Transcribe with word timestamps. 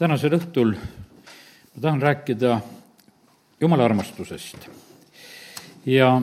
tänasel 0.00 0.32
õhtul 0.32 0.70
ma 1.74 1.80
tahan 1.80 2.02
rääkida 2.02 2.60
Jumala 3.60 3.84
armastusest. 3.84 4.68
ja, 5.86 6.22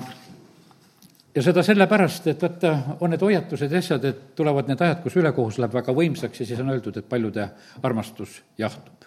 ja 1.36 1.44
seda 1.44 1.64
sellepärast, 1.64 2.28
et 2.28 2.42
vaata, 2.42 2.72
on 3.00 3.14
need 3.14 3.22
hoiatused 3.22 3.72
ja 3.72 3.78
asjad, 3.78 4.06
et 4.10 4.24
tulevad 4.36 4.72
need 4.72 4.82
ajad, 4.82 5.04
kus 5.04 5.20
ülekohus 5.22 5.62
läheb 5.62 5.78
väga 5.78 5.94
võimsaks 5.94 6.42
ja 6.42 6.50
siis 6.50 6.64
on 6.66 6.74
öeldud, 6.74 6.98
et 6.98 7.10
paljude 7.10 7.50
armastus 7.84 8.42
jahtub. 8.58 9.06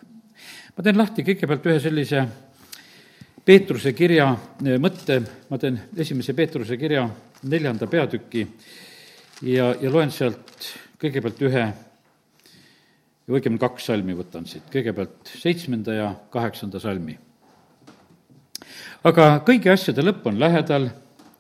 ma 0.77 0.87
teen 0.87 1.03
lahti 1.03 1.27
kõigepealt 1.27 1.67
ühe 1.67 1.83
sellise 1.83 2.25
Peetruse 3.45 3.93
kirja 3.93 4.31
eh, 4.63 4.79
mõtte, 4.79 5.19
ma 5.51 5.59
teen 5.59 5.83
esimese 5.97 6.35
Peetruse 6.39 6.77
kirja 6.79 7.09
neljanda 7.43 7.91
peatüki 7.91 8.47
ja, 9.43 9.75
ja 9.75 9.91
loen 9.91 10.15
sealt 10.15 10.75
kõigepealt 11.01 11.49
ühe 11.51 11.71
õigemini 13.31 13.61
kaks 13.63 13.87
salmi 13.91 14.17
võtan 14.17 14.47
siit, 14.49 14.67
kõigepealt 14.73 15.31
seitsmenda 15.41 15.95
ja 15.95 16.09
kaheksanda 16.33 16.81
salmi. 16.81 17.19
aga 19.05 19.29
kõigi 19.47 19.71
asjade 19.73 20.03
lõpp 20.03 20.27
on 20.27 20.41
lähedal, 20.41 20.91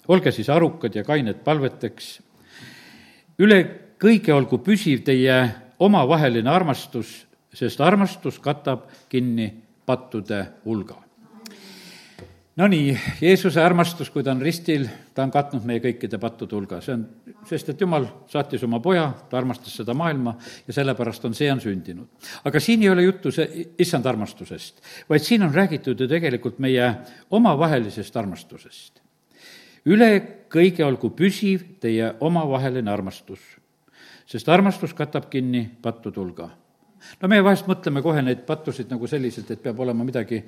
olge 0.08 0.32
siis 0.32 0.48
arukad 0.48 0.94
ja 0.94 1.04
kained 1.04 1.42
palveteks, 1.44 2.20
üle 3.38 3.60
kõige 4.00 4.32
olgu 4.34 4.58
püsiv 4.64 5.04
teie 5.04 5.42
omavaheline 5.78 6.50
armastus, 6.50 7.26
sest 7.52 7.80
armastus 7.80 8.38
katab 8.38 8.88
kinni 9.08 9.52
pattude 9.86 10.46
hulga 10.64 11.09
Nonii, 12.60 12.98
Jeesuse 13.22 13.62
armastus, 13.62 14.10
kui 14.12 14.20
ta 14.20 14.34
on 14.34 14.40
ristil, 14.44 14.82
ta 15.16 15.24
on 15.24 15.30
katnud 15.32 15.64
meie 15.64 15.80
kõikide 15.80 16.18
pattude 16.20 16.52
hulga, 16.52 16.82
see 16.84 16.92
on, 16.92 17.04
sest 17.48 17.70
et 17.72 17.80
Jumal 17.80 18.04
saatis 18.28 18.66
oma 18.66 18.82
poja, 18.84 19.06
ta 19.30 19.38
armastas 19.38 19.78
seda 19.80 19.94
maailma 19.96 20.34
ja 20.66 20.74
sellepärast 20.76 21.24
on, 21.24 21.36
see 21.38 21.48
on 21.48 21.62
sündinud. 21.64 22.26
aga 22.44 22.60
siin 22.60 22.82
ei 22.84 22.90
ole 22.92 23.06
juttu 23.06 23.32
see 23.32 23.64
issand 23.80 24.04
armastusest, 24.04 24.82
vaid 25.08 25.24
siin 25.24 25.46
on 25.46 25.54
räägitud 25.54 26.04
ju 26.04 26.08
tegelikult 26.10 26.58
meie 26.60 26.90
omavahelisest 27.30 28.16
armastusest. 28.20 29.00
üle 29.86 30.10
kõige 30.52 30.84
olgu 30.84 31.14
püsiv 31.16 31.64
teie 31.80 32.12
omavaheline 32.20 32.92
armastus, 32.92 33.40
sest 34.26 34.48
armastus 34.48 34.92
katab 34.92 35.30
kinni 35.30 35.64
pattude 35.80 36.20
hulga. 36.20 36.50
no 37.22 37.28
meie 37.28 37.44
vahest 37.44 37.72
mõtleme 37.72 38.02
kohe 38.02 38.20
neid 38.22 38.44
pattusid 38.44 38.90
nagu 38.90 39.06
selliselt, 39.06 39.50
et 39.50 39.62
peab 39.62 39.80
olema 39.80 40.04
midagi 40.04 40.44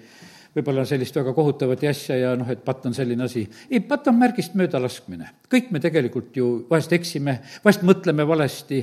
võib-olla 0.53 0.85
sellist 0.89 1.17
väga 1.17 1.33
kohutavat 1.37 1.83
asja 1.89 2.17
ja 2.19 2.33
noh, 2.37 2.49
et 2.53 2.61
patt 2.65 2.85
on 2.89 2.95
selline 2.97 3.25
asi. 3.25 3.43
ei, 3.71 3.81
patt 3.81 4.09
on 4.11 4.19
märgist 4.21 4.57
mööda 4.59 4.81
laskmine. 4.83 5.31
kõik 5.53 5.71
me 5.73 5.81
tegelikult 5.81 6.37
ju 6.37 6.49
vahest 6.71 6.93
eksime, 6.93 7.39
vahest 7.65 7.85
mõtleme 7.89 8.27
valesti 8.29 8.83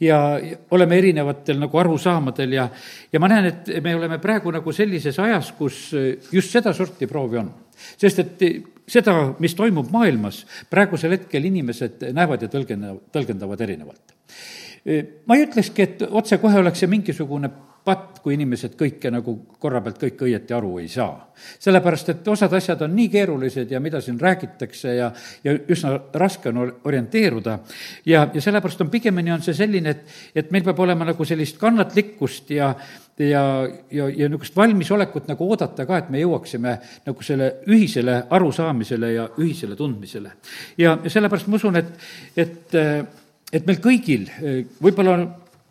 ja 0.00 0.40
oleme 0.70 0.98
erinevatel 0.98 1.60
nagu 1.60 1.78
arusaamadel 1.78 2.56
ja, 2.56 2.68
ja 3.12 3.20
ma 3.20 3.28
näen, 3.28 3.50
et 3.52 3.72
me 3.84 3.94
oleme 3.96 4.18
praegu 4.18 4.52
nagu 4.54 4.72
sellises 4.72 5.18
ajas, 5.18 5.52
kus 5.58 5.90
just 6.32 6.50
sedasorti 6.50 7.06
proovi 7.10 7.42
on. 7.42 7.52
sest 8.00 8.18
et 8.18 8.46
seda, 8.90 9.14
mis 9.38 9.54
toimub 9.54 9.90
maailmas, 9.92 10.44
praegusel 10.70 11.14
hetkel 11.18 11.44
inimesed 11.50 12.10
näevad 12.16 12.42
ja 12.44 12.50
tõlgendavad, 12.52 13.04
tõlgendavad 13.12 13.60
erinevalt. 13.60 14.16
ma 15.26 15.36
ei 15.36 15.44
ütlekski, 15.44 15.82
et 15.82 16.02
otsekohe 16.08 16.62
oleks 16.62 16.80
see 16.80 16.88
mingisugune 16.88 17.50
patt, 17.84 18.18
kui 18.20 18.34
inimesed 18.36 18.74
kõike 18.78 19.10
nagu 19.12 19.34
korra 19.60 19.80
pealt 19.80 20.00
kõik 20.02 20.24
õieti 20.26 20.54
aru 20.56 20.78
ei 20.82 20.88
saa. 20.92 21.26
sellepärast, 21.58 22.08
et 22.12 22.28
osad 22.28 22.52
asjad 22.52 22.82
on 22.84 22.92
nii 22.92 23.08
keerulised 23.08 23.70
ja 23.70 23.80
mida 23.80 24.00
siin 24.04 24.18
räägitakse 24.20 24.94
ja, 24.94 25.10
ja 25.44 25.54
üsna 25.68 25.94
raske 26.14 26.48
on 26.48 26.72
orienteeruda. 26.84 27.58
ja, 28.06 28.28
ja 28.34 28.40
sellepärast 28.40 28.80
on 28.80 28.90
pigemini 28.90 29.32
on 29.32 29.42
see 29.42 29.54
selline, 29.54 29.90
et, 29.90 30.04
et 30.34 30.50
meil 30.50 30.64
peab 30.64 30.78
olema 30.84 31.08
nagu 31.08 31.24
sellist 31.24 31.56
kannatlikkust 31.58 32.50
ja, 32.50 32.74
ja, 33.18 33.44
ja, 33.90 34.08
ja 34.08 34.28
niisugust 34.28 34.56
valmisolekut 34.56 35.28
nagu 35.32 35.48
oodata 35.48 35.86
ka, 35.88 35.98
et 35.98 36.10
me 36.12 36.20
jõuaksime 36.20 36.76
nagu 37.06 37.24
selle 37.24 37.52
ühisele 37.68 38.22
arusaamisele 38.30 39.12
ja 39.14 39.28
ühisele 39.38 39.76
tundmisele. 39.76 40.36
ja, 40.76 40.98
ja 41.02 41.10
sellepärast 41.10 41.48
ma 41.48 41.56
usun, 41.56 41.80
et, 41.80 41.94
et, 42.36 42.80
et 43.52 43.66
meil 43.66 43.80
kõigil 43.80 44.28
võib-olla 44.82 45.16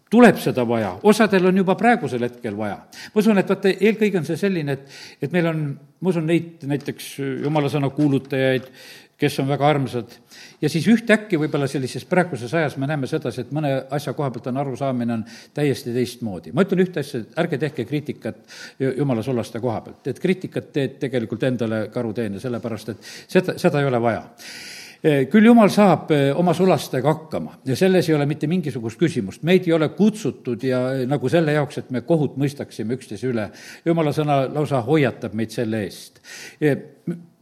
tuleb 0.09 0.39
seda 0.41 0.65
vaja, 0.67 0.93
osadel 1.07 1.49
on 1.51 1.61
juba 1.61 1.75
praegusel 1.79 2.25
hetkel 2.25 2.57
vaja. 2.57 2.79
ma 3.13 3.21
usun, 3.21 3.37
et 3.41 3.49
vaata, 3.49 3.73
eelkõige 3.75 4.21
on 4.21 4.25
see 4.27 4.39
selline, 4.39 4.77
et, 4.77 4.97
et 5.21 5.35
meil 5.35 5.51
on, 5.51 5.67
ma 6.01 6.13
usun, 6.13 6.25
neid 6.29 6.65
näiteks 6.69 7.11
jumala 7.45 7.69
sõna 7.71 7.91
kuulutajaid, 7.93 8.71
kes 9.19 9.35
on 9.43 9.49
väga 9.49 9.67
armsad, 9.67 10.13
ja 10.61 10.69
siis 10.71 10.85
ühtäkki 10.87 11.37
võib-olla 11.41 11.67
sellises 11.67 12.05
praeguses 12.07 12.53
ajas 12.55 12.77
me 12.79 12.87
näeme 12.87 13.07
sedasi, 13.11 13.43
et 13.43 13.51
mõne 13.55 13.73
asja 13.91 14.13
koha 14.15 14.31
pealt 14.31 14.47
on 14.47 14.61
arusaamine 14.61 15.17
on 15.17 15.25
täiesti 15.53 15.93
teistmoodi. 15.93 16.53
ma 16.55 16.63
ütlen 16.63 16.85
ühte 16.85 17.03
asja, 17.03 17.19
et 17.25 17.39
ärge 17.43 17.59
tehke 17.59 17.85
kriitikat 17.85 18.39
jumala 18.79 19.23
sulaste 19.25 19.59
koha 19.59 19.81
pealt, 19.85 20.07
et 20.07 20.23
kriitikat 20.23 20.71
teed 20.73 20.97
tegelikult 21.03 21.43
endale 21.43 21.87
karuteene, 21.93 22.39
sellepärast 22.39 22.95
et 22.95 23.09
seda, 23.27 23.57
seda 23.59 23.83
ei 23.83 23.91
ole 23.91 24.01
vaja 24.01 24.23
küll 25.01 25.47
jumal 25.47 25.71
saab 25.71 26.11
eh, 26.11 26.29
oma 26.35 26.53
sulastega 26.53 27.13
hakkama. 27.13 27.59
Ja 27.67 27.77
selles 27.79 28.09
ei 28.09 28.15
ole 28.17 28.27
mitte 28.29 28.49
mingisugust 28.51 28.99
küsimust, 28.99 29.43
meid 29.47 29.67
ei 29.67 29.73
ole 29.75 29.89
kutsutud 29.95 30.63
ja 30.67 30.81
eh, 30.97 31.05
nagu 31.09 31.31
selle 31.31 31.55
jaoks, 31.55 31.79
et 31.81 31.93
me 31.95 32.03
kohut 32.07 32.35
mõistaksime 32.39 32.97
üksteise 32.99 33.29
üle. 33.31 33.49
jumala 33.85 34.11
sõna 34.15 34.41
lausa 34.51 34.81
hoiatab 34.83 35.37
meid 35.39 35.55
selle 35.55 35.83
eest 35.87 36.19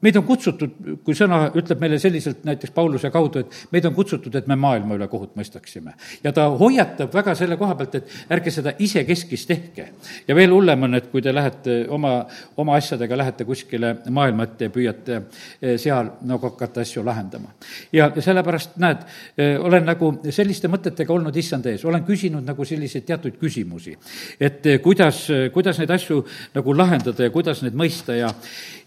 meid 0.02 0.18
on 0.20 0.26
kutsutud, 0.28 0.74
kui 1.06 1.16
sõna 1.18 1.48
ütleb 1.58 1.80
meile 1.82 1.98
selliselt 2.02 2.44
näiteks 2.46 2.74
Pauluse 2.76 3.10
kaudu, 3.14 3.42
et 3.42 3.56
meid 3.74 3.86
on 3.90 3.96
kutsutud, 3.96 4.36
et 4.38 4.48
me 4.50 4.56
maailma 4.60 4.94
üle 4.94 5.08
kohut 5.10 5.34
mõistaksime. 5.38 5.96
ja 6.24 6.32
ta 6.34 6.46
hoiatab 6.60 7.14
väga 7.14 7.34
selle 7.36 7.58
koha 7.58 7.76
pealt, 7.76 7.96
et 7.96 8.12
ärge 8.30 8.54
seda 8.54 8.74
isekeskis 8.80 9.46
tehke. 9.50 9.88
ja 10.28 10.36
veel 10.36 10.54
hullem 10.54 10.84
on, 10.84 10.96
et 10.96 11.08
kui 11.12 11.22
te 11.22 11.34
lähete 11.34 11.80
oma, 11.90 12.28
oma 12.58 12.76
asjadega, 12.78 13.18
lähete 13.18 13.46
kuskile 13.46 13.96
maailma 14.10 14.44
ette 14.44 14.70
ja 14.70 14.74
püüate 14.74 15.22
eh, 15.62 15.78
seal 15.82 16.12
nagu 16.22 16.46
hakata 16.52 16.86
asju 16.86 17.06
lahendama. 17.06 17.56
ja, 17.92 18.12
sellepärast 18.22 18.78
näed, 18.78 19.02
eh, 19.38 19.58
olen 19.58 19.86
nagu 19.86 20.12
selliste 20.30 20.70
mõtetega 20.70 21.14
olnud 21.14 21.36
issand 21.36 21.66
ees, 21.66 21.86
olen 21.86 22.06
küsinud 22.06 22.46
nagu 22.46 22.66
selliseid 22.66 23.06
teatud 23.10 23.42
küsimusi. 23.42 23.98
et 24.40 24.66
eh, 24.66 24.80
kuidas, 24.82 25.26
kuidas 25.54 25.82
neid 25.82 25.90
asju 25.90 26.22
nagu 26.54 26.78
lahendada 26.78 27.24
ja 27.24 27.34
kuidas 27.34 27.66
neid 27.66 27.74
mõista 27.74 28.14
ja, 28.14 28.30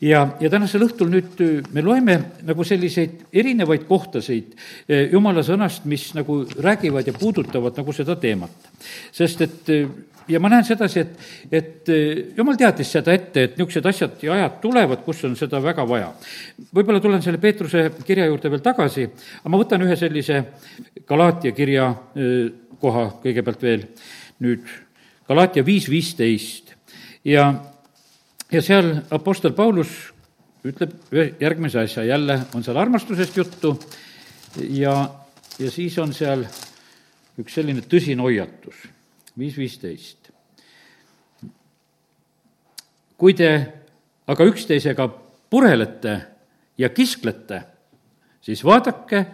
ja, 0.01 0.25
ja 0.41 0.51
tänasel 0.51 0.87
õhtul 0.87 1.00
õhtul 1.01 1.11
nüüd 1.13 1.73
me 1.73 1.83
loeme 1.85 2.17
nagu 2.45 2.65
selliseid 2.67 3.31
erinevaid 3.33 3.87
kohtasid 3.89 4.53
äh, 4.55 5.09
jumala 5.13 5.43
sõnast, 5.47 5.87
mis 5.89 6.11
nagu 6.17 6.43
räägivad 6.61 7.07
ja 7.07 7.15
puudutavad 7.17 7.77
nagu 7.77 7.93
seda 7.93 8.17
teemat. 8.21 8.51
sest 9.13 9.41
et 9.41 9.71
äh, 9.71 9.89
ja 10.29 10.41
ma 10.41 10.51
näen 10.53 10.65
sedasi, 10.65 11.01
et, 11.01 11.17
et 11.51 11.89
jumal 12.37 12.57
teadis 12.57 12.93
seda 12.93 13.13
ette, 13.13 13.43
et 13.43 13.57
niisugused 13.57 13.87
asjad 13.87 14.21
ja 14.23 14.35
ajad 14.37 14.61
tulevad, 14.63 15.03
kus 15.05 15.25
on 15.25 15.35
seda 15.37 15.63
väga 15.63 15.87
vaja. 15.89 16.13
võib-olla 16.75 17.01
tulen 17.01 17.23
selle 17.23 17.41
Peetruse 17.41 17.89
kirja 18.07 18.29
juurde 18.29 18.51
veel 18.51 18.63
tagasi, 18.63 19.09
aga 19.41 19.51
ma 19.51 19.63
võtan 19.63 19.87
ühe 19.87 19.97
sellise 19.97 20.45
Galaatia 21.09 21.57
kirja 21.57 21.89
koha 22.81 23.09
kõigepealt 23.25 23.63
veel 23.63 23.89
nüüd, 24.45 24.69
Galaatia 25.27 25.65
viis 25.67 25.89
viisteist 25.91 26.77
ja 27.25 27.51
ja 28.51 28.63
seal 28.63 28.95
Apostel 29.11 29.53
Paulus 29.53 30.10
ütleb 30.65 30.93
järgmise 31.41 31.81
asja, 31.81 32.05
jälle 32.05 32.41
on 32.55 32.65
seal 32.65 32.77
armastusest 32.77 33.37
juttu 33.37 33.75
ja, 34.69 35.11
ja 35.59 35.71
siis 35.71 35.99
on 35.99 36.13
seal 36.15 36.45
üks 37.41 37.55
selline 37.57 37.85
tõsine 37.89 38.21
hoiatus, 38.25 38.83
viis 39.39 39.57
viisteist. 39.57 40.19
kui 43.21 43.35
te 43.37 43.51
aga 44.33 44.45
üksteisega 44.49 45.09
purelete 45.51 46.15
ja 46.79 46.89
kisklete, 46.89 47.63
siis 48.41 48.65
vaadake, 48.65 49.25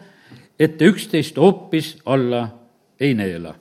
et 0.59 0.78
te 0.78 0.88
üksteist 0.91 1.36
hoopis 1.38 1.97
alla 2.06 2.47
ei 3.00 3.15
neela, 3.15 3.54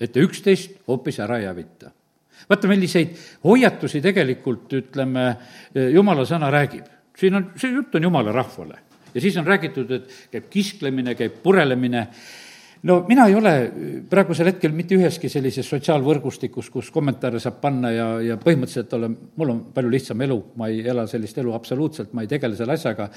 et 0.00 0.12
te 0.12 0.20
üksteist 0.20 0.80
hoopis 0.88 1.20
ära 1.20 1.38
ei 1.38 1.48
hävita. 1.48 1.90
vaata, 2.48 2.68
milliseid 2.68 3.16
hoiatusi 3.44 4.00
tegelikult, 4.00 4.72
ütleme, 4.72 5.36
jumala 5.92 6.24
sõna 6.24 6.52
räägib 6.52 6.97
siin 7.18 7.34
on, 7.34 7.48
see 7.58 7.72
jutt 7.74 7.96
on 7.98 8.06
jumala 8.08 8.32
rahvale. 8.32 8.78
ja 9.14 9.20
siis 9.20 9.36
on 9.40 9.46
räägitud, 9.46 9.90
et 9.90 10.12
käib 10.32 10.50
kisklemine, 10.52 11.14
käib 11.18 11.40
purelemine, 11.42 12.06
no 12.82 13.04
mina 13.08 13.26
ei 13.28 13.34
ole 13.34 13.52
praegusel 14.10 14.52
hetkel 14.52 14.72
mitte 14.76 14.96
üheski 14.96 15.30
sellises 15.32 15.66
sotsiaalvõrgustikus, 15.68 16.70
kus 16.70 16.90
kommentaare 16.94 17.40
saab 17.42 17.58
panna 17.62 17.90
ja, 17.92 18.06
ja 18.24 18.36
põhimõtteliselt 18.40 18.92
olen, 18.98 19.16
mul 19.40 19.52
on 19.54 19.62
palju 19.74 19.90
lihtsam 19.92 20.22
elu, 20.24 20.38
ma 20.60 20.68
ei 20.70 20.84
ela 20.86 21.06
sellist 21.10 21.38
elu 21.42 21.52
absoluutselt, 21.56 22.12
ma 22.14 22.24
ei 22.24 22.30
tegele 22.30 22.56
selle 22.58 22.76
asjaga, 22.78 23.08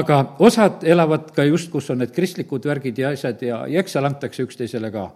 aga 0.00 0.20
osad 0.46 0.86
elavad 0.88 1.30
ka 1.36 1.44
just, 1.48 1.70
kus 1.72 1.90
on 1.92 2.00
need 2.02 2.14
kristlikud 2.16 2.66
värgid 2.70 2.98
ja 3.02 3.12
asjad 3.14 3.44
ja, 3.44 3.60
ja 3.70 3.84
eks 3.84 3.96
seal 3.96 4.08
antakse 4.08 4.44
üksteisele 4.46 4.92
ka. 4.94 5.10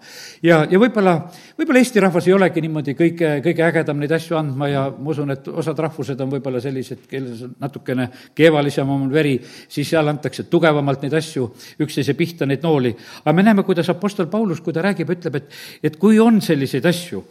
ja, 0.45 0.62
ja 0.71 0.81
võib-olla 0.81 1.17
võib-olla 1.59 1.85
Eesti 1.85 2.05
rahvas 2.05 2.29
ei 2.29 2.37
olegi 2.37 2.65
niimoodi 2.65 2.97
kõige, 2.99 3.33
kõige 3.45 3.67
ägedam 3.67 4.00
neid 4.03 4.12
asju 4.17 4.39
andma 4.39 4.69
ja 4.69 4.85
ma 4.93 5.15
usun, 5.15 5.33
et 5.35 5.49
osad 5.49 5.81
rahvused 5.87 6.21
on 6.21 6.33
võib-olla 6.37 6.61
sellised, 6.65 7.07
kelles 7.11 7.45
on 7.47 7.57
natukene 7.61 8.09
keevalisem 8.37 8.91
on 8.91 9.09
veri, 9.12 9.35
siis 9.69 9.89
seal 9.91 10.09
antakse 10.11 10.47
tugevamalt 10.50 11.05
neid 11.05 11.17
asju, 11.19 11.49
üksteise 11.85 12.15
pihta 12.19 12.47
neid 12.47 12.65
nooli. 12.65 12.95
aga 13.25 13.33
me 13.37 13.47
näeme, 13.47 13.65
kuidas 13.67 13.89
Apostel 13.94 14.29
Paulus, 14.32 14.61
kui 14.64 14.75
ta 14.75 14.85
räägib, 14.85 15.14
ütleb, 15.14 15.41
et, 15.41 15.56
et 15.91 15.99
kui 16.00 16.19
on 16.23 16.43
selliseid 16.44 16.87
asju, 16.91 17.25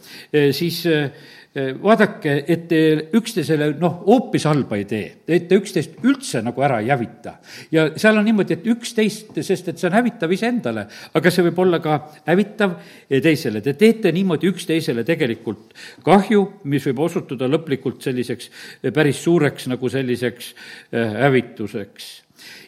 siis 0.56 0.82
Eh, 0.94 1.10
vaadake, 1.54 2.32
et 2.50 2.64
te 2.66 2.78
üksteisele 3.14 3.68
noh, 3.78 4.00
hoopis 4.08 4.42
halba 4.48 4.74
ei 4.80 4.86
tee, 4.90 5.04
et 5.22 5.44
te 5.46 5.58
üksteist 5.60 6.00
üldse 6.02 6.40
nagu 6.42 6.62
ära 6.66 6.80
ei 6.82 6.90
hävita. 6.90 7.36
ja 7.70 7.84
seal 7.94 8.18
on 8.18 8.26
niimoodi, 8.26 8.56
et 8.56 8.66
üksteist, 8.72 9.30
sest 9.38 9.70
et 9.70 9.78
see 9.78 9.86
on 9.86 9.94
hävitav 9.94 10.32
iseendale, 10.34 10.86
aga 11.14 11.30
see 11.30 11.46
võib 11.46 11.60
olla 11.62 11.78
ka 11.84 12.00
hävitav 12.26 12.74
teisele. 13.22 13.62
Te 13.62 13.76
teete 13.78 14.12
niimoodi 14.12 14.50
üksteisele 14.50 15.06
tegelikult 15.06 15.78
kahju, 16.02 16.42
mis 16.70 16.90
võib 16.90 17.04
osutuda 17.06 17.46
lõplikult 17.50 18.02
selliseks 18.02 18.50
eh, 18.50 18.90
päris 18.90 19.22
suureks 19.22 19.70
nagu 19.70 19.88
selliseks 19.90 20.52
eh, 20.90 21.16
hävituseks. 21.22 22.12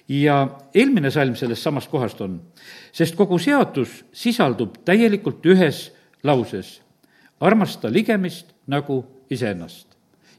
ja 0.09 0.47
eelmine 0.75 1.11
salm 1.11 1.35
sellest 1.35 1.63
samast 1.63 1.91
kohast 1.91 2.21
on, 2.23 2.39
sest 2.95 3.17
kogu 3.19 3.39
seadus 3.43 4.05
sisaldub 4.15 4.79
täielikult 4.87 5.43
ühes 5.51 5.89
lauses 6.23 6.86
armasta 7.41 7.93
ligemist 7.93 8.55
nagu 8.67 9.05
iseennast. 9.31 9.87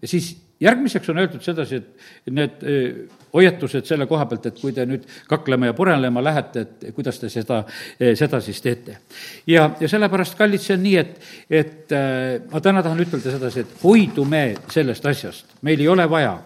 ja 0.01 0.07
siis 0.07 0.35
järgmiseks 0.59 1.09
on 1.09 1.17
öeldud 1.21 1.41
sedasi, 1.45 1.75
et 1.75 2.33
need 2.33 2.63
hoiatused 3.33 3.85
selle 3.85 4.07
koha 4.09 4.25
pealt, 4.29 4.47
et 4.49 4.59
kui 4.59 4.73
te 4.73 4.85
nüüd 4.89 5.03
kaklema 5.29 5.69
ja 5.69 5.75
purelema 5.77 6.23
lähete, 6.23 6.63
et 6.63 6.85
kuidas 6.95 7.19
te 7.21 7.29
seda, 7.29 7.59
seda 8.17 8.39
siis 8.41 8.61
teete. 8.65 8.97
ja, 9.47 9.69
ja 9.79 9.89
sellepärast, 9.89 10.37
kallid, 10.39 10.63
see 10.63 10.77
on 10.77 10.83
nii, 10.85 10.95
et, 10.97 11.29
et 11.61 11.95
ma 12.51 12.61
täna 12.63 12.83
tahan 12.85 13.03
ütelda 13.05 13.35
sedasi, 13.35 13.65
et 13.65 13.83
hoidume 13.83 14.43
sellest 14.73 15.05
asjast, 15.05 15.57
meil 15.67 15.83
ei 15.83 15.89
ole 15.93 16.09
vaja. 16.09 16.37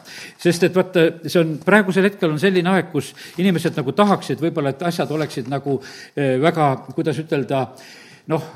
sest 0.42 0.68
et 0.68 0.75
vaata, 0.75 1.07
see 1.27 1.39
on, 1.44 1.56
praegusel 1.65 2.09
hetkel 2.09 2.33
on 2.33 2.42
selline 2.42 2.74
aeg, 2.75 2.92
kus 2.92 3.13
inimesed 3.39 3.80
nagu 3.80 3.95
tahaksid 3.95 4.44
võib-olla, 4.44 4.75
et 4.75 4.88
asjad 4.92 5.12
oleksid 5.12 5.48
nagu 5.51 5.80
väga, 6.15 6.74
kuidas 6.92 7.24
ütelda, 7.24 7.68
noh, 8.31 8.51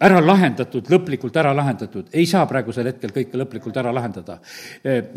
ära 0.00 0.18
lahendatud, 0.20 0.88
lõplikult 0.90 1.36
ära 1.38 1.52
lahendatud, 1.54 2.08
ei 2.12 2.26
saa 2.26 2.46
praegusel 2.50 2.90
hetkel 2.90 3.12
kõike 3.14 3.38
lõplikult 3.38 3.76
ära 3.78 3.92
lahendada. 3.94 4.40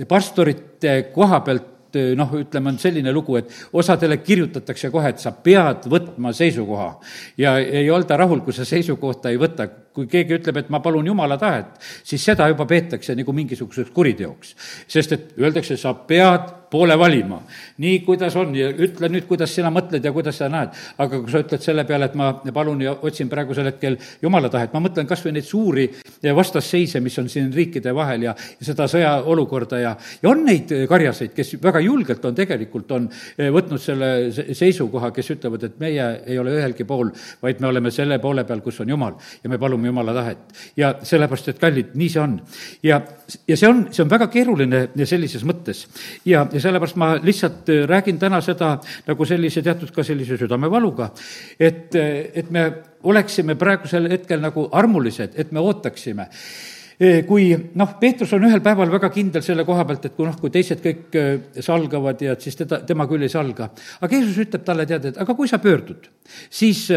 pastorite 0.07 1.09
koha 1.13 1.41
pealt 1.41 1.73
noh, 2.17 2.33
ütleme, 2.37 2.71
on 2.73 2.77
selline 2.81 3.11
lugu, 3.13 3.37
et 3.39 3.51
osadele 3.73 4.19
kirjutatakse 4.21 4.91
kohe, 4.93 5.13
et 5.13 5.23
sa 5.23 5.31
pead 5.31 5.87
võtma 5.89 6.33
seisukoha. 6.35 6.89
ja 7.37 7.57
ei 7.59 7.89
olda 7.89 8.17
rahul, 8.17 8.41
kui 8.41 8.53
sa 8.53 8.65
seisukohta 8.65 9.29
ei 9.29 9.37
võta. 9.37 9.67
Kui 9.97 10.05
keegi 10.11 10.37
ütleb, 10.37 10.61
et 10.61 10.69
ma 10.73 10.81
palun 10.83 11.09
jumala 11.09 11.39
tahet, 11.41 11.73
siis 12.05 12.21
seda 12.29 12.45
juba 12.51 12.67
peetakse 12.69 13.15
nagu 13.17 13.33
mingisuguseks 13.33 13.89
kuriteoks. 13.95 14.55
sest 14.87 15.17
et 15.17 15.33
öeldakse, 15.41 15.77
sa 15.77 15.95
pead 16.07 16.53
poole 16.69 16.99
valima. 16.99 17.41
nii, 17.77 17.99
kuidas 18.05 18.35
on 18.35 18.55
ja 18.55 18.69
ütle 18.69 19.09
nüüd, 19.11 19.25
kuidas 19.27 19.53
sina 19.55 19.69
mõtled 19.73 20.03
ja 20.03 20.11
kuidas 20.11 20.37
sa 20.37 20.49
näed. 20.51 20.75
aga 20.97 21.19
kui 21.21 21.31
sa 21.31 21.41
ütled 21.43 21.63
selle 21.63 21.85
peale, 21.87 22.09
et 22.09 22.15
ma 22.15 22.33
palun 22.53 22.81
ja 22.81 22.93
otsin 23.01 23.29
praegusel 23.29 23.71
hetkel 23.71 23.97
jumala 24.21 24.49
tahet, 24.49 24.73
ma 24.73 24.81
mõtlen 24.83 25.07
kas 25.07 25.23
või 25.25 25.37
neid 25.37 25.47
suuri 25.47 25.87
vastasseise, 26.35 26.99
mis 26.99 27.17
on 27.19 27.29
siin 27.29 27.51
riikide 27.53 27.93
vahel 27.95 28.27
ja, 28.27 28.35
ja 28.59 28.67
seda 28.67 28.87
sõjaolukorda 28.91 29.79
ja, 29.81 29.95
ja 30.21 30.29
on 30.29 30.43
neid 30.45 30.73
karjaseid, 30.89 31.33
kes 31.35 31.55
väga 31.63 31.81
julgelt 31.85 32.25
on 32.25 32.35
tegelikult, 32.35 32.91
on 32.91 33.09
eh, 33.37 33.49
võtnud 33.53 33.81
selle 33.81 34.11
seisukoha, 34.31 35.11
kes 35.15 35.31
ütlevad, 35.37 35.63
et 35.69 35.79
meie 35.79 36.09
ei 36.27 36.39
ole 36.39 36.57
ühelgi 36.57 36.87
pool, 36.87 37.13
vaid 37.41 37.61
me 37.63 37.71
oleme 37.71 37.91
selle 37.93 38.19
poole 38.23 38.43
peal, 38.47 38.63
kus 38.65 38.81
on 38.83 38.91
Jumal 38.91 39.15
ja 39.43 39.51
me 39.51 39.59
palume 39.61 39.86
Jumala 39.87 40.13
tahet. 40.13 40.43
ja 40.77 40.93
sellepärast, 41.03 41.53
et 41.53 41.59
kallid, 41.59 41.95
nii 41.97 42.09
see 42.11 42.21
on. 42.21 42.39
ja, 42.83 43.01
ja 43.47 43.57
see 43.57 43.69
on, 43.69 43.87
see 43.91 44.03
on 44.03 44.11
väga 44.11 44.29
keeruline 44.31 44.87
sellises 45.07 45.43
mõttes 45.47 45.85
ja, 46.25 46.45
ja 46.51 46.61
sellepärast 46.61 46.99
ma 46.99 47.13
lihtsalt 47.23 47.71
äh, 47.73 47.83
räägin 47.89 48.19
täna 48.19 48.41
seda 48.45 48.75
nagu 49.07 49.27
sellise 49.27 49.63
teatud 49.65 49.91
ka 49.95 50.05
sellise 50.05 50.37
südamevaluga, 50.39 51.11
et, 51.59 51.95
äh, 51.95 52.31
et 52.41 52.51
me 52.51 52.69
oleksime 53.07 53.57
praegusel 53.59 54.09
hetkel 54.11 54.41
nagu 54.43 54.67
armulised, 54.75 55.37
et 55.39 55.51
me 55.55 55.63
ootaksime 55.63 56.27
äh, 56.27 57.21
kui 57.27 57.51
noh, 57.77 57.93
Peetrus 58.01 58.33
on 58.37 58.47
ühel 58.49 58.63
päeval 58.65 58.91
väga 58.93 59.11
kindel 59.13 59.45
selle 59.45 59.65
koha 59.67 59.85
pealt, 59.87 60.09
et 60.09 60.17
kui 60.17 60.27
noh, 60.27 60.39
kui 60.39 60.53
teised 60.53 60.81
kõik 60.83 61.19
salgavad 61.63 62.25
ja 62.25 62.35
et 62.37 62.47
siis 62.47 62.57
teda, 62.63 62.81
tema 62.87 63.07
küll 63.09 63.27
ei 63.27 63.33
salga. 63.33 63.69
aga 64.01 64.15
Jeesus 64.15 64.41
ütleb 64.47 64.65
talle, 64.65 64.87
tead, 64.89 65.11
et 65.11 65.21
aga 65.21 65.37
kui 65.37 65.49
sa 65.49 65.61
pöördud, 65.63 66.09
siis, 66.49 66.87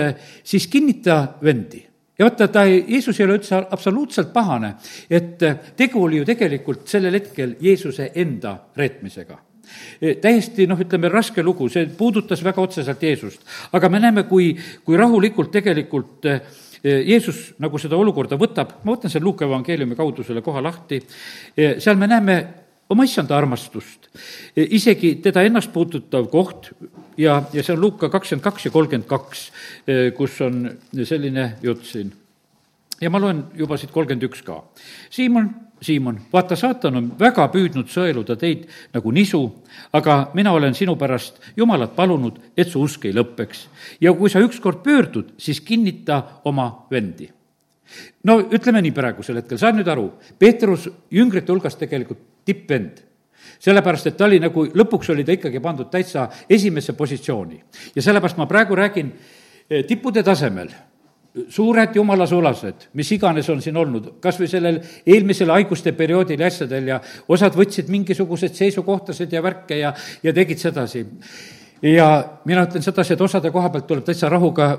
siis 0.44 0.66
kinnita 0.72 1.22
vendi 1.44 1.89
ja 2.20 2.26
vaata, 2.28 2.48
ta 2.52 2.64
ei, 2.68 2.82
Jeesus 2.88 3.18
ei 3.20 3.24
ole 3.24 3.38
üldse 3.38 3.56
absoluutselt 3.72 4.32
pahane, 4.32 4.74
et 5.08 5.40
tegu 5.76 6.02
oli 6.04 6.20
ju 6.20 6.26
tegelikult 6.28 6.84
sellel 6.90 7.16
hetkel 7.16 7.56
Jeesuse 7.64 8.10
enda 8.20 8.58
reetmisega. 8.76 9.38
E, 10.02 10.16
täiesti 10.20 10.66
noh, 10.68 10.80
ütleme 10.82 11.08
raske 11.08 11.42
lugu, 11.46 11.70
see 11.72 11.86
puudutas 11.96 12.42
väga 12.44 12.60
otseselt 12.60 13.02
Jeesust. 13.02 13.46
aga 13.72 13.88
me 13.88 14.00
näeme, 14.02 14.26
kui, 14.28 14.52
kui 14.84 14.98
rahulikult 15.00 15.52
tegelikult 15.54 16.26
e, 16.26 16.40
Jeesus 16.82 17.54
nagu 17.62 17.78
seda 17.78 17.96
olukorda 17.96 18.36
võtab, 18.40 18.80
ma 18.84 18.96
võtan 18.96 19.12
selle 19.12 19.24
Luuke 19.24 19.46
evangeeliumi 19.46 19.96
kaudu 19.96 20.26
selle 20.26 20.42
koha 20.42 20.62
lahti, 20.64 21.00
e, 21.56 21.76
seal 21.80 21.96
me 21.96 22.10
näeme 22.10 22.36
oma 22.90 23.06
issanda 23.06 23.36
armastust, 23.38 24.10
isegi 24.56 25.16
teda 25.22 25.44
ennast 25.46 25.72
puudutav 25.72 26.26
koht 26.32 26.72
ja, 27.18 27.40
ja 27.52 27.62
see 27.62 27.74
on 27.74 27.80
Luuka 27.84 28.10
kakskümmend 28.10 28.44
kaks 28.44 28.66
ja 28.66 28.74
kolmkümmend 28.74 29.08
kaks, 29.10 29.46
kus 30.16 30.40
on 30.46 30.64
selline 31.04 31.52
jutt 31.62 31.84
siin. 31.86 32.12
ja 33.00 33.10
ma 33.10 33.20
loen 33.22 33.44
juba 33.56 33.78
siit 33.80 33.92
kolmkümmend 33.94 34.28
üks 34.28 34.42
ka. 34.44 34.62
Siimon 35.10 35.50
Siimon, 35.82 36.20
vaata, 36.32 36.56
saatan 36.56 36.96
on 36.98 37.06
väga 37.16 37.46
püüdnud 37.48 37.88
sõeluda 37.88 38.34
teid 38.36 38.66
nagu 38.92 39.12
nisu, 39.16 39.40
aga 39.96 40.16
mina 40.36 40.52
olen 40.52 40.74
sinu 40.76 40.92
pärast 41.00 41.38
Jumalat 41.56 41.94
palunud, 41.96 42.36
et 42.56 42.68
su 42.68 42.82
usk 42.84 43.06
ei 43.08 43.14
lõppeks. 43.16 43.62
ja 44.00 44.12
kui 44.12 44.28
sa 44.30 44.42
ükskord 44.44 44.82
pöördud, 44.84 45.32
siis 45.38 45.60
kinnita 45.60 46.22
oma 46.44 46.86
vendi. 46.90 47.30
no 48.24 48.40
ütleme 48.40 48.82
nii 48.82 48.92
praegusel 48.92 49.36
hetkel, 49.40 49.58
saad 49.58 49.74
nüüd 49.74 49.88
aru, 49.88 50.12
Peetrus 50.38 50.88
jüngrite 51.10 51.52
hulgas 51.52 51.76
tegelikult 51.76 52.18
tippvend 52.44 53.06
sellepärast, 53.60 54.10
et 54.10 54.16
ta 54.16 54.26
oli 54.28 54.40
nagu, 54.40 54.66
lõpuks 54.76 55.10
oli 55.12 55.24
ta 55.24 55.34
ikkagi 55.36 55.60
pandud 55.60 55.90
täitsa 55.92 56.28
esimesse 56.48 56.92
positsiooni. 56.96 57.60
ja 57.94 58.02
sellepärast 58.02 58.36
ma 58.36 58.46
praegu 58.46 58.76
räägin 58.76 59.12
eh, 59.70 59.84
tippude 59.84 60.22
tasemel 60.22 60.70
suured 61.48 61.94
jumala 61.94 62.26
sulased, 62.26 62.88
mis 62.98 63.10
iganes 63.14 63.48
on 63.52 63.60
siin 63.62 63.76
olnud, 63.78 64.08
kas 64.22 64.38
või 64.40 64.48
sellel 64.50 64.80
eelmisel 65.06 65.52
haiguste 65.54 65.92
perioodil 65.94 66.40
ja 66.40 66.48
asjadel 66.50 66.88
ja 66.90 66.98
osad 67.28 67.54
võtsid 67.58 67.90
mingisuguseid 67.92 68.56
seisukohtasid 68.58 69.32
ja 69.32 69.42
värke 69.42 69.78
ja, 69.78 69.92
ja 70.22 70.34
tegid 70.34 70.58
sedasi. 70.58 71.04
ja 71.82 72.08
mina 72.44 72.66
ütlen 72.66 72.82
sedasi, 72.82 73.14
et 73.14 73.20
osade 73.20 73.50
koha 73.50 73.70
pealt 73.70 73.86
tuleb 73.86 74.04
täitsa 74.04 74.28
rahuga 74.28 74.72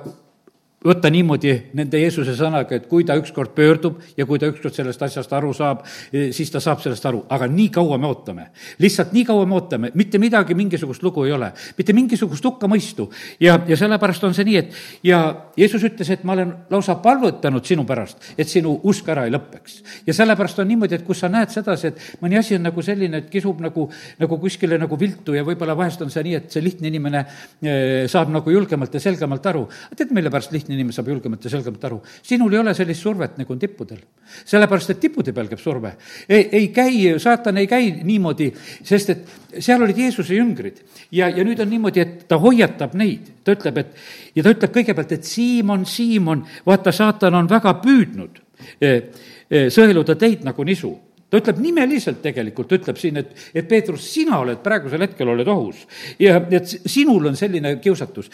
võtta 0.82 1.12
niimoodi 1.14 1.54
nende 1.78 2.00
Jeesuse 2.02 2.34
sõnaga, 2.38 2.74
et 2.76 2.88
kui 2.90 3.06
ta 3.06 3.14
ükskord 3.20 3.54
pöördub 3.58 4.00
ja 4.18 4.26
kui 4.26 4.40
ta 4.42 4.50
ükskord 4.50 4.74
sellest 4.74 5.02
asjast 5.06 5.34
aru 5.38 5.54
saab, 5.54 5.84
eh, 6.12 6.32
siis 6.34 6.50
ta 6.52 6.60
saab 6.60 6.82
sellest 6.82 7.06
aru, 7.06 7.22
aga 7.30 7.48
nii 7.48 7.70
kaua 7.70 7.98
me 8.02 8.08
ootame. 8.08 8.48
lihtsalt 8.80 9.14
nii 9.14 9.26
kaua 9.26 9.46
me 9.46 9.56
ootame, 9.56 9.92
mitte 9.94 10.18
midagi, 10.18 10.56
mingisugust 10.56 11.04
lugu 11.04 11.26
ei 11.26 11.32
ole, 11.32 11.52
mitte 11.78 11.94
mingisugust 11.94 12.44
hukkamõistu. 12.46 13.10
ja, 13.40 13.60
ja 13.68 13.78
sellepärast 13.78 14.24
on 14.24 14.34
see 14.34 14.46
nii, 14.46 14.58
et 14.58 14.74
ja 15.04 15.22
Jeesus 15.58 15.84
ütles, 15.84 16.10
et 16.10 16.24
ma 16.24 16.34
olen 16.34 16.54
lausa 16.70 16.96
palvetanud 16.96 17.66
sinu 17.66 17.86
pärast, 17.86 18.18
et 18.38 18.48
sinu 18.50 18.80
usk 18.84 19.08
ära 19.08 19.26
ei 19.26 19.32
lõppeks. 19.32 19.82
ja 20.08 20.14
sellepärast 20.14 20.60
on 20.60 20.68
niimoodi, 20.68 20.96
et 20.96 21.06
kus 21.06 21.20
sa 21.20 21.30
näed 21.30 21.50
sedasi, 21.50 21.88
et 21.88 22.18
mõni 22.22 22.40
asi 22.40 22.56
on 22.56 22.64
nagu 22.64 22.82
selline, 22.82 23.18
et 23.18 23.30
kisub 23.30 23.62
nagu, 23.62 23.90
nagu 24.20 24.38
kuskile 24.38 24.78
nagu 24.82 24.98
viltu 24.98 25.34
ja 25.34 25.44
võib-olla 25.44 25.78
vahest 25.78 26.02
on 26.02 26.10
see 26.10 26.24
nii, 26.24 26.36
et 26.36 26.52
see 26.52 26.64
lihtne 26.64 26.88
inimene 26.88 27.26
eh, 27.62 28.08
saab 28.10 28.34
nagu 28.34 28.50
julgemalt 28.50 28.94
ja 28.94 29.00
selgemalt 29.00 29.46
aru. 29.46 29.68
tead, 29.96 30.10
mille 30.12 30.30
pärast 30.34 30.52
lihtne 30.52 30.71
lihtne 30.72 30.80
inimene 30.80 30.96
saab 30.96 31.10
julgemalt 31.12 31.44
ja 31.44 31.52
selgemalt 31.52 31.84
aru. 31.86 32.00
sinul 32.24 32.54
ei 32.54 32.60
ole 32.60 32.74
sellist 32.74 33.02
survet, 33.02 33.38
nagu 33.38 33.54
on 33.54 33.60
tippudel. 33.60 34.00
sellepärast, 34.46 34.90
et 34.90 35.00
tippude 35.00 35.34
peal 35.34 35.48
käib 35.48 35.60
surve. 35.60 35.96
ei, 36.30 36.50
ei 36.52 36.68
käi, 36.68 37.20
saatan 37.20 37.58
ei 37.58 37.68
käi 37.68 37.92
niimoodi, 38.04 38.52
sest 38.84 39.10
et 39.10 39.28
seal 39.60 39.82
olid 39.82 39.98
Jeesuse 39.98 40.36
jüngrid 40.36 40.82
ja, 41.12 41.30
ja 41.30 41.44
nüüd 41.44 41.60
on 41.60 41.70
niimoodi, 41.70 42.00
et 42.00 42.28
ta 42.28 42.40
hoiatab 42.40 42.96
neid, 42.96 43.44
ta 43.44 43.56
ütleb, 43.56 43.78
et 43.78 43.96
ja 44.36 44.44
ta 44.44 44.56
ütleb 44.56 44.74
kõigepealt, 44.74 45.12
et 45.12 45.24
Siimon, 45.28 45.86
Siimon, 45.86 46.46
vaata, 46.66 46.92
saatan 46.92 47.36
on 47.36 47.50
väga 47.50 47.76
püüdnud 47.84 48.42
eh, 48.80 49.12
eh, 49.50 49.70
sõeluda 49.70 50.16
teid 50.16 50.46
nagu 50.48 50.64
nisu 50.64 50.96
ta 51.32 51.40
ütleb 51.40 51.62
nimeliselt 51.64 52.20
tegelikult, 52.24 52.74
ütleb 52.76 52.98
siin, 53.00 53.22
et, 53.22 53.32
et 53.56 53.68
Peetrus, 53.68 54.04
sina 54.12 54.42
oled 54.44 54.60
praegusel 54.64 55.06
hetkel, 55.06 55.30
oled 55.32 55.48
ohus. 55.48 55.86
ja 56.20 56.42
et 56.52 56.74
sinul 56.92 57.30
on 57.30 57.38
selline 57.40 57.78
kiusatus 57.84 58.28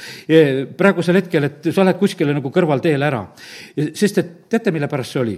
praegusel 0.78 1.20
hetkel, 1.22 1.46
et 1.46 1.70
sa 1.70 1.84
oled 1.84 2.00
kuskile 2.02 2.34
nagu 2.34 2.50
kõrvalteel 2.54 3.06
ära. 3.06 3.22
sest 3.94 4.18
et 4.24 4.32
teate, 4.50 4.74
mille 4.74 4.90
pärast 4.90 5.14
see 5.14 5.22
oli? 5.22 5.38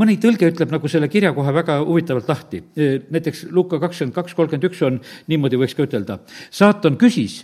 mõni 0.00 0.16
tõlge 0.22 0.48
ütleb 0.48 0.72
nagu 0.72 0.88
selle 0.88 1.10
kirja 1.12 1.34
kohe 1.36 1.52
väga 1.52 1.82
huvitavalt 1.84 2.28
lahti. 2.32 2.62
näiteks 2.74 3.46
Luka 3.50 3.80
kakskümmend 3.82 4.16
kaks, 4.16 4.34
kolmkümmend 4.38 4.70
üks 4.70 4.80
on, 4.88 5.00
niimoodi 5.28 5.60
võiks 5.60 5.76
ka 5.76 5.84
ütelda. 5.84 6.22
saatan 6.50 6.96
küsis 6.96 7.42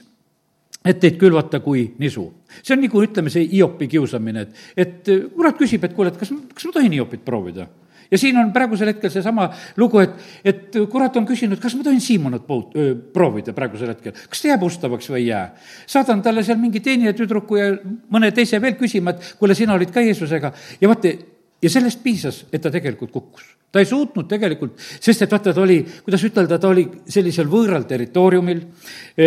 et 0.89 1.01
teid 1.03 1.19
külvata 1.21 1.61
kui 1.61 1.85
nisu. 1.99 2.25
see 2.63 2.73
on 2.73 2.81
nagu 2.81 3.03
ütleme, 3.05 3.29
see 3.29 3.45
Hiopi 3.51 3.91
kiusamine, 3.93 4.47
et, 4.47 4.65
et 4.77 5.13
kurat 5.35 5.59
küsib, 5.59 5.85
et 5.85 5.93
kuule, 5.93 6.15
et 6.15 6.17
kas, 6.17 6.33
kas 6.55 6.69
ma 6.71 6.73
tohin 6.79 6.97
Hiopit 6.97 7.27
proovida 7.27 7.69
ja 8.11 8.19
siin 8.19 8.37
on 8.41 8.53
praegusel 8.53 8.93
hetkel 8.93 9.13
seesama 9.13 9.49
lugu, 9.77 10.03
et, 10.05 10.15
et 10.45 10.79
kurat 10.91 11.17
on 11.21 11.27
küsinud, 11.29 11.61
kas 11.63 11.77
ma 11.79 11.87
tohin 11.87 12.01
Siimonit 12.03 12.47
pout-, 12.49 12.77
proovida 13.13 13.55
praegusel 13.57 13.93
hetkel, 13.93 14.17
kas 14.29 14.43
ta 14.43 14.53
jääb 14.53 14.67
ustavaks 14.69 15.11
või 15.13 15.23
ei 15.23 15.31
jää. 15.31 15.47
saadan 15.87 16.23
talle 16.23 16.45
seal 16.47 16.61
mingi 16.61 16.81
teenijatüdruku 16.85 17.59
ja 17.61 17.73
mõne 18.11 18.33
teise 18.35 18.61
veel 18.63 18.79
küsima, 18.81 19.15
et 19.15 19.35
kuule, 19.41 19.57
sina 19.59 19.77
olid 19.77 19.93
ka 19.95 20.05
Jeesusega 20.05 20.53
ja 20.81 20.91
vaata, 20.91 21.15
ja 21.63 21.71
sellest 21.71 22.03
piisas, 22.03 22.45
et 22.53 22.63
ta 22.63 22.71
tegelikult 22.71 23.13
kukkus. 23.13 23.55
Ta 23.69 23.83
ei 23.83 23.87
suutnud 23.89 24.25
tegelikult, 24.31 24.79
sest 24.81 25.27
et 25.27 25.33
vaata, 25.33 25.53
ta 25.53 25.61
oli, 25.61 25.83
kuidas 26.05 26.23
ütelda, 26.25 26.57
ta 26.57 26.71
oli 26.71 26.87
sellisel 27.05 27.51
võõral 27.53 27.85
territooriumil, 27.89 28.63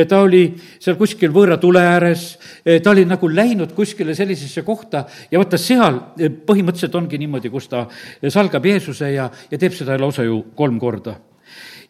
ta 0.09 0.21
oli 0.25 0.41
seal 0.81 0.97
kuskil 0.97 1.29
võõra 1.35 1.59
tule 1.61 1.83
ääres, 1.85 2.23
ta 2.65 2.93
oli 2.93 3.05
nagu 3.05 3.29
läinud 3.29 3.75
kuskile 3.77 4.15
sellisesse 4.17 4.65
kohta 4.65 5.03
ja 5.29 5.41
vaata, 5.41 5.61
seal 5.61 5.99
põhimõtteliselt 6.17 6.97
ongi 6.97 7.21
niimoodi, 7.21 7.53
kus 7.53 7.69
ta 7.69 7.85
salgab 8.33 8.65
Jeesuse 8.65 9.11
ja, 9.13 9.29
ja 9.51 9.61
teeb 9.61 9.77
seda 9.77 9.99
lausa 10.01 10.25
ju 10.25 10.41
kolm 10.57 10.81
korda 10.81 11.19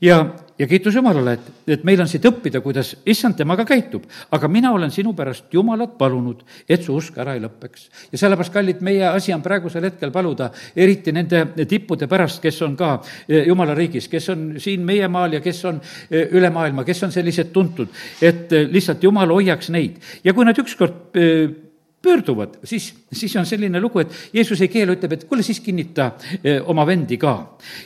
ja, 0.02 0.36
ja 0.60 0.68
kiitus 0.68 0.96
Jumalale, 0.96 1.34
et, 1.34 1.48
et 1.68 1.84
meil 1.88 2.02
on 2.02 2.10
siit 2.10 2.26
õppida, 2.26 2.62
kuidas 2.62 2.94
issand 3.10 3.38
temaga 3.38 3.66
käitub. 3.66 4.04
aga 4.32 4.48
mina 4.48 4.72
olen 4.72 4.92
sinu 4.92 5.14
pärast 5.18 5.54
Jumalat 5.54 5.98
palunud, 5.98 6.44
et 6.70 6.84
su 6.84 6.96
usk 6.96 7.18
ära 7.22 7.36
ei 7.38 7.42
lõpeks. 7.44 7.88
ja 8.12 8.18
sellepärast, 8.18 8.54
kallid, 8.54 8.82
meie 8.82 9.06
asi 9.08 9.34
on 9.34 9.42
praegusel 9.42 9.86
hetkel 9.90 10.12
paluda, 10.12 10.52
eriti 10.76 11.12
nende 11.12 11.66
tippude 11.70 12.08
pärast, 12.08 12.42
kes 12.42 12.62
on 12.62 12.76
ka 12.78 12.94
eh, 13.28 13.48
Jumala 13.48 13.76
riigis, 13.78 14.08
kes 14.12 14.30
on 14.34 14.46
siin 14.60 14.86
meie 14.86 15.08
maal 15.08 15.38
ja 15.38 15.42
kes 15.42 15.66
on 15.70 15.82
eh, 16.10 16.28
üle 16.32 16.50
maailma, 16.50 16.86
kes 16.88 17.04
on 17.08 17.12
sellised 17.12 17.54
tuntud, 17.54 17.90
et 18.22 18.54
eh, 18.54 18.70
lihtsalt 18.70 19.04
Jumal 19.04 19.34
hoiaks 19.34 19.70
neid. 19.70 20.02
ja 20.24 20.34
kui 20.34 20.46
nad 20.46 20.58
ükskord 20.58 21.14
pöörduvad, 22.02 22.58
siis, 22.64 22.92
siis 23.14 23.36
on 23.38 23.46
selline 23.46 23.80
lugu, 23.82 24.02
et 24.02 24.14
Jeesus 24.34 24.62
ei 24.62 24.72
keela, 24.74 24.96
ütleb, 24.98 25.14
et 25.14 25.26
kuule, 25.30 25.44
siis 25.46 25.60
kinnita 25.62 26.12
eh, 26.44 26.62
oma 26.66 26.86
vendi 26.88 27.18
ka. 27.22 27.36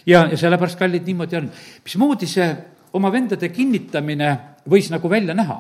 ja, 0.05 0.25
ja 0.31 0.38
sellepärast, 0.38 0.79
kallid, 0.79 1.05
niimoodi 1.05 1.39
on. 1.41 1.50
mismoodi 1.84 2.29
see 2.29 2.50
oma 2.95 3.12
vendade 3.12 3.50
kinnitamine 3.50 4.38
võis 4.69 4.91
nagu 4.93 5.10
välja 5.10 5.36
näha? 5.36 5.60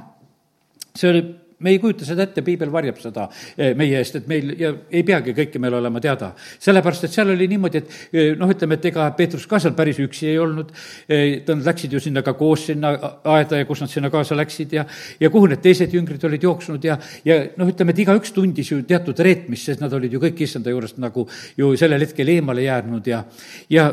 see 0.95 1.09
oli 1.11 1.23
me 1.59 1.71
ei 1.71 1.79
kujuta 1.79 2.05
seda 2.07 2.25
ette, 2.25 2.43
piibel 2.45 2.71
varjab 2.71 2.97
seda 2.99 3.27
eh, 3.57 3.73
meie 3.77 3.99
eest, 3.99 4.17
et 4.19 4.27
meil 4.27 4.51
ja 4.59 4.71
ei 4.91 5.03
peagi 5.07 5.35
kõike 5.37 5.59
meil 5.61 5.77
olema 5.77 6.01
teada. 6.03 6.33
sellepärast, 6.59 7.07
et 7.07 7.15
seal 7.15 7.31
oli 7.31 7.47
niimoodi, 7.51 7.81
et 7.81 7.93
eh, 8.11 8.31
noh, 8.39 8.51
ütleme, 8.51 8.75
et 8.79 8.87
ega 8.91 9.07
Peetrus 9.17 9.45
ka 9.47 9.59
seal 9.63 9.75
päris 9.77 9.99
üksi 10.03 10.29
ei 10.33 10.39
olnud, 10.41 10.73
eh, 11.07 11.43
nad 11.47 11.63
läksid 11.69 11.95
ju 11.95 12.01
sinna 12.03 12.23
ka 12.25 12.35
koos 12.35 12.67
sinna 12.71 12.91
aeda 13.35 13.61
ja 13.61 13.67
kus 13.69 13.85
nad 13.85 13.91
sinna 13.91 14.11
kaasa 14.13 14.37
läksid 14.37 14.75
ja, 14.75 14.85
ja 15.19 15.31
kuhu 15.31 15.47
need 15.51 15.63
teised 15.63 15.93
jüngrid 15.95 16.23
olid 16.27 16.43
jooksnud 16.43 16.83
ja, 16.83 16.97
ja 17.25 17.39
noh, 17.55 17.71
ütleme, 17.71 17.95
et 17.95 18.03
igaüks 18.03 18.35
tundis 18.35 18.73
ju 18.73 18.81
teatud 18.87 19.19
reetmist, 19.23 19.71
sest 19.71 19.83
nad 19.83 19.93
olid 19.95 20.13
ju 20.13 20.23
kõik 20.23 20.43
issanda 20.43 20.73
juurest 20.73 20.99
nagu 20.99 21.27
ju 21.57 21.71
sellel 21.79 22.03
hetkel 22.03 22.35
eemale 22.35 22.67
jäänud 22.67 23.07
ja, 23.07 23.23
ja 23.71 23.89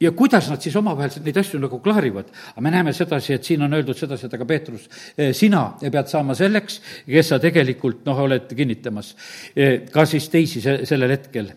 ja 0.00 0.12
kuidas 0.16 0.48
nad 0.50 0.62
siis 0.64 0.76
omavahel 0.80 1.12
neid 1.24 1.36
asju 1.42 1.60
nagu 1.60 1.80
klaarivad. 1.84 2.30
aga 2.52 2.64
me 2.64 2.70
näeme 2.70 2.92
sedasi, 2.96 3.34
et 3.34 3.44
siin 3.44 3.62
on 3.62 3.74
öeldud 3.74 3.96
sedasi, 3.96 4.26
et 4.26 4.34
aga 4.34 4.46
Peetrus, 4.48 4.88
eh, 5.16 5.32
sina 5.36 5.74
pead 5.80 6.08
saama 6.08 6.34
selleks, 6.34 6.80
kes 7.06 7.28
sa 7.28 7.38
tegelikult 7.38 8.06
noh, 8.06 8.22
oled 8.24 8.48
kinnitamas 8.56 9.14
eh, 9.54 9.86
ka 9.92 10.06
siis 10.06 10.28
teisi 10.32 10.60
se-, 10.60 10.80
sellel 10.88 11.16
hetkel. 11.16 11.52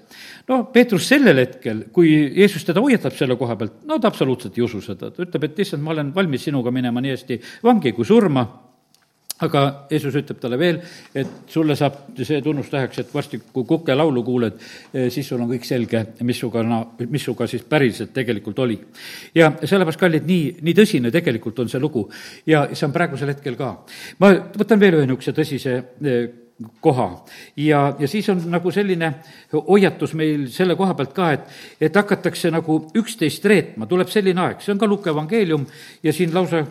no 0.48 0.64
Peetrus 0.74 1.08
sellel 1.08 1.40
hetkel, 1.40 1.86
kui 1.92 2.12
Jeesus 2.36 2.66
teda 2.68 2.84
hoiatab 2.84 3.16
selle 3.16 3.38
koha 3.40 3.56
pealt, 3.56 3.82
no 3.88 4.00
ta 4.00 4.12
absoluutselt 4.12 4.58
ei 4.58 4.68
usu 4.68 4.82
seda, 4.84 5.12
ta 5.12 5.24
ütleb, 5.24 5.48
et 5.48 5.64
issand, 5.66 5.84
ma 5.84 5.96
olen 5.96 6.14
valmis 6.16 6.44
sinuga 6.50 6.72
minema 6.72 7.02
nii 7.02 7.16
hästi 7.16 7.40
vangi 7.64 7.96
kui 7.96 8.06
surma 8.06 8.48
aga 9.44 9.64
Jeesus 9.92 10.16
ütleb 10.20 10.40
talle 10.42 10.60
veel, 10.60 10.80
et 11.16 11.50
sulle 11.52 11.76
saab 11.80 12.14
see 12.20 12.42
tunnustäheks, 12.44 13.04
et 13.04 13.14
varsti, 13.14 13.42
kui 13.54 13.68
Kuke 13.70 13.96
laulu 13.96 14.24
kuuled, 14.26 14.60
eh, 14.94 15.10
siis 15.14 15.28
sul 15.28 15.42
on 15.42 15.50
kõik 15.52 15.68
selge, 15.68 16.06
mis 16.22 16.40
suga, 16.40 16.64
mis 17.10 17.24
suga 17.24 17.48
siis 17.48 17.66
päriselt 17.70 18.14
tegelikult 18.14 18.60
oli. 18.60 18.80
ja 19.36 19.52
sellepärast, 19.64 20.00
kallid, 20.00 20.28
nii, 20.28 20.56
nii 20.62 20.78
tõsine 20.78 21.12
tegelikult 21.12 21.60
on 21.60 21.70
see 21.70 21.82
lugu 21.82 22.08
ja 22.46 22.68
see 22.74 22.88
on 22.88 22.96
praegusel 22.96 23.34
hetkel 23.34 23.60
ka. 23.60 23.74
ma 24.20 24.34
võtan 24.58 24.80
veel 24.80 25.00
ühe 25.00 25.08
niisuguse 25.08 25.36
tõsise 25.36 25.76
eh, 26.04 26.24
koha. 26.82 27.26
ja, 27.58 27.96
ja 28.00 28.08
siis 28.08 28.30
on 28.30 28.42
nagu 28.52 28.72
selline 28.72 29.14
hoiatus 29.54 30.14
meil 30.18 30.48
selle 30.54 30.76
koha 30.80 30.94
pealt 30.98 31.14
ka, 31.16 31.32
et, 31.34 31.48
et 31.82 31.96
hakatakse 31.96 32.52
nagu 32.54 32.80
üksteist 32.98 33.46
reetma, 33.50 33.88
tuleb 33.90 34.12
selline 34.12 34.42
aeg, 34.42 34.62
see 34.62 34.74
on 34.76 34.82
ka 34.82 34.90
Luke 34.90 35.10
evangeelium 35.10 35.66
ja 36.04 36.14
siin 36.14 36.34
lausa 36.34 36.64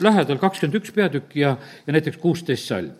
lähedal 0.00 0.38
kakskümmend 0.38 0.80
üks 0.80 0.92
peatükk 0.94 1.36
ja, 1.36 1.56
ja 1.86 1.92
näiteks 1.92 2.16
kuusteist 2.16 2.68
salm 2.68 2.92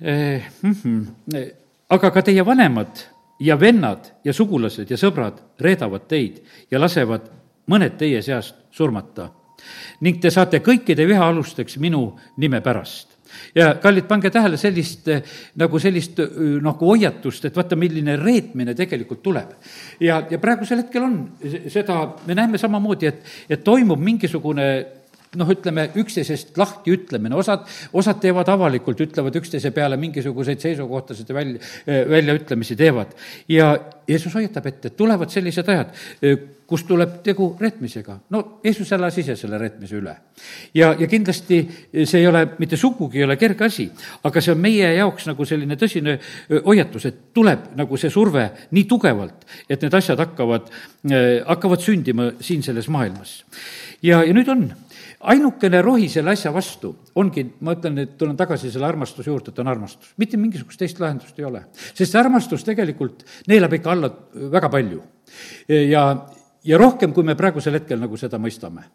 eh,. 0.00 0.42
Mm 0.62 0.76
-hmm. 0.82 1.50
aga 1.88 2.10
ka 2.10 2.22
teie 2.22 2.46
vanemad 2.46 3.06
ja 3.40 3.60
vennad 3.60 4.10
ja 4.24 4.32
sugulased 4.32 4.90
ja 4.90 4.96
sõbrad 4.96 5.40
reedavad 5.60 6.06
teid 6.08 6.42
ja 6.70 6.80
lasevad 6.80 7.30
mõned 7.70 7.96
teie 7.98 8.22
seast 8.22 8.54
surmata. 8.70 9.30
ning 10.00 10.20
te 10.20 10.30
saate 10.30 10.58
kõikide 10.58 11.06
viha 11.06 11.28
alusteks 11.28 11.78
minu 11.78 12.18
nime 12.36 12.60
pärast 12.60 13.14
ja 13.54 13.74
kallid, 13.82 14.06
pange 14.08 14.30
tähele 14.30 14.56
sellist, 14.60 15.08
eh, 15.08 15.22
nagu 15.56 15.78
sellist 15.78 16.18
eh, 16.20 16.34
nagu 16.62 16.90
hoiatust, 16.90 17.44
et 17.44 17.56
vaata, 17.56 17.76
milline 17.76 18.16
reetmine 18.20 18.74
tegelikult 18.74 19.22
tuleb. 19.22 19.54
ja, 20.00 20.22
ja 20.30 20.38
praegusel 20.38 20.82
hetkel 20.82 21.02
on 21.02 21.16
seda, 21.68 22.16
me 22.26 22.34
näeme 22.34 22.58
samamoodi, 22.58 23.06
et, 23.06 23.24
et 23.48 23.64
toimub 23.64 24.00
mingisugune 24.00 24.68
noh, 25.40 25.50
ütleme, 25.50 25.88
üksteisest 26.00 26.58
lahti 26.60 26.94
ütlemine, 26.94 27.36
osad, 27.38 27.66
osad 27.92 28.20
teevad 28.22 28.48
avalikult, 28.52 29.00
ütlevad 29.06 29.36
üksteise 29.40 29.72
peale 29.74 29.98
mingisuguseid 30.00 30.62
seisukohtasid 30.64 31.30
ja 31.30 31.38
välja, 31.38 31.72
väljaütlemisi 32.10 32.76
teevad. 32.76 33.14
ja 33.48 33.74
Jeesus 34.08 34.34
hoiatab 34.34 34.66
ette, 34.68 34.90
et 34.90 34.96
tulevad 34.96 35.30
sellised 35.32 35.68
ajad, 35.72 35.94
kus 36.68 36.84
tuleb 36.88 37.18
tegu 37.24 37.46
reetmisega. 37.60 38.18
no 38.30 38.60
Jeesus 38.64 38.90
elas 38.92 39.16
ise 39.18 39.36
selle 39.36 39.58
reetmise 39.58 39.96
üle. 39.96 40.14
ja, 40.74 40.94
ja 40.98 41.06
kindlasti 41.08 41.60
see 42.04 42.20
ei 42.20 42.26
ole, 42.26 42.44
mitte 42.58 42.76
sugugi 42.76 43.18
ei 43.18 43.24
ole 43.24 43.36
kerge 43.40 43.64
asi, 43.64 43.88
aga 44.24 44.40
see 44.40 44.52
on 44.52 44.60
meie 44.60 44.94
jaoks 44.96 45.28
nagu 45.30 45.44
selline 45.48 45.76
tõsine 45.80 46.18
hoiatus, 46.66 47.06
et 47.08 47.20
tuleb 47.36 47.70
nagu 47.76 47.96
see 48.00 48.12
surve 48.12 48.48
nii 48.70 48.84
tugevalt, 48.88 49.46
et 49.68 49.82
need 49.82 49.94
asjad 49.94 50.20
hakkavad, 50.20 50.68
hakkavad 51.48 51.84
sündima 51.84 52.32
siin 52.40 52.62
selles 52.62 52.88
maailmas. 52.88 53.42
ja, 54.02 54.22
ja 54.24 54.36
nüüd 54.36 54.48
on 54.52 54.68
ainukene 55.32 55.80
rohi 55.82 56.08
selle 56.12 56.34
asja 56.34 56.52
vastu 56.54 56.92
ongi, 57.20 57.46
ma 57.64 57.74
ütlen, 57.76 57.98
et 58.04 58.14
tulen 58.20 58.36
tagasi 58.38 58.70
selle 58.72 58.88
armastuse 58.88 59.30
juurde, 59.30 59.52
et 59.52 59.58
on 59.62 59.72
armastus. 59.72 60.14
mitte 60.20 60.40
mingisugust 60.40 60.80
teist 60.80 61.00
lahendust 61.00 61.38
ei 61.38 61.48
ole. 61.48 61.64
sest 61.92 62.10
see 62.12 62.20
armastus 62.20 62.64
tegelikult 62.66 63.24
neelab 63.48 63.72
ikka 63.78 63.92
alla 63.92 64.10
väga 64.52 64.70
palju. 64.72 65.02
ja, 65.68 66.04
ja 66.64 66.78
rohkem, 66.80 67.12
kui 67.12 67.24
me 67.26 67.36
praegusel 67.36 67.76
hetkel 67.76 68.00
nagu 68.00 68.16
seda 68.20 68.38
mõistame. 68.40 68.86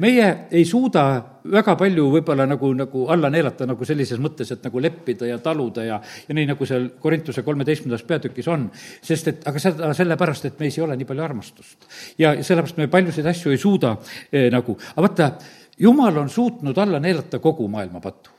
meie 0.00 0.28
ei 0.50 0.64
suuda 0.68 1.04
väga 1.52 1.74
palju 1.78 2.08
võib-olla 2.16 2.46
nagu, 2.48 2.72
nagu 2.76 3.06
alla 3.12 3.30
neelata 3.30 3.66
nagu 3.68 3.84
sellises 3.84 4.20
mõttes, 4.22 4.52
et 4.52 4.64
nagu 4.64 4.80
leppida 4.80 5.28
ja 5.28 5.38
taluda 5.42 5.84
ja, 5.84 6.00
ja 6.28 6.36
nii, 6.36 6.46
nagu 6.52 6.68
seal 6.68 6.90
Korintuse 7.00 7.44
kolmeteistkümnendas 7.46 8.06
peatükis 8.08 8.48
on, 8.48 8.68
sest 9.02 9.28
et 9.28 9.48
aga 9.48 9.62
seda 9.62 9.92
sellepärast, 9.96 10.48
et 10.48 10.62
meis 10.62 10.78
ei 10.78 10.84
ole 10.84 10.96
nii 10.96 11.08
palju 11.08 11.24
armastust. 11.24 11.88
ja 12.18 12.36
sellepärast 12.42 12.80
me 12.80 12.88
paljusid 12.92 13.26
asju 13.26 13.52
ei 13.52 13.60
suuda 13.60 13.96
eh, 14.32 14.48
nagu, 14.52 14.78
aga 14.94 15.08
vaata, 15.08 15.32
jumal 15.78 16.16
on 16.16 16.28
suutnud 16.28 16.78
alla 16.78 17.00
neelata 17.00 17.38
kogu 17.38 17.68
maailma 17.68 18.00
patu 18.00 18.30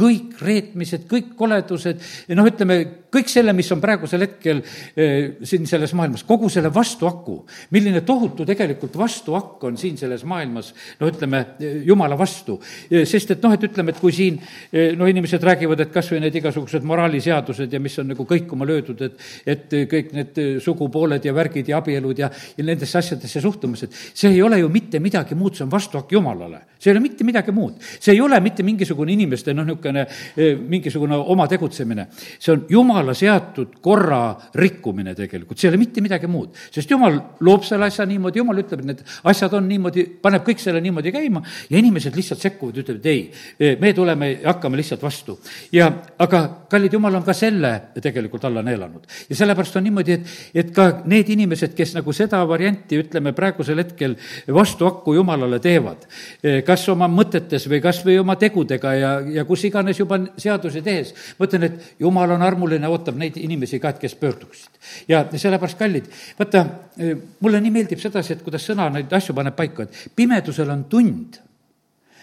kõik 0.00 0.40
reetmised, 0.40 1.04
kõik 1.10 1.34
koledused 1.38 2.00
noh, 2.36 2.48
ütleme, 2.48 2.78
kõik 3.10 3.30
selle, 3.30 3.52
mis 3.56 3.68
on 3.74 3.80
praegusel 3.82 4.24
hetkel 4.24 4.62
eh, 4.62 5.42
siin 5.46 5.66
selles 5.68 5.92
maailmas, 5.98 6.24
kogu 6.28 6.48
selle 6.52 6.70
vastuaku, 6.72 7.40
milline 7.74 8.02
tohutu 8.06 8.46
tegelikult 8.48 8.96
vastuakk 9.00 9.66
on 9.68 9.78
siin 9.80 9.98
selles 10.00 10.24
maailmas, 10.28 10.72
no 11.00 11.10
ütleme, 11.10 11.42
jumala 11.86 12.18
vastu. 12.18 12.60
sest 12.90 13.34
et 13.34 13.42
noh, 13.44 13.54
et 13.54 13.66
ütleme, 13.66 13.94
et 13.94 14.00
kui 14.00 14.14
siin 14.14 14.38
eh, 14.40 14.94
no 14.98 15.08
inimesed 15.10 15.44
räägivad, 15.44 15.84
et 15.84 15.92
kas 15.94 16.12
või 16.14 16.22
need 16.24 16.40
igasugused 16.40 16.86
moraaliseadused 16.86 17.72
ja 17.72 17.82
mis 17.82 17.98
on 18.00 18.12
nagu 18.14 18.26
kõikuma 18.28 18.68
löödud, 18.68 19.04
et, 19.06 19.28
et 19.46 19.78
kõik 19.90 20.14
need 20.16 20.40
sugupooled 20.62 21.24
ja 21.26 21.34
värgid 21.36 21.68
ja 21.72 21.80
abielud 21.82 22.24
ja, 22.24 22.30
ja 22.30 22.66
nendesse 22.66 22.98
asjadesse 23.00 23.42
suhtumised, 23.42 23.94
see 24.14 24.32
ei 24.32 24.42
ole 24.42 24.60
ju 24.62 24.70
mitte 24.72 25.00
midagi 25.02 25.36
muud, 25.38 25.56
see 25.56 25.66
on 25.66 25.72
vastuakk 25.72 26.12
Jumalale. 26.14 26.64
see 26.78 26.90
ei 26.90 26.96
ole 26.96 27.04
mitte 27.04 27.24
midagi 27.24 27.52
muud. 27.52 27.76
see 27.98 28.14
ei 28.14 28.20
ole 28.20 28.40
mitte 28.40 28.62
mingisugune 28.62 29.12
inimeste 29.12 29.54
noh, 29.54 29.66
niisugune 29.66 29.89
niisugune 29.92 30.06
eh, 30.36 30.58
mingisugune 30.58 31.16
oma 31.16 31.46
tegutsemine. 31.48 32.06
see 32.38 32.52
on 32.52 32.64
jumala 32.68 33.14
seatud 33.14 33.78
korra 33.80 34.36
rikkumine 34.54 35.14
tegelikult, 35.14 35.58
see 35.58 35.68
ei 35.68 35.74
ole 35.74 35.80
mitte 35.80 36.00
midagi 36.00 36.26
muud. 36.26 36.54
sest 36.70 36.90
jumal 36.90 37.18
loob 37.40 37.64
selle 37.64 37.86
asja 37.86 38.06
niimoodi, 38.06 38.38
jumal 38.38 38.58
ütleb, 38.62 38.80
et 38.80 38.86
need 38.86 39.02
asjad 39.24 39.54
on 39.54 39.68
niimoodi, 39.68 40.06
paneb 40.22 40.44
kõik 40.46 40.62
selle 40.62 40.80
niimoodi 40.80 41.12
käima 41.12 41.42
ja 41.70 41.78
inimesed 41.78 42.16
lihtsalt 42.16 42.40
sekkuvad, 42.40 42.80
ütlevad 42.82 43.06
ei, 43.10 43.30
eh, 43.58 43.76
me 43.80 43.92
tuleme 43.92 44.30
ja 44.32 44.52
hakkame 44.52 44.80
lihtsalt 44.80 45.02
vastu. 45.02 45.38
ja 45.72 45.90
aga 46.18 46.66
kallid 46.70 46.92
jumal 46.92 47.14
on 47.14 47.26
ka 47.26 47.34
selle 47.34 47.72
tegelikult 48.00 48.44
alla 48.44 48.62
neelanud. 48.62 49.06
ja 49.28 49.36
sellepärast 49.36 49.76
on 49.76 49.84
niimoodi, 49.88 50.12
et, 50.12 50.26
et 50.54 50.74
ka 50.74 51.02
need 51.06 51.28
inimesed, 51.28 51.74
kes 51.74 51.94
nagu 51.98 52.12
seda 52.12 52.42
varianti, 52.48 52.98
ütleme, 53.00 53.32
praegusel 53.32 53.78
hetkel 53.82 54.16
vastuhakku 54.46 55.14
jumalale 55.14 55.60
teevad, 55.60 56.06
eh, 56.42 56.62
kas 56.66 56.88
oma 56.92 57.08
mõtetes 57.10 57.66
või 57.70 57.80
kas 57.82 58.04
või 58.06 58.18
oma 58.20 58.36
tegudega 58.40 58.94
ja, 58.94 59.12
ja 59.40 59.44
kus 59.48 59.64
iganes 59.68 59.79
juba 59.88 60.18
seadusi 60.40 60.82
tehes, 60.84 61.12
ma 61.38 61.48
ütlen, 61.48 61.66
et 61.68 62.00
jumal 62.00 62.34
on 62.36 62.42
armuline, 62.42 62.88
ootab 62.88 63.18
neid 63.20 63.36
inimesi 63.40 63.80
ka, 63.80 63.94
et 63.94 64.00
kes 64.02 64.14
pöörduksid. 64.20 64.80
ja 65.08 65.24
sellepärast, 65.32 65.78
kallid, 65.78 66.08
vaata, 66.38 66.64
eh, 66.98 67.14
mulle 67.40 67.60
nii 67.60 67.74
meeldib 67.74 68.02
sedasi, 68.02 68.32
et 68.32 68.42
kuidas 68.46 68.66
sõna 68.66 68.90
neid 68.92 69.12
asju 69.12 69.34
paneb 69.34 69.56
paika, 69.56 69.82
et 69.82 70.10
pimedusel 70.16 70.70
on 70.70 70.84
tund. 70.84 71.40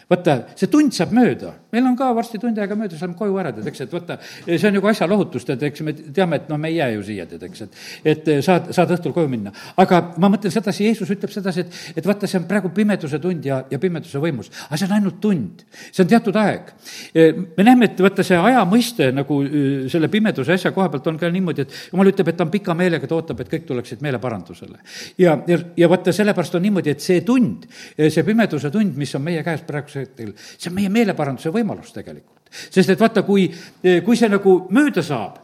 Vaata, 0.09 0.37
see 0.55 0.69
tund 0.71 0.93
saab 0.95 1.11
mööda, 1.11 1.53
meil 1.71 1.85
on 1.85 1.95
ka 1.99 2.09
varsti 2.15 2.39
tund 2.41 2.57
aega 2.57 2.75
möödas, 2.79 3.01
lähme 3.01 3.17
koju 3.17 3.37
ära, 3.41 3.51
tead, 3.55 3.67
eks, 3.71 3.85
et 3.85 3.93
vaata, 3.93 4.19
see 4.45 4.67
on 4.69 4.77
nagu 4.77 4.87
asja 4.91 5.07
lohutus, 5.09 5.45
tead, 5.47 5.63
eks 5.67 5.83
me 5.85 5.93
teame, 5.93 6.41
et 6.41 6.49
noh, 6.51 6.59
me 6.61 6.71
ei 6.71 6.79
jää 6.79 6.89
ju 6.95 7.03
siia, 7.09 7.25
tead, 7.29 7.43
eks, 7.47 7.65
et 7.67 7.77
et 8.07 8.29
saad, 8.45 8.69
saad 8.75 8.91
õhtul 8.95 9.13
koju 9.15 9.29
minna. 9.31 9.51
aga 9.79 9.99
ma 10.21 10.29
mõtlen 10.31 10.53
sedasi, 10.53 10.85
Jeesus 10.87 11.11
ütleb 11.13 11.31
sedasi, 11.33 11.65
et, 11.65 11.79
et 11.99 12.07
vaata, 12.07 12.27
see 12.29 12.39
on 12.39 12.47
praegu 12.49 12.71
pimeduse 12.75 13.19
tund 13.23 13.45
ja, 13.45 13.59
ja 13.71 13.79
pimeduse 13.81 14.21
võimus. 14.23 14.51
aga 14.67 14.79
see 14.79 14.87
on 14.87 14.95
ainult 14.97 15.19
tund, 15.23 15.63
see 15.91 16.03
on 16.03 16.11
teatud 16.11 16.39
aeg. 16.39 16.71
me 17.57 17.65
näeme, 17.65 17.91
et 17.91 18.01
vaata, 18.03 18.25
see 18.27 18.37
aja 18.39 18.63
mõiste 18.69 19.09
nagu 19.15 19.39
selle 19.91 20.11
pimeduse 20.13 20.55
asja 20.55 20.71
koha 20.75 20.89
pealt 20.93 21.07
on 21.11 21.19
ka 21.19 21.31
niimoodi, 21.33 21.67
et 21.67 21.77
jumal 21.91 22.11
ütleb, 22.11 22.31
et 22.31 22.39
ta 22.39 22.45
on 22.47 22.53
pika 22.53 22.75
meelega, 22.77 23.09
ta 23.09 23.17
ootab, 23.17 23.41
et 23.43 23.51
kõik 23.51 23.67
tuleksid 23.67 24.03
meeleparandusele. 24.05 24.79
ja, 25.17 25.37
ja, 25.47 25.59
ja 25.77 25.91
vaata, 25.91 26.13
sellepärast 26.15 26.55
on 26.59 26.65
niimoodi, 26.67 26.95
et 26.95 27.03
see 27.03 27.21
tund, 27.27 27.67
see 27.97 28.25
pimeduse 28.27 28.71
tund, 28.73 28.95
mis 28.97 29.15
on 29.17 29.25
meie 29.25 29.43
käes 29.45 29.63
praegusel 29.67 30.05
hetkel, 30.05 30.33
see 30.55 30.71
on 30.71 30.77
meie 30.79 30.91
meeleparanduse 30.93 31.51
võimalus 31.53 31.66
tegelikult. 31.93 32.33
Sest 32.47 32.89
et 32.89 32.99
vaata, 32.99 33.23
kui, 33.27 33.49
kui 34.05 34.15
see 34.17 34.29
nagu 34.31 34.53
mööda 34.71 35.03
saab, 35.03 35.41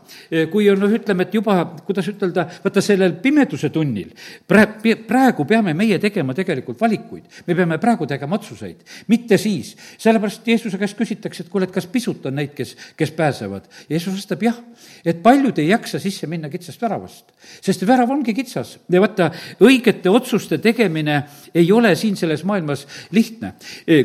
kui 0.51 0.69
on 0.72 0.79
noh, 0.79 0.91
ütleme, 0.93 1.27
et 1.27 1.36
juba, 1.36 1.57
kuidas 1.86 2.07
ütelda, 2.12 2.45
vaata 2.63 2.81
sellel 2.83 3.15
pimeduse 3.24 3.69
tunnil 3.74 4.12
praegu, 4.48 4.95
praegu 5.07 5.45
peame 5.48 5.74
meie 5.77 6.00
tegema 6.01 6.36
tegelikult 6.38 6.81
valikuid. 6.81 7.24
me 7.48 7.55
peame 7.55 7.77
praegu 7.81 8.07
tegema 8.10 8.36
otsuseid, 8.36 8.83
mitte 9.07 9.38
siis. 9.38 9.75
sellepärast 9.98 10.48
Jeesuse 10.48 10.77
käest 10.77 10.98
küsitakse, 10.98 11.43
et 11.43 11.50
kuule, 11.50 11.67
et 11.69 11.74
kas 11.74 11.88
pisut 11.88 12.25
on 12.25 12.36
neid, 12.36 12.53
kes, 12.55 12.75
kes 12.98 13.12
pääsevad. 13.12 13.67
Jeesus 13.89 14.13
vastab 14.13 14.43
jah, 14.43 14.57
et 15.05 15.22
paljud 15.24 15.57
ei 15.60 15.69
jaksa 15.69 16.00
sisse 16.00 16.27
minna 16.27 16.50
kitsast 16.50 16.81
väravast. 16.81 17.33
sest 17.62 17.86
värav 17.88 18.12
ongi 18.12 18.33
kitsas 18.33 18.77
ja 18.89 19.01
vaata, 19.01 19.31
õigete 19.63 20.10
otsuste 20.10 20.57
tegemine 20.57 21.24
ei 21.53 21.72
ole 21.72 21.95
siin 21.95 22.15
selles 22.19 22.43
maailmas 22.43 22.88
lihtne. 23.12 23.53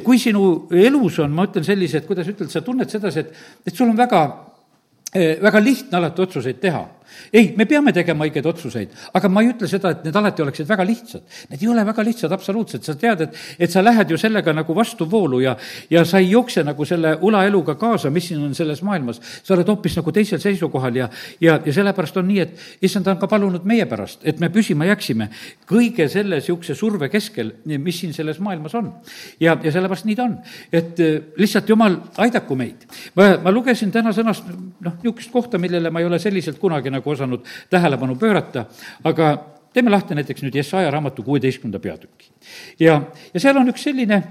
kui 0.05 0.19
sinu 0.19 0.69
elus 0.71 1.19
on, 1.19 1.33
ma 1.33 1.49
ütlen 1.49 1.65
sellised, 1.65 2.07
kuidas 2.07 2.29
ütelda, 2.29 2.53
sa 2.53 2.65
tunned 2.65 2.91
sedasi, 2.91 3.25
et, 3.25 3.35
et 3.67 3.75
sul 3.75 3.89
on 3.91 3.97
väga, 3.97 4.23
väga 5.15 5.61
lihtne 5.61 5.99
alati 5.99 6.23
otsuseid 6.23 6.61
teha 6.61 6.85
ei, 7.33 7.53
me 7.57 7.67
peame 7.69 7.93
tegema 7.97 8.27
õigeid 8.27 8.47
otsuseid, 8.49 8.95
aga 9.15 9.31
ma 9.33 9.43
ei 9.45 9.53
ütle 9.53 9.69
seda, 9.71 9.93
et 9.95 10.05
need 10.07 10.17
alati 10.17 10.45
oleksid 10.45 10.69
väga 10.69 10.87
lihtsad. 10.87 11.25
Need 11.53 11.63
ei 11.63 11.71
ole 11.73 11.85
väga 11.87 12.05
lihtsad 12.07 12.33
absoluutselt, 12.35 12.87
sa 12.87 12.95
tead, 12.99 13.27
et, 13.27 13.39
et 13.59 13.73
sa 13.73 13.83
lähed 13.85 14.11
ju 14.13 14.19
sellega 14.21 14.53
nagu 14.57 14.77
vastuvoolu 14.77 15.41
ja, 15.45 15.57
ja 15.91 16.05
sa 16.09 16.23
ei 16.23 16.31
jookse 16.31 16.65
nagu 16.67 16.87
selle 16.89 17.17
ulaeluga 17.25 17.77
kaasa, 17.81 18.11
mis 18.15 18.31
siin 18.31 18.43
on 18.45 18.55
selles 18.55 18.83
maailmas. 18.87 19.21
sa 19.43 19.55
oled 19.55 19.69
hoopis 19.69 19.97
nagu 19.99 20.13
teisel 20.13 20.41
seisukohal 20.43 20.97
ja, 20.97 21.09
ja, 21.41 21.59
ja 21.65 21.73
sellepärast 21.73 22.17
on 22.21 22.29
nii, 22.29 22.41
et 22.45 22.85
issand 22.85 23.07
on 23.11 23.19
ka 23.21 23.29
palunud 23.31 23.65
meie 23.69 23.87
pärast, 23.89 24.23
et 24.23 24.41
me 24.41 24.51
püsima 24.53 24.89
jääksime 24.89 25.31
kõige 25.69 26.09
selle 26.13 26.39
niisuguse 26.39 26.77
surve 26.79 27.09
keskel, 27.13 27.53
mis 27.69 28.01
siin 28.01 28.15
selles 28.17 28.41
maailmas 28.45 28.75
on. 28.79 28.93
ja, 29.41 29.57
ja 29.63 29.73
sellepärast 29.73 30.07
nii 30.09 30.17
ta 30.19 30.27
on, 30.29 30.37
et 30.73 31.01
eh, 31.01 31.21
lihtsalt 31.39 31.69
jumal 31.69 31.99
aidaku 32.19 32.57
meid. 32.59 32.87
ma, 33.17 33.31
ma 33.43 33.53
lugesin 33.55 33.93
täna 33.95 34.13
sõnast, 34.17 34.49
noh, 34.85 34.99
niisugust 35.03 35.33
kohta, 35.33 35.59
millele 35.59 35.91
ma 35.91 36.03
ei 36.03 36.09
ole 36.09 36.19
selliselt 36.23 36.59
kunagi 36.59 36.93
nagu 36.93 37.08
osanud 37.15 37.47
tähelepanu 37.71 38.17
pöörata, 38.19 38.67
aga 39.05 39.31
teeme 39.73 39.93
lahti 39.93 40.17
näiteks 40.19 40.45
nüüd 40.45 40.59
Jesaja 40.59 40.91
raamatu 40.91 41.23
kuueteistkümnenda 41.23 41.81
peatüki. 41.83 42.31
ja, 42.81 43.01
ja 43.35 43.41
seal 43.41 43.57
on 43.61 43.73
üks 43.73 43.85
selline 43.89 44.23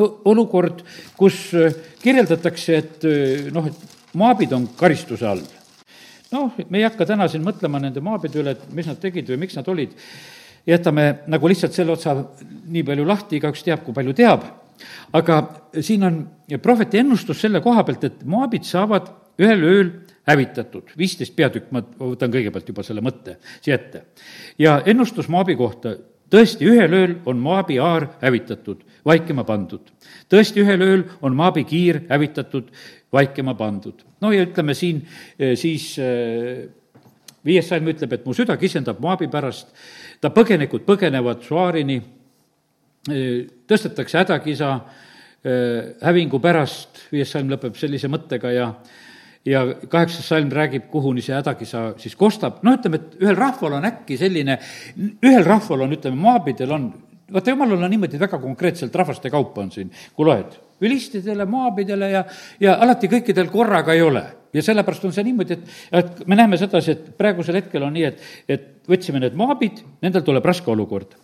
olukord, 0.00 0.82
kus 1.16 1.50
äh, 1.54 1.74
kirjeldatakse, 2.02 2.76
et 2.76 3.04
äh, 3.04 3.50
noh, 3.52 3.66
et 3.68 4.14
maabid 4.18 4.52
on 4.56 4.68
karistuse 4.76 5.26
all. 5.28 5.42
noh, 6.32 6.54
me 6.68 6.80
ei 6.80 6.86
hakka 6.86 7.06
täna 7.08 7.28
siin 7.28 7.44
mõtlema 7.44 7.80
nende 7.82 8.00
maabide 8.04 8.40
üle, 8.40 8.56
et 8.56 8.70
mis 8.72 8.88
nad 8.88 9.00
tegid 9.00 9.28
või 9.28 9.42
miks 9.44 9.56
nad 9.58 9.68
olid, 9.68 9.92
jätame 10.66 11.06
nagu 11.28 11.50
lihtsalt 11.50 11.76
selle 11.76 11.92
otsa 11.92 12.14
nii 12.72 12.84
palju 12.88 13.04
lahti, 13.04 13.36
igaüks 13.36 13.64
teab, 13.66 13.82
kui 13.84 13.96
palju 13.96 14.14
teab, 14.16 14.46
aga 15.12 15.42
siin 15.80 16.06
on 16.08 16.22
prohveti 16.62 17.02
ennustus 17.02 17.42
selle 17.42 17.60
koha 17.64 17.84
pealt, 17.84 18.06
et 18.08 18.24
maabid 18.24 18.64
saavad 18.64 19.10
ühel 19.42 19.66
ööl 19.68 19.90
hävitatud, 20.26 20.92
viisteist 20.98 21.34
peatükk, 21.36 21.70
ma 21.74 21.82
võtan 21.82 22.30
kõigepealt 22.32 22.68
juba 22.68 22.84
selle 22.86 23.02
mõtte 23.02 23.36
siia 23.60 23.74
ette. 23.74 24.04
ja 24.58 24.80
ennustus 24.86 25.28
Moabi 25.28 25.56
kohta, 25.58 25.96
tõesti, 26.30 26.66
ühel 26.68 26.94
ööl 26.94 27.14
on 27.26 27.40
Moabi 27.42 27.78
aar 27.82 28.08
hävitatud, 28.22 28.84
vaikima 29.04 29.44
pandud. 29.44 29.90
tõesti, 30.30 30.62
ühel 30.62 30.82
ööl 30.82 31.04
on 31.22 31.36
Moabi 31.36 31.64
kiir 31.64 32.02
hävitatud, 32.08 32.70
vaikima 33.12 33.54
pandud. 33.54 34.04
no 34.20 34.32
ja 34.32 34.46
ütleme 34.46 34.74
siin 34.74 35.02
eh, 35.38 35.56
siis 35.56 35.98
eh, 35.98 36.68
viies 37.44 37.68
salm 37.68 37.88
ütleb, 37.90 38.12
et 38.12 38.26
mu 38.26 38.34
süda 38.34 38.56
kisendab 38.56 39.00
Moabi 39.00 39.28
pärast, 39.28 39.74
ta 40.20 40.30
põgenikud 40.30 40.86
põgenevad 40.86 41.42
Suaarini, 41.42 42.02
eh, 43.10 43.46
tõstetakse 43.66 44.22
hädakisa 44.22 44.76
hävingu 45.42 46.38
pärast, 46.38 47.08
viies 47.10 47.32
salm 47.34 47.48
lõpeb 47.50 47.74
sellise 47.74 48.06
mõttega 48.06 48.52
ja 48.54 48.68
ja 49.46 49.62
kaheksas 49.88 50.28
salm 50.28 50.50
räägib, 50.54 50.88
kuhuni 50.90 51.22
see 51.22 51.34
hädakisa 51.34 51.92
siis 52.00 52.14
kostab, 52.18 52.60
noh, 52.66 52.76
ütleme, 52.78 53.00
et 53.00 53.16
ühel 53.22 53.38
rahval 53.38 53.78
on 53.78 53.88
äkki 53.88 54.18
selline, 54.20 54.58
ühel 54.98 55.46
rahval 55.46 55.86
on, 55.86 55.96
ütleme, 55.96 56.18
maabidel 56.22 56.74
on, 56.76 56.90
vaata, 57.32 57.50
jumalal 57.50 57.82
on 57.82 57.90
niimoodi 57.90 58.20
väga 58.20 58.38
konkreetselt 58.42 58.94
rahvaste 58.94 59.30
kaupa 59.30 59.64
on 59.64 59.72
siin, 59.74 59.90
kui 60.14 60.28
loed, 60.28 60.54
vilistidele, 60.82 61.46
maabidele 61.50 62.10
ja, 62.12 62.22
ja 62.60 62.76
alati 62.84 63.10
kõikidel 63.10 63.50
korraga 63.50 63.96
ei 63.96 64.04
ole 64.06 64.24
ja 64.52 64.62
sellepärast 64.62 65.08
on 65.08 65.14
see 65.16 65.24
niimoodi, 65.26 65.56
et, 65.56 65.78
et 65.98 66.26
me 66.28 66.36
näeme 66.38 66.58
sedasi, 66.60 66.94
et 66.94 67.06
praegusel 67.18 67.58
hetkel 67.58 67.86
on 67.86 67.94
nii, 67.96 68.04
et, 68.08 68.26
et 68.48 68.68
võtsime 68.88 69.22
need 69.22 69.38
maabid, 69.38 69.80
nendel 70.04 70.24
tuleb 70.26 70.44
raske 70.44 70.70
olukord. 70.70 71.16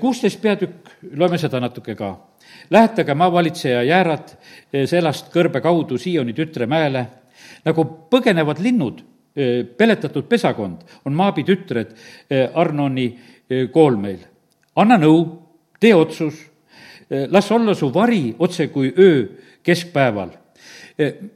kuusteist 0.00 0.40
peatükk, 0.42 0.90
loeme 1.16 1.38
seda 1.38 1.60
natuke 1.60 1.94
ka. 1.94 2.16
Lähetage 2.70 3.14
maavalitseja 3.14 3.82
Jäärad 3.86 4.32
selast 4.90 5.30
kõrbe 5.32 5.60
kaudu 5.62 5.98
Sioni 5.98 6.34
tütre 6.34 6.66
mäele 6.66 7.06
nagu 7.64 7.84
põgenevad 8.10 8.62
linnud, 8.62 9.02
peletatud 9.78 10.26
pesakond, 10.26 10.82
on 11.06 11.14
Maabi 11.14 11.44
tütred 11.46 11.94
Arnoni 12.54 13.08
koolmeil. 13.72 14.18
anna 14.76 14.98
nõu, 14.98 15.24
tee 15.80 15.94
otsus, 15.94 16.40
las 17.30 17.50
olla 17.50 17.74
su 17.74 17.90
vari 17.94 18.34
otse 18.38 18.68
kui 18.68 18.92
öö 18.98 19.26
keskpäeval 19.62 20.30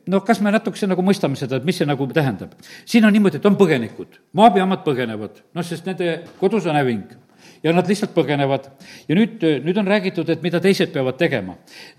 noh, 0.07 0.23
kas 0.27 0.41
me 0.43 0.51
natukese 0.53 0.89
nagu 0.91 1.05
mõistame 1.07 1.39
seda, 1.39 1.61
et 1.61 1.67
mis 1.67 1.77
see 1.79 1.87
nagu 1.87 2.07
tähendab? 2.11 2.55
siin 2.85 3.05
on 3.07 3.15
niimoodi, 3.15 3.39
et 3.39 3.47
on 3.47 3.57
põgenikud, 3.59 4.19
Moabi 4.39 4.63
omad 4.63 4.83
põgenevad, 4.87 5.43
noh, 5.55 5.67
sest 5.67 5.87
nende 5.87 6.17
kodus 6.41 6.67
on 6.67 6.79
häving 6.79 7.13
ja 7.63 7.73
nad 7.73 7.89
lihtsalt 7.89 8.15
põgenevad. 8.15 8.69
ja 9.09 9.17
nüüd, 9.17 9.43
nüüd 9.65 9.79
on 9.79 9.87
räägitud, 9.87 10.29
et 10.31 10.43
mida 10.43 10.61
teised 10.61 10.93
peavad 10.93 11.19
tegema. 11.19 11.57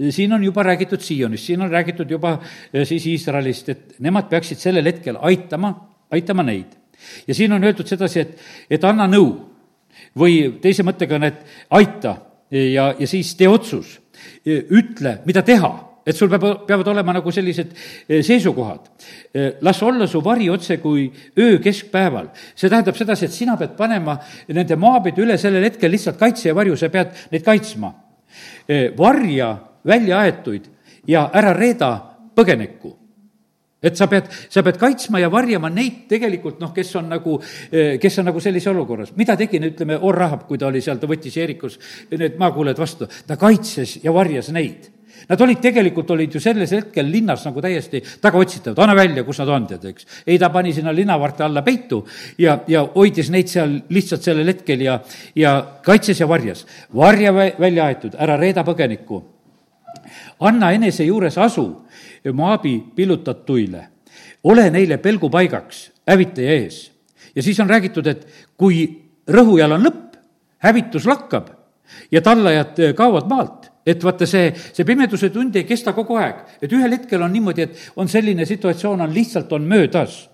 siin 0.10 0.34
on 0.34 0.44
juba 0.44 0.64
räägitud 0.64 1.02
Siionist, 1.02 1.46
siin 1.46 1.62
on 1.62 1.72
räägitud 1.72 2.12
juba 2.12 2.40
eh, 2.74 2.86
siis 2.86 3.06
Iisraelist, 3.08 3.70
et 3.70 3.96
nemad 4.00 4.30
peaksid 4.30 4.60
sellel 4.60 4.86
hetkel 4.86 5.18
aitama, 5.22 5.74
aitama 6.12 6.44
neid. 6.44 6.76
ja 7.28 7.36
siin 7.36 7.54
on 7.54 7.64
öeldud 7.64 7.88
sedasi, 7.88 8.20
et, 8.20 8.38
et 8.70 8.84
anna 8.84 9.08
nõu 9.08 9.32
või 10.20 10.60
teise 10.62 10.84
mõttega 10.84 11.16
on, 11.16 11.24
et 11.24 11.42
aita 11.70 12.18
ja, 12.52 12.94
ja 13.00 13.08
siis 13.08 13.36
tee 13.36 13.48
otsus, 13.50 14.00
ütle, 14.46 15.18
mida 15.26 15.42
teha 15.42 15.93
et 16.06 16.16
sul 16.16 16.30
peab, 16.32 16.66
peavad 16.68 16.90
olema 16.92 17.16
nagu 17.16 17.32
sellised 17.32 17.74
eh, 17.74 18.22
seisukohad. 18.26 18.90
Eh, 19.34 19.50
las 19.62 19.82
olla 19.84 20.08
su 20.08 20.22
vari 20.24 20.50
otse 20.50 20.78
kui 20.78 21.12
öö 21.40 21.60
keskpäeval. 21.60 22.30
see 22.56 22.70
tähendab 22.70 22.96
sedasi, 22.96 23.26
et 23.26 23.32
sina 23.32 23.58
pead 23.58 23.78
panema 23.78 24.18
nende 24.48 24.76
maapidi 24.76 25.22
üle 25.24 25.38
sellel 25.38 25.64
hetkel 25.64 25.92
lihtsalt 25.92 26.20
kaitse 26.20 26.50
ja 26.50 26.56
varju, 26.56 26.76
sa 26.78 26.90
pead 26.90 27.14
neid 27.32 27.44
kaitsma. 27.44 27.94
Eh, 28.68 28.92
varja 28.98 29.56
välja 29.86 30.20
aetuid 30.20 30.68
ja 31.08 31.30
ära 31.34 31.54
reeda 31.54 31.96
põgenikku 32.36 32.98
et 33.84 33.98
sa 34.00 34.08
pead, 34.08 34.30
sa 34.50 34.64
pead 34.64 34.78
kaitsma 34.80 35.20
ja 35.20 35.28
varjama 35.28 35.68
neid 35.70 36.06
tegelikult 36.08 36.62
noh, 36.64 36.72
kes 36.72 36.94
on 36.96 37.10
nagu, 37.12 37.34
kes 38.00 38.20
on 38.22 38.30
nagu 38.30 38.40
sellises 38.40 38.72
olukorras. 38.72 39.12
mida 39.16 39.36
tegi, 39.36 39.60
ütleme, 39.60 39.98
Orrahab, 40.00 40.48
kui 40.48 40.58
ta 40.58 40.68
oli 40.68 40.80
seal, 40.82 41.02
ta 41.02 41.08
võttis 41.08 41.36
Jeerikus 41.36 41.76
need 42.12 42.40
maakuulajad 42.40 42.80
vastu, 42.80 43.10
ta 43.28 43.36
kaitses 43.36 43.98
ja 44.04 44.14
varjas 44.16 44.54
neid 44.56 44.88
Nad 45.30 45.42
olid 45.42 45.62
tegelikult, 45.64 46.10
olid 46.12 46.34
ju 46.36 46.42
selles 46.44 46.72
hetkel 46.76 47.08
linnas 47.12 47.46
nagu 47.48 47.62
täiesti 47.64 48.02
tagaotsitavad, 48.22 48.80
anna 48.84 48.96
välja, 48.98 49.24
kus 49.24 49.40
nad 49.40 49.52
on, 49.56 49.68
tead, 49.70 49.86
eks. 49.94 50.08
ei, 50.28 50.38
ta 50.40 50.50
pani 50.52 50.74
sinna 50.76 50.92
linnavarte 50.96 51.46
alla 51.46 51.64
peitu 51.64 52.02
ja, 52.38 52.58
ja 52.68 52.84
hoidis 52.96 53.30
neid 53.32 53.52
seal 53.52 53.78
lihtsalt 53.94 54.26
sellel 54.26 54.52
hetkel 54.52 54.84
ja, 54.84 55.00
ja 55.36 55.56
kaitses 55.86 56.20
ja 56.20 56.28
varjas. 56.28 56.66
varja 56.96 57.34
välja 57.34 57.86
aetud, 57.86 58.18
ära 58.20 58.38
reeda 58.38 58.66
põgenikku. 58.68 59.24
anna 60.40 60.72
enese 60.72 61.06
juures 61.08 61.38
asu 61.38 61.68
Moabi 62.34 62.84
pillutatuile. 62.96 63.88
ole 64.44 64.70
neile 64.70 64.98
pelgupaigaks 64.98 65.92
hävitaja 66.08 66.52
ees. 66.52 66.92
ja 67.36 67.44
siis 67.44 67.60
on 67.60 67.70
räägitud, 67.70 68.08
et 68.08 68.28
kui 68.58 69.04
rõhujal 69.28 69.72
on 69.72 69.86
lõpp, 69.88 70.18
hävitus 70.60 71.06
lakkab 71.06 71.63
ja 72.12 72.22
tallajad 72.22 72.80
kaovad 72.96 73.30
maalt 73.30 73.74
et 73.86 74.04
vaata, 74.04 74.28
see, 74.30 74.52
see 74.56 74.86
pimeduse 74.88 75.30
tund 75.34 75.56
ei 75.60 75.66
kesta 75.68 75.94
kogu 75.96 76.18
aeg, 76.20 76.44
et 76.64 76.72
ühel 76.72 76.96
hetkel 76.96 77.24
on 77.24 77.34
niimoodi, 77.34 77.66
et 77.66 77.82
on 78.00 78.10
selline 78.12 78.46
situatsioon, 78.48 79.04
on 79.04 79.14
lihtsalt, 79.14 79.52
on 79.52 79.68
möödas. 79.68 80.30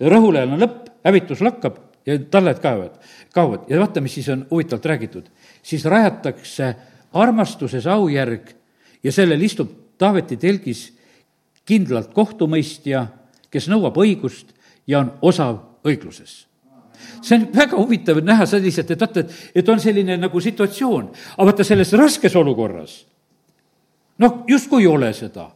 rõhule 0.00 0.42
on 0.46 0.58
lõpp, 0.60 0.90
hävitus 1.06 1.40
lakkab 1.42 1.78
ja 2.06 2.18
talled 2.30 2.60
kaevad, 2.62 2.98
kaovad 3.34 3.70
ja 3.70 3.80
vaata, 3.80 4.00
mis 4.00 4.14
siis 4.18 4.28
on 4.28 4.46
huvitavalt 4.50 4.86
räägitud. 4.86 5.30
siis 5.62 5.84
rajatakse 5.84 6.74
armastuses 7.12 7.86
aujärg 7.86 8.54
ja 9.02 9.12
sellel 9.12 9.42
istub 9.42 9.70
Taaveti 9.98 10.36
telgis 10.36 10.92
kindlalt 11.66 12.12
kohtumõistja, 12.14 13.06
kes 13.50 13.66
nõuab 13.68 13.96
õigust 13.98 14.54
ja 14.86 15.00
on 15.00 15.12
osav 15.22 15.58
õigluses 15.84 16.47
see 17.22 17.38
on 17.38 17.46
väga 17.54 17.76
huvitav 17.76 18.22
näha 18.24 18.46
selliselt, 18.46 18.90
et 18.90 19.00
vaata, 19.00 19.20
et, 19.20 19.34
et 19.54 19.68
on 19.68 19.80
selline 19.80 20.16
nagu 20.20 20.40
situatsioon, 20.40 21.10
aga 21.36 21.50
vaata 21.50 21.66
selles 21.66 21.92
raskes 21.98 22.36
olukorras, 22.36 23.00
noh, 24.18 24.42
justkui 24.48 24.82
ei 24.82 24.90
ole 24.90 25.12
seda. 25.12 25.50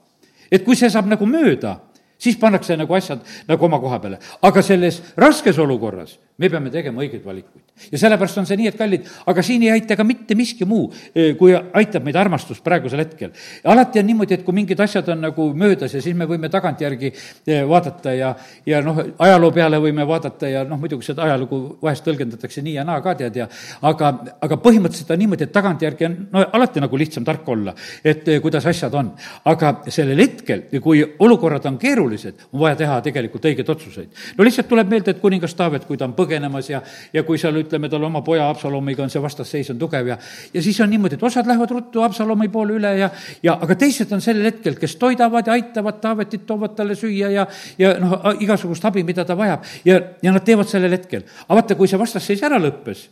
et 0.52 0.64
kui 0.64 0.76
see 0.76 0.90
saab 0.92 1.06
nagu 1.08 1.26
mööda, 1.26 1.78
siis 2.20 2.36
pannakse 2.36 2.76
nagu 2.76 2.94
asjad 2.94 3.22
nagu 3.48 3.64
oma 3.64 3.80
koha 3.80 3.98
peale. 3.98 4.18
aga 4.42 4.62
selles 4.62 5.02
raskes 5.16 5.58
olukorras 5.58 6.18
me 6.38 6.50
peame 6.50 6.70
tegema 6.70 7.04
õigeid 7.04 7.24
valikuid 7.24 7.72
ja 7.90 7.98
sellepärast 7.98 8.38
on 8.38 8.46
see 8.46 8.58
nii, 8.60 8.68
et 8.70 8.78
kallid, 8.78 9.08
aga 9.28 9.42
siin 9.44 9.64
ei 9.64 9.72
aita 9.74 9.96
ka 9.98 10.04
mitte 10.06 10.36
miski 10.38 10.66
muu, 10.68 10.86
eh, 11.14 11.32
kui 11.38 11.54
aitab 11.54 12.04
meid 12.06 12.16
armastus 12.20 12.60
praegusel 12.62 13.02
hetkel. 13.02 13.32
alati 13.64 13.98
on 13.98 14.06
niimoodi, 14.06 14.34
et 14.34 14.44
kui 14.44 14.54
mingid 14.54 14.80
asjad 14.80 15.08
on 15.08 15.20
nagu 15.20 15.48
möödas 15.54 15.94
ja 15.94 16.02
siis 16.02 16.16
me 16.16 16.26
võime 16.28 16.50
tagantjärgi 16.50 17.12
eh, 17.46 17.62
vaadata 17.68 18.14
ja, 18.14 18.34
ja 18.66 18.82
noh, 18.82 19.00
ajaloo 19.18 19.50
peale 19.52 19.80
võime 19.82 20.06
vaadata 20.06 20.48
ja 20.48 20.64
noh, 20.68 20.78
muidugi 20.78 21.06
seda 21.06 21.24
ajalugu 21.26 21.78
vahest 21.82 22.04
tõlgendatakse 22.06 22.62
nii 22.62 22.76
ja 22.76 22.84
naa 22.84 23.00
ka, 23.02 23.14
tead, 23.18 23.36
ja 23.36 23.48
aga, 23.82 24.12
aga 24.40 24.60
põhimõtteliselt 24.62 25.10
on 25.14 25.22
niimoodi, 25.24 25.48
et 25.48 25.52
tagantjärgi 25.52 26.08
on 26.08 26.16
no 26.32 26.44
alati 26.52 26.82
nagu 26.84 27.00
lihtsam 27.00 27.24
tark 27.24 27.48
olla, 27.48 27.74
et 28.04 28.28
eh, 28.28 28.40
kuidas 28.44 28.66
asjad 28.66 28.94
on. 28.94 29.12
aga 29.44 29.74
sellel 29.88 30.20
hetkel, 30.22 30.64
kui 30.82 31.02
olukorrad 31.02 31.66
on 31.66 31.78
keerulised, 31.78 32.46
on 32.52 32.60
vaja 32.62 32.76
teha 32.84 33.00
tegelikult 33.02 33.44
õigeid 33.50 33.68
otsuseid. 33.68 34.08
no 34.38 34.44
lihtsalt 34.44 34.68
tuleb 34.68 34.88
meelde, 34.88 35.16
et 35.16 35.20
kuningas 35.20 35.54
Taavet, 35.54 35.84
kui 35.86 35.96
ta 35.96 36.06
on 36.06 36.14
põgenemas 36.22 36.70
ja, 36.70 36.82
ja 37.12 37.24
kui 37.28 37.40
seal 37.40 37.60
ütleme, 37.60 37.90
tal 37.92 38.08
oma 38.08 38.22
poja 38.24 38.48
Absalomiga 38.50 39.04
on 39.04 39.12
see 39.12 39.22
vastasseis 39.22 39.72
on 39.74 39.80
tugev 39.80 40.12
ja, 40.14 40.18
ja 40.54 40.64
siis 40.64 40.80
on 40.80 40.90
niimoodi, 40.92 41.18
et 41.18 41.26
osad 41.28 41.48
lähevad 41.50 41.76
ruttu 41.76 42.02
Absalomi 42.06 42.48
poole 42.52 42.78
üle 42.80 42.94
ja, 42.98 43.10
ja 43.42 43.58
aga 43.60 43.76
teised 43.78 44.12
on 44.14 44.24
sellel 44.24 44.52
hetkel, 44.52 44.78
kes 44.80 44.96
toidavad 45.00 45.50
ja 45.50 45.58
aitavad 45.58 46.00
Taavetit, 46.02 46.46
toovad 46.46 46.76
talle 46.78 46.96
süüa 46.98 47.30
ja, 47.32 47.46
ja 47.78 47.96
noh, 48.02 48.18
igasugust 48.40 48.84
abi, 48.88 49.04
mida 49.06 49.26
ta 49.28 49.36
vajab 49.38 49.66
ja, 49.88 50.00
ja 50.22 50.32
nad 50.34 50.46
teevad 50.46 50.70
sellel 50.70 50.96
hetkel. 50.96 51.26
aga 51.48 51.60
vaata, 51.60 51.78
kui 51.78 51.90
see 51.90 52.00
vastasseis 52.00 52.42
ära 52.46 52.60
lõppes, 52.62 53.06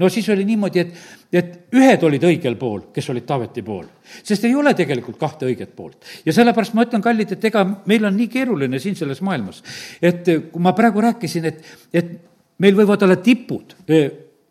no 0.00 0.08
siis 0.08 0.28
oli 0.32 0.44
niimoodi, 0.48 0.80
et, 0.80 0.94
et 1.32 1.76
ühed 1.76 2.06
olid 2.06 2.24
õigel 2.30 2.56
pool, 2.60 2.86
kes 2.94 3.10
olid 3.12 3.26
Taaveti 3.28 3.62
pool. 3.66 3.84
sest 4.22 4.44
ei 4.48 4.54
ole 4.56 4.72
tegelikult 4.74 5.18
kahte 5.20 5.48
õiget 5.50 5.74
poolt. 5.76 5.98
ja 6.24 6.32
sellepärast 6.32 6.74
ma 6.74 6.86
ütlen, 6.86 7.04
kallid, 7.04 7.36
et 7.36 7.44
ega 7.50 7.64
meil 7.90 8.08
on 8.08 8.16
nii 8.16 8.28
keeruline 8.32 8.80
siin 8.82 8.96
selles 8.96 9.20
maailmas, 9.26 9.62
et 10.02 10.24
kui 10.52 10.62
ma 10.62 10.72
praegu 10.76 11.04
rääkisin, 11.04 11.50
et, 11.52 11.64
et 11.92 12.16
meil 12.60 12.76
võivad 12.78 13.02
olla 13.06 13.18
tipud, 13.24 13.76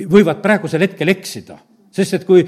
võivad 0.09 0.43
praegusel 0.43 0.87
hetkel 0.87 1.15
eksida. 1.15 1.59
sest 1.91 2.13
et 2.13 2.25
kui 2.25 2.43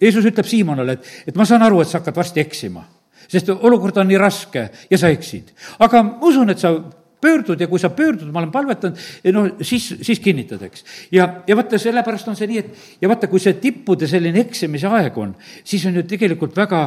Jeesus 0.00 0.24
ütleb 0.24 0.46
Siimonile, 0.46 0.98
et, 0.98 1.10
et 1.26 1.36
ma 1.36 1.44
saan 1.44 1.62
aru, 1.66 1.80
et 1.82 1.88
sa 1.88 1.98
hakkad 1.98 2.16
varsti 2.16 2.40
eksima 2.40 2.84
sest 3.28 3.50
olukord 3.52 3.98
on 4.00 4.08
nii 4.08 4.18
raske 4.20 4.62
ja 4.90 4.98
sa 4.98 5.10
eksid. 5.12 5.52
aga 5.84 6.02
ma 6.02 6.18
usun, 6.24 6.50
et 6.50 6.58
sa 6.58 6.72
pöördud 7.20 7.60
ja 7.60 7.66
kui 7.66 7.80
sa 7.82 7.90
pöördud, 7.90 8.30
ma 8.32 8.42
olen 8.42 8.52
palvetanud, 8.54 8.98
no 9.34 9.44
siis, 9.60 9.88
siis 10.06 10.20
kinnitad, 10.22 10.62
eks. 10.62 10.84
ja, 11.12 11.26
ja 11.46 11.56
vaata, 11.58 11.78
sellepärast 11.80 12.28
on 12.30 12.36
see 12.38 12.46
nii, 12.50 12.62
et 12.62 13.02
ja 13.02 13.10
vaata, 13.10 13.26
kui 13.30 13.42
see 13.42 13.56
tippude 13.58 14.06
selline 14.10 14.44
eksimise 14.44 14.86
aeg 14.86 15.18
on, 15.18 15.34
siis 15.66 15.86
on 15.90 15.98
ju 15.98 16.04
tegelikult 16.08 16.56
väga, 16.56 16.82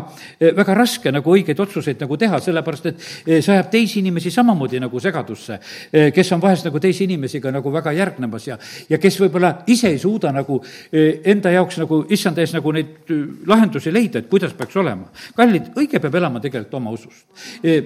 väga 0.55 0.75
raske 0.77 1.11
nagu 1.11 1.35
õigeid 1.35 1.59
otsuseid 1.59 1.99
nagu 2.01 2.17
teha, 2.19 2.39
sellepärast 2.43 2.87
et 2.91 3.03
eh, 3.25 3.41
see 3.41 3.53
ajab 3.55 3.71
teisi 3.73 3.99
inimesi 3.99 4.31
samamoodi 4.31 4.79
nagu 4.81 5.01
segadusse, 5.03 5.59
eh, 5.91 6.09
kes 6.15 6.31
on 6.35 6.43
vahest 6.43 6.67
nagu 6.69 6.79
teisi 6.83 7.05
inimesi 7.09 7.41
ka 7.43 7.51
nagu 7.51 7.73
väga 7.73 7.93
järgnemas 7.97 8.47
ja, 8.47 8.57
ja 8.89 9.01
kes 9.01 9.19
võib-olla 9.21 9.53
ise 9.71 9.91
ei 9.91 9.99
suuda 10.01 10.31
nagu 10.35 10.61
eh, 10.63 11.19
enda 11.33 11.51
jaoks 11.57 11.81
nagu 11.81 12.03
issanda 12.09 12.43
ees 12.43 12.55
nagu 12.55 12.71
neid 12.75 13.11
lahendusi 13.51 13.91
leida, 13.91 14.23
et 14.23 14.31
kuidas 14.31 14.55
peaks 14.55 14.79
olema. 14.79 15.11
kallid, 15.35 15.73
õige 15.75 15.99
peab 15.99 16.15
elama 16.21 16.39
tegelikult 16.39 16.79
oma 16.79 16.95
usust. 16.95 17.27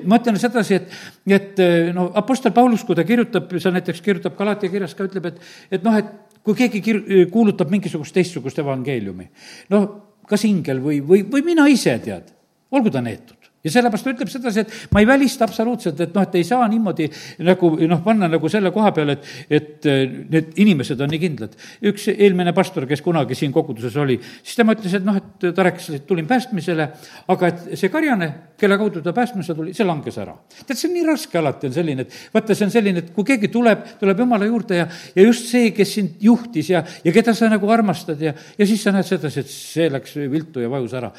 ma 0.06 0.20
ütlen 0.20 0.38
sedasi, 0.40 0.78
et, 0.78 0.94
et 1.26 1.62
no 1.96 2.10
apost-, 2.14 2.35
Apostel 2.36 2.52
Paulus, 2.52 2.84
kui 2.84 2.98
ta 3.00 3.06
kirjutab, 3.08 3.48
seal 3.56 3.72
näiteks 3.78 4.02
kirjutab 4.04 4.36
Galatia 4.36 4.72
kirjas 4.74 4.96
ka, 4.98 5.08
ütleb, 5.08 5.30
et, 5.32 5.38
et 5.72 5.86
noh, 5.86 5.96
et 5.96 6.10
kui 6.44 6.58
keegi 6.60 6.82
kir-, 6.84 7.06
kuulutab 7.32 7.72
mingisugust 7.72 8.12
teistsugust 8.18 8.60
evangeeliumi, 8.60 9.30
noh, 9.72 9.88
kas 10.28 10.44
ingel 10.50 10.82
või, 10.84 11.00
või, 11.00 11.24
või 11.32 11.46
mina 11.48 11.70
ise, 11.72 11.96
tead, 12.04 12.34
olgu 12.76 12.92
ta 12.92 13.00
neetud 13.06 13.45
ja 13.66 13.74
sellepärast 13.74 14.06
ta 14.06 14.14
ütleb 14.14 14.30
sedasi, 14.32 14.64
et 14.64 14.94
ma 14.94 15.02
ei 15.02 15.08
välista 15.10 15.46
absoluutselt, 15.48 16.00
et 16.04 16.14
noh, 16.16 16.26
et 16.26 16.38
ei 16.38 16.46
saa 16.46 16.66
niimoodi 16.70 17.08
nagu 17.48 17.72
noh, 17.90 18.02
panna 18.06 18.30
nagu 18.30 18.50
selle 18.52 18.72
koha 18.76 18.92
peale, 18.96 19.18
et, 19.18 19.30
et 19.58 19.90
eh, 19.90 20.04
need 20.32 20.52
inimesed 20.62 21.02
on 21.02 21.10
nii 21.12 21.22
kindlad. 21.24 21.56
üks 21.90 22.08
eelmine 22.14 22.54
pastor, 22.56 22.86
kes 22.90 23.02
kunagi 23.06 23.38
siin 23.38 23.54
koguduses 23.56 23.96
oli, 24.02 24.20
siis 24.44 24.60
tema 24.60 24.76
ütles, 24.78 24.94
et 25.00 25.06
noh, 25.08 25.18
et 25.18 25.48
ta 25.48 25.66
rääkis, 25.66 25.90
et 25.98 26.06
tulin 26.08 26.28
päästmisele, 26.30 26.88
aga 27.34 27.52
et 27.52 27.66
see 27.80 27.92
karjane, 27.94 28.30
kelle 28.60 28.78
kaudu 28.80 29.02
ta 29.06 29.14
päästmisele 29.16 29.58
tuli, 29.58 29.74
see 29.78 29.88
langes 29.88 30.20
ära. 30.22 30.36
tead, 30.62 30.78
see 30.78 30.90
on 30.92 30.96
nii 31.00 31.08
raske 31.10 31.42
alati, 31.42 31.72
on 31.72 31.78
selline, 31.80 32.06
et 32.06 32.20
vaata, 32.34 32.58
see 32.58 32.68
on 32.70 32.76
selline, 32.76 33.02
et 33.02 33.12
kui 33.16 33.26
keegi 33.28 33.50
tuleb, 33.54 33.88
tuleb 34.02 34.22
jumala 34.26 34.50
juurde 34.50 34.84
ja, 34.84 34.88
ja 35.16 35.26
just 35.26 35.50
see, 35.50 35.74
kes 35.76 35.96
sind 35.98 36.22
juhtis 36.22 36.70
ja, 36.70 36.84
ja 37.04 37.16
keda 37.16 37.34
sa 37.34 37.50
nagu 37.50 37.70
armastad 37.74 38.22
ja, 38.22 38.36
ja 38.58 38.70
siis 38.70 38.86
sa 38.86 38.94
näed 38.94 39.10
sedasi, 39.10 39.42
et 39.42 39.52
see 39.52 39.90
läks 39.90 40.16
viltu 40.30 40.62
ja 40.62 40.70
vajus 40.72 40.94
ära 40.98 41.12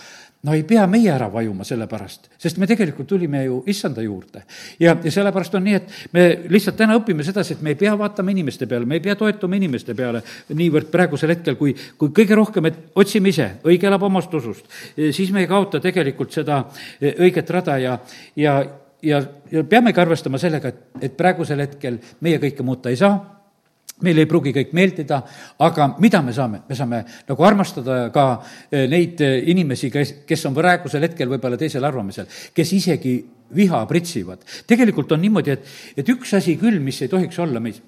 no 0.46 0.54
ei 0.54 0.62
pea 0.62 0.86
meie 0.90 1.10
ära 1.10 1.26
vajuma 1.32 1.66
selle 1.66 1.88
pärast, 1.90 2.28
sest 2.38 2.60
me 2.62 2.68
tegelikult 2.70 3.08
tulime 3.10 3.42
ju 3.44 3.58
issanda 3.66 4.02
juurde. 4.04 4.44
ja, 4.80 4.96
ja 5.02 5.12
sellepärast 5.12 5.54
on 5.58 5.66
nii, 5.66 5.74
et 5.74 5.92
me 6.14 6.26
lihtsalt 6.54 6.78
täna 6.78 6.96
õpime 7.00 7.26
sedasi, 7.26 7.56
et 7.56 7.66
me 7.66 7.74
ei 7.74 7.80
pea 7.80 7.96
vaatama 7.98 8.30
inimeste 8.30 8.68
peale, 8.70 8.86
me 8.86 9.00
ei 9.00 9.04
pea 9.04 9.16
toetuma 9.18 9.58
inimeste 9.58 9.94
peale 9.98 10.22
niivõrd 10.54 10.90
praegusel 10.92 11.34
hetkel, 11.34 11.58
kui, 11.58 11.74
kui 11.98 12.14
kõige 12.14 12.38
rohkem, 12.38 12.70
et 12.70 12.80
otsime 12.94 13.34
ise, 13.34 13.50
õige 13.66 13.90
elab 13.90 14.06
omast 14.06 14.34
usust, 14.38 14.70
siis 14.96 15.34
me 15.34 15.42
ei 15.42 15.50
kaota 15.50 15.82
tegelikult 15.82 16.34
seda 16.36 16.62
õiget 17.02 17.50
rada 17.50 17.78
ja, 17.82 17.98
ja 18.36 18.60
ja, 19.02 19.20
ja 19.52 19.62
peamegi 19.64 20.00
arvestama 20.00 20.38
sellega, 20.40 20.70
et, 20.72 20.84
et 21.08 21.16
praegusel 21.16 21.60
hetkel 21.62 21.98
meie 22.24 22.38
kõike 22.42 22.64
muuta 22.66 22.90
ei 22.90 22.96
saa 22.98 23.35
meile 24.04 24.24
ei 24.24 24.28
pruugi 24.28 24.52
kõik 24.52 24.74
meeldida, 24.76 25.20
aga 25.64 25.88
mida 26.02 26.20
me 26.24 26.34
saame? 26.36 26.62
me 26.68 26.76
saame 26.76 27.00
nagu 27.28 27.46
armastada 27.48 27.98
ka 28.12 28.26
eh, 28.70 28.84
neid 28.90 29.22
eh, 29.24 29.38
inimesi, 29.52 29.90
kes, 29.92 30.12
kes 30.28 30.44
on 30.48 30.56
praegusel 30.56 31.06
hetkel 31.08 31.30
võib-olla 31.32 31.56
teisel 31.60 31.84
arvamisel, 31.88 32.28
kes 32.54 32.74
isegi 32.76 33.16
viha 33.56 33.84
pritsivad. 33.88 34.44
tegelikult 34.68 35.16
on 35.16 35.24
niimoodi, 35.24 35.56
et, 35.56 35.74
et 35.96 36.12
üks 36.12 36.34
asi 36.36 36.58
küll, 36.60 36.80
mis 36.82 37.00
ei 37.02 37.12
tohiks 37.12 37.38
olla 37.40 37.62
meis, 37.62 37.80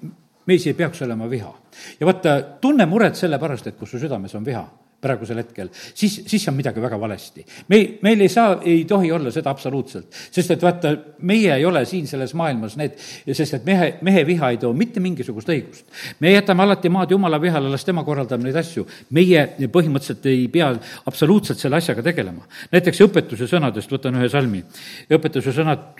meis 0.49 0.65
ei 0.67 0.73
peaks 0.73 1.01
olema 1.05 1.29
viha. 1.29 1.53
ja 1.99 2.09
vaata, 2.09 2.39
tunne 2.61 2.89
muret 2.89 3.19
selle 3.19 3.39
pärast, 3.39 3.67
et 3.67 3.77
kus 3.77 3.93
su 3.93 4.01
südames 4.01 4.33
on 4.35 4.45
viha 4.45 4.65
praegusel 5.01 5.39
hetkel, 5.39 5.69
siis, 5.95 6.19
siis 6.27 6.43
on 6.51 6.55
midagi 6.57 6.81
väga 6.81 6.99
valesti. 6.99 7.45
meil, 7.71 7.99
meil 8.03 8.21
ei 8.21 8.29
saa, 8.29 8.57
ei 8.67 8.83
tohi 8.85 9.11
olla 9.11 9.31
seda 9.31 9.49
absoluutselt, 9.49 10.09
sest 10.31 10.51
et 10.51 10.63
vaata, 10.63 10.91
meie 11.27 11.53
ei 11.55 11.65
ole 11.65 11.85
siin 11.87 12.07
selles 12.07 12.33
maailmas 12.35 12.75
need, 12.79 12.97
sest 13.31 13.59
et 13.59 13.67
mehe, 13.67 13.93
mehe 14.05 14.25
viha 14.27 14.51
ei 14.51 14.59
too 14.59 14.73
mitte 14.75 14.99
mingisugust 15.03 15.51
õigust. 15.55 15.85
me 16.19 16.33
jätame 16.33 16.65
alati 16.65 16.91
maad 16.91 17.15
jumala 17.15 17.39
vihale, 17.41 17.71
las 17.71 17.87
tema 17.87 18.03
korraldab 18.03 18.43
neid 18.43 18.59
asju. 18.59 18.85
meie 19.15 19.45
põhimõtteliselt 19.71 20.27
ei 20.31 20.47
pea 20.51 20.73
absoluutselt 21.05 21.59
selle 21.59 21.79
asjaga 21.79 22.03
tegelema. 22.03 22.43
näiteks 22.71 23.03
õpetuse 23.07 23.47
sõnadest 23.47 23.91
võtan 23.91 24.19
ühe 24.19 24.29
salmi. 24.29 24.63
õpetuse 25.09 25.55
sõnad 25.55 25.95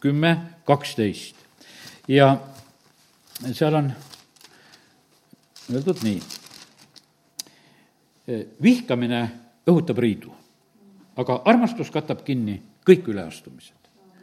kümme, 0.00 0.36
kaksteist. 0.64 1.36
ja 2.08 2.36
seal 3.52 3.74
on 3.74 3.92
öeldud 5.68 6.00
nii 6.02 6.37
vihkamine 8.62 9.22
õhutab 9.68 9.98
riidu, 10.02 10.32
aga 11.18 11.42
armastus 11.48 11.90
katab 11.92 12.22
kinni 12.26 12.58
kõik 12.86 13.08
üleastumised. 13.12 13.74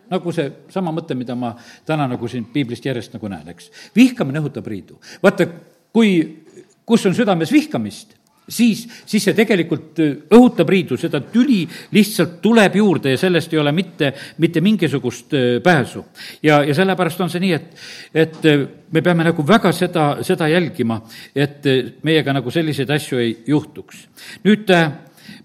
nagu 0.06 0.32
seesama 0.32 0.92
mõte, 0.94 1.16
mida 1.18 1.34
ma 1.36 1.56
täna 1.86 2.06
nagu 2.08 2.28
siin 2.30 2.44
piiblist 2.54 2.86
järjest 2.86 3.16
nagu 3.18 3.28
näen, 3.28 3.48
eks. 3.50 3.72
vihkamine 3.96 4.40
õhutab 4.40 4.68
riidu. 4.68 5.00
vaata, 5.24 5.48
kui, 5.94 6.46
kus 6.86 7.06
on 7.06 7.16
südames 7.16 7.52
vihkamist, 7.52 8.16
siis, 8.48 8.86
siis 9.06 9.24
see 9.26 9.36
tegelikult 9.38 10.00
õhutab 10.34 10.70
riidu, 10.70 10.98
seda 11.00 11.22
tüli 11.32 11.64
lihtsalt 11.96 12.38
tuleb 12.44 12.76
juurde 12.78 13.16
ja 13.16 13.20
sellest 13.20 13.54
ei 13.54 13.62
ole 13.62 13.72
mitte, 13.76 14.12
mitte 14.42 14.62
mingisugust 14.62 15.34
pääsu. 15.64 16.06
ja, 16.44 16.62
ja 16.64 16.76
sellepärast 16.76 17.22
on 17.22 17.32
see 17.34 17.44
nii, 17.46 17.54
et, 17.54 17.88
et 18.14 18.46
me 18.92 19.02
peame 19.02 19.26
nagu 19.28 19.48
väga 19.48 19.72
seda, 19.76 20.06
seda 20.26 20.50
jälgima, 20.52 21.02
et 21.36 21.66
meiega 22.04 22.34
nagu 22.34 22.52
selliseid 22.52 22.90
asju 22.90 23.20
ei 23.24 23.34
juhtuks. 23.48 24.06
nüüd 24.46 24.72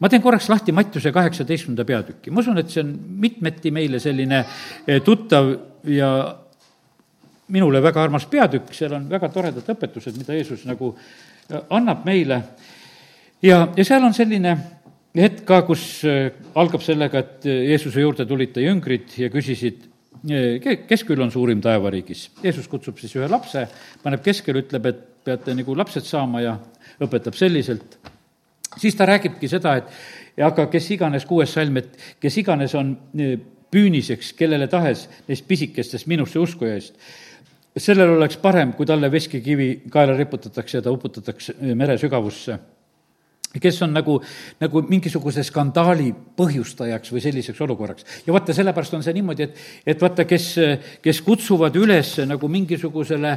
ma 0.00 0.08
teen 0.08 0.22
korraks 0.22 0.48
lahti 0.52 0.72
Mattiuse 0.76 1.12
kaheksateistkümnenda 1.12 1.84
peatüki, 1.88 2.30
ma 2.30 2.44
usun, 2.44 2.60
et 2.60 2.70
see 2.70 2.84
on 2.84 2.92
mitmeti 3.20 3.72
meile 3.72 4.00
selline 4.00 4.44
tuttav 5.04 5.54
ja 5.88 6.12
minule 7.50 7.82
väga 7.82 8.02
armas 8.02 8.26
peatükk, 8.30 8.74
seal 8.76 8.94
on 8.98 9.08
väga 9.10 9.28
toredad 9.32 9.72
õpetused, 9.74 10.16
mida 10.20 10.36
Jeesus 10.36 10.62
nagu 10.68 10.94
annab 11.50 12.04
meile 12.06 12.42
ja, 13.42 13.68
ja 13.76 13.84
seal 13.84 14.04
on 14.04 14.14
selline 14.16 14.56
hetk 15.16 15.42
ka, 15.48 15.62
kus 15.66 15.84
äh, 16.06 16.30
algab 16.58 16.84
sellega, 16.84 17.22
et 17.22 17.46
äh, 17.48 17.64
Jeesuse 17.72 18.02
juurde 18.02 18.26
tulid 18.28 18.54
ta 18.54 18.62
jüngrid 18.62 19.10
ja 19.18 19.30
küsisid, 19.32 19.86
äh, 20.30 20.76
kes 20.86 21.04
küll 21.08 21.22
on 21.22 21.32
suurim 21.34 21.62
taevariigis. 21.64 22.28
Jeesus 22.44 22.68
kutsub 22.70 23.00
siis 23.00 23.16
ühe 23.18 23.28
lapse, 23.30 23.66
paneb 24.04 24.22
keskele, 24.24 24.64
ütleb, 24.64 24.90
et 24.90 25.06
peate 25.26 25.54
nagu 25.56 25.74
lapsed 25.76 26.06
saama 26.06 26.44
ja 26.44 26.56
õpetab 27.02 27.36
selliselt. 27.36 27.98
siis 28.78 28.94
ta 28.94 29.06
räägibki 29.06 29.48
seda, 29.50 29.76
et 29.76 30.42
aga 30.46 30.68
kes 30.70 30.90
iganes, 30.94 31.26
kuues 31.26 31.52
salm, 31.52 31.76
et 31.76 31.96
kes 32.20 32.36
iganes 32.38 32.74
on 32.78 32.94
püüniseks 33.70 34.32
kellele 34.38 34.68
tahes 34.70 35.08
neist 35.28 35.46
pisikestest 35.48 36.06
minusse 36.06 36.38
uskujaist, 36.38 36.94
sellel 37.76 38.14
oleks 38.14 38.38
parem, 38.38 38.72
kui 38.72 38.86
talle 38.86 39.10
veskikivi 39.10 39.82
kaela 39.90 40.16
riputatakse 40.16 40.78
ja 40.78 40.82
ta 40.82 40.94
uputatakse 40.94 41.54
mere 41.74 41.98
sügavusse 41.98 42.58
kes 43.58 43.80
on 43.82 43.94
nagu, 43.94 44.16
nagu 44.60 44.82
mingisuguse 44.86 45.42
skandaali 45.46 46.12
põhjustajaks 46.38 47.10
või 47.10 47.22
selliseks 47.24 47.60
olukorraks. 47.66 48.06
ja 48.26 48.32
vaata, 48.32 48.54
sellepärast 48.54 48.94
on 48.94 49.02
see 49.02 49.16
niimoodi, 49.16 49.48
et, 49.48 49.64
et 49.94 50.02
vaata, 50.02 50.24
kes, 50.28 50.46
kes 51.02 51.22
kutsuvad 51.26 51.74
üles 51.80 52.12
nagu 52.30 52.48
mingisugusele 52.48 53.34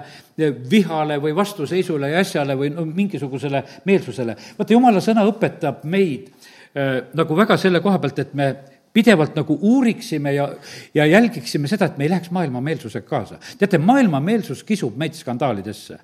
vihale 0.70 1.18
või 1.24 1.34
vastuseisule 1.36 2.12
ja 2.14 2.22
asjale 2.22 2.58
või 2.60 2.70
no 2.76 2.86
mingisugusele 2.86 3.64
meelsusele. 3.90 4.38
vaata, 4.60 4.78
jumala 4.78 5.02
sõna 5.02 5.26
õpetab 5.30 5.82
meid 5.90 6.30
äh, 6.30 7.10
nagu 7.18 7.38
väga 7.38 7.58
selle 7.58 7.82
koha 7.82 7.98
pealt, 8.04 8.22
et 8.22 8.38
me 8.38 8.54
pidevalt 8.94 9.34
nagu 9.36 9.58
uuriksime 9.62 10.36
ja, 10.36 10.48
ja 10.94 11.10
jälgiksime 11.10 11.68
seda, 11.68 11.90
et 11.90 11.98
me 11.98 12.06
ei 12.06 12.14
läheks 12.14 12.30
maailma 12.30 12.62
meelsusega 12.62 13.08
kaasa. 13.10 13.42
teate, 13.58 13.82
maailma 13.82 14.22
meelsus 14.22 14.62
kisub 14.64 14.94
meid 14.98 15.18
skandaalidesse 15.18 15.98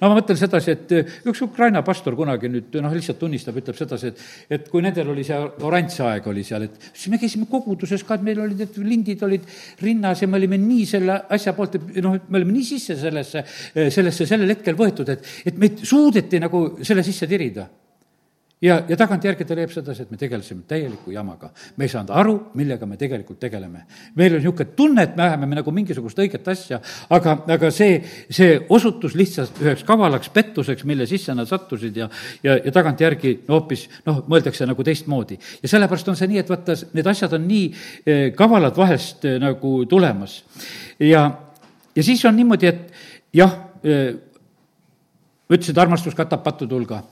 no 0.00 0.10
ma 0.10 0.18
mõtlen 0.18 0.38
sedasi, 0.38 0.74
et 0.74 0.94
äh, 0.94 1.12
üks 1.30 1.42
Ukraina 1.46 1.82
pastor 1.86 2.16
kunagi 2.18 2.50
nüüd 2.52 2.78
noh, 2.82 2.94
lihtsalt 2.94 3.20
tunnistab, 3.20 3.58
ütleb 3.60 3.78
sedasi, 3.78 4.12
et 4.12 4.58
et 4.58 4.68
kui 4.72 4.84
nendel 4.84 5.12
oli 5.12 5.24
see 5.26 5.38
oranž 5.66 6.00
aeg 6.06 6.28
oli 6.30 6.44
seal, 6.46 6.66
et 6.68 6.90
siis 6.92 7.10
me 7.12 7.20
käisime 7.22 7.48
koguduses 7.50 8.04
ka, 8.06 8.18
et 8.18 8.26
meil 8.26 8.42
olid 8.44 8.64
need 8.64 8.80
lindid 8.84 9.22
olid 9.26 9.46
rinnas 9.82 10.22
ja 10.22 10.30
me 10.30 10.40
olime 10.40 10.58
nii 10.60 10.88
selle 10.88 11.20
asja 11.36 11.54
poolt, 11.56 11.78
et 11.78 12.02
noh, 12.04 12.18
me 12.28 12.40
olime 12.40 12.56
nii 12.58 12.68
sisse 12.74 12.98
sellesse, 13.00 13.44
sellesse 13.74 14.28
sellel 14.28 14.56
hetkel 14.56 14.78
võetud, 14.78 15.14
et, 15.14 15.32
et 15.46 15.58
meid 15.60 15.82
suudeti 15.84 16.42
nagu 16.42 16.66
selle 16.82 17.06
sisse 17.06 17.28
tirida 17.30 17.68
ja, 18.62 18.76
ja 18.88 18.96
tagantjärgi 18.96 19.44
ta 19.46 19.56
leiab 19.56 19.72
sedasi, 19.72 20.04
et 20.04 20.10
me 20.12 20.18
tegelesime 20.18 20.62
täieliku 20.68 21.12
jamaga. 21.12 21.50
me 21.76 21.84
ei 21.84 21.92
saanud 21.92 22.10
aru, 22.14 22.34
millega 22.54 22.86
me 22.86 22.96
tegelikult 22.96 23.38
tegeleme. 23.40 23.84
meil 24.14 24.32
oli 24.32 24.42
niisugune 24.42 24.76
tunne, 24.76 25.02
et 25.02 25.16
me 25.16 25.22
ajame 25.22 25.46
nagu 25.58 25.72
mingisugust 25.74 26.18
õiget 26.18 26.48
asja, 26.50 26.80
aga, 27.10 27.36
aga 27.56 27.70
see, 27.70 28.00
see 28.30 28.58
osutus 28.68 29.14
lihtsalt 29.14 29.60
üheks 29.62 29.84
kavalaks 29.84 30.30
pettuseks, 30.34 30.84
mille 30.84 31.06
sisse 31.06 31.34
nad 31.34 31.48
sattusid 31.50 31.96
ja, 31.96 32.08
ja, 32.42 32.56
ja 32.64 32.72
tagantjärgi 32.72 33.36
no 33.48 33.58
hoopis 33.58 33.88
noh, 34.06 34.22
mõeldakse 34.28 34.66
nagu 34.68 34.84
teistmoodi. 34.84 35.38
ja 35.62 35.68
sellepärast 35.68 36.08
on 36.08 36.20
see 36.20 36.30
nii, 36.30 36.42
et 36.44 36.52
vaata, 36.52 36.78
need 36.92 37.10
asjad 37.10 37.34
on 37.38 37.48
nii 37.48 37.64
eh, 38.06 38.26
kavalad 38.36 38.76
vahest 38.76 39.24
eh, 39.24 39.38
nagu 39.42 39.76
tulemas. 39.90 40.42
ja, 40.98 41.26
ja 41.94 42.02
siis 42.02 42.24
on 42.24 42.36
niimoodi, 42.36 42.70
et 42.70 43.34
jah, 43.34 43.58
eh, 45.44 45.56
ütlesid, 45.56 45.78
armastus 45.78 46.16
katab 46.16 46.44
pattude 46.44 46.74
hulga. 46.74 47.02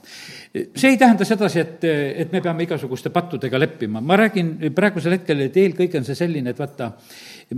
See 0.53 0.91
ei 0.91 0.97
tähenda 1.01 1.25
sedasi, 1.25 1.59
et, 1.63 1.85
et 2.21 2.33
me 2.33 2.41
peame 2.41 2.67
igasuguste 2.67 3.09
pattudega 3.09 3.57
leppima, 3.57 4.01
ma 4.01 4.17
räägin 4.19 4.51
praegusel 4.75 5.15
hetkel, 5.15 5.39
et 5.47 5.55
eelkõige 5.57 5.97
on 5.97 6.05
see 6.05 6.17
selline, 6.17 6.53
et 6.53 6.59
vaata, 6.61 6.91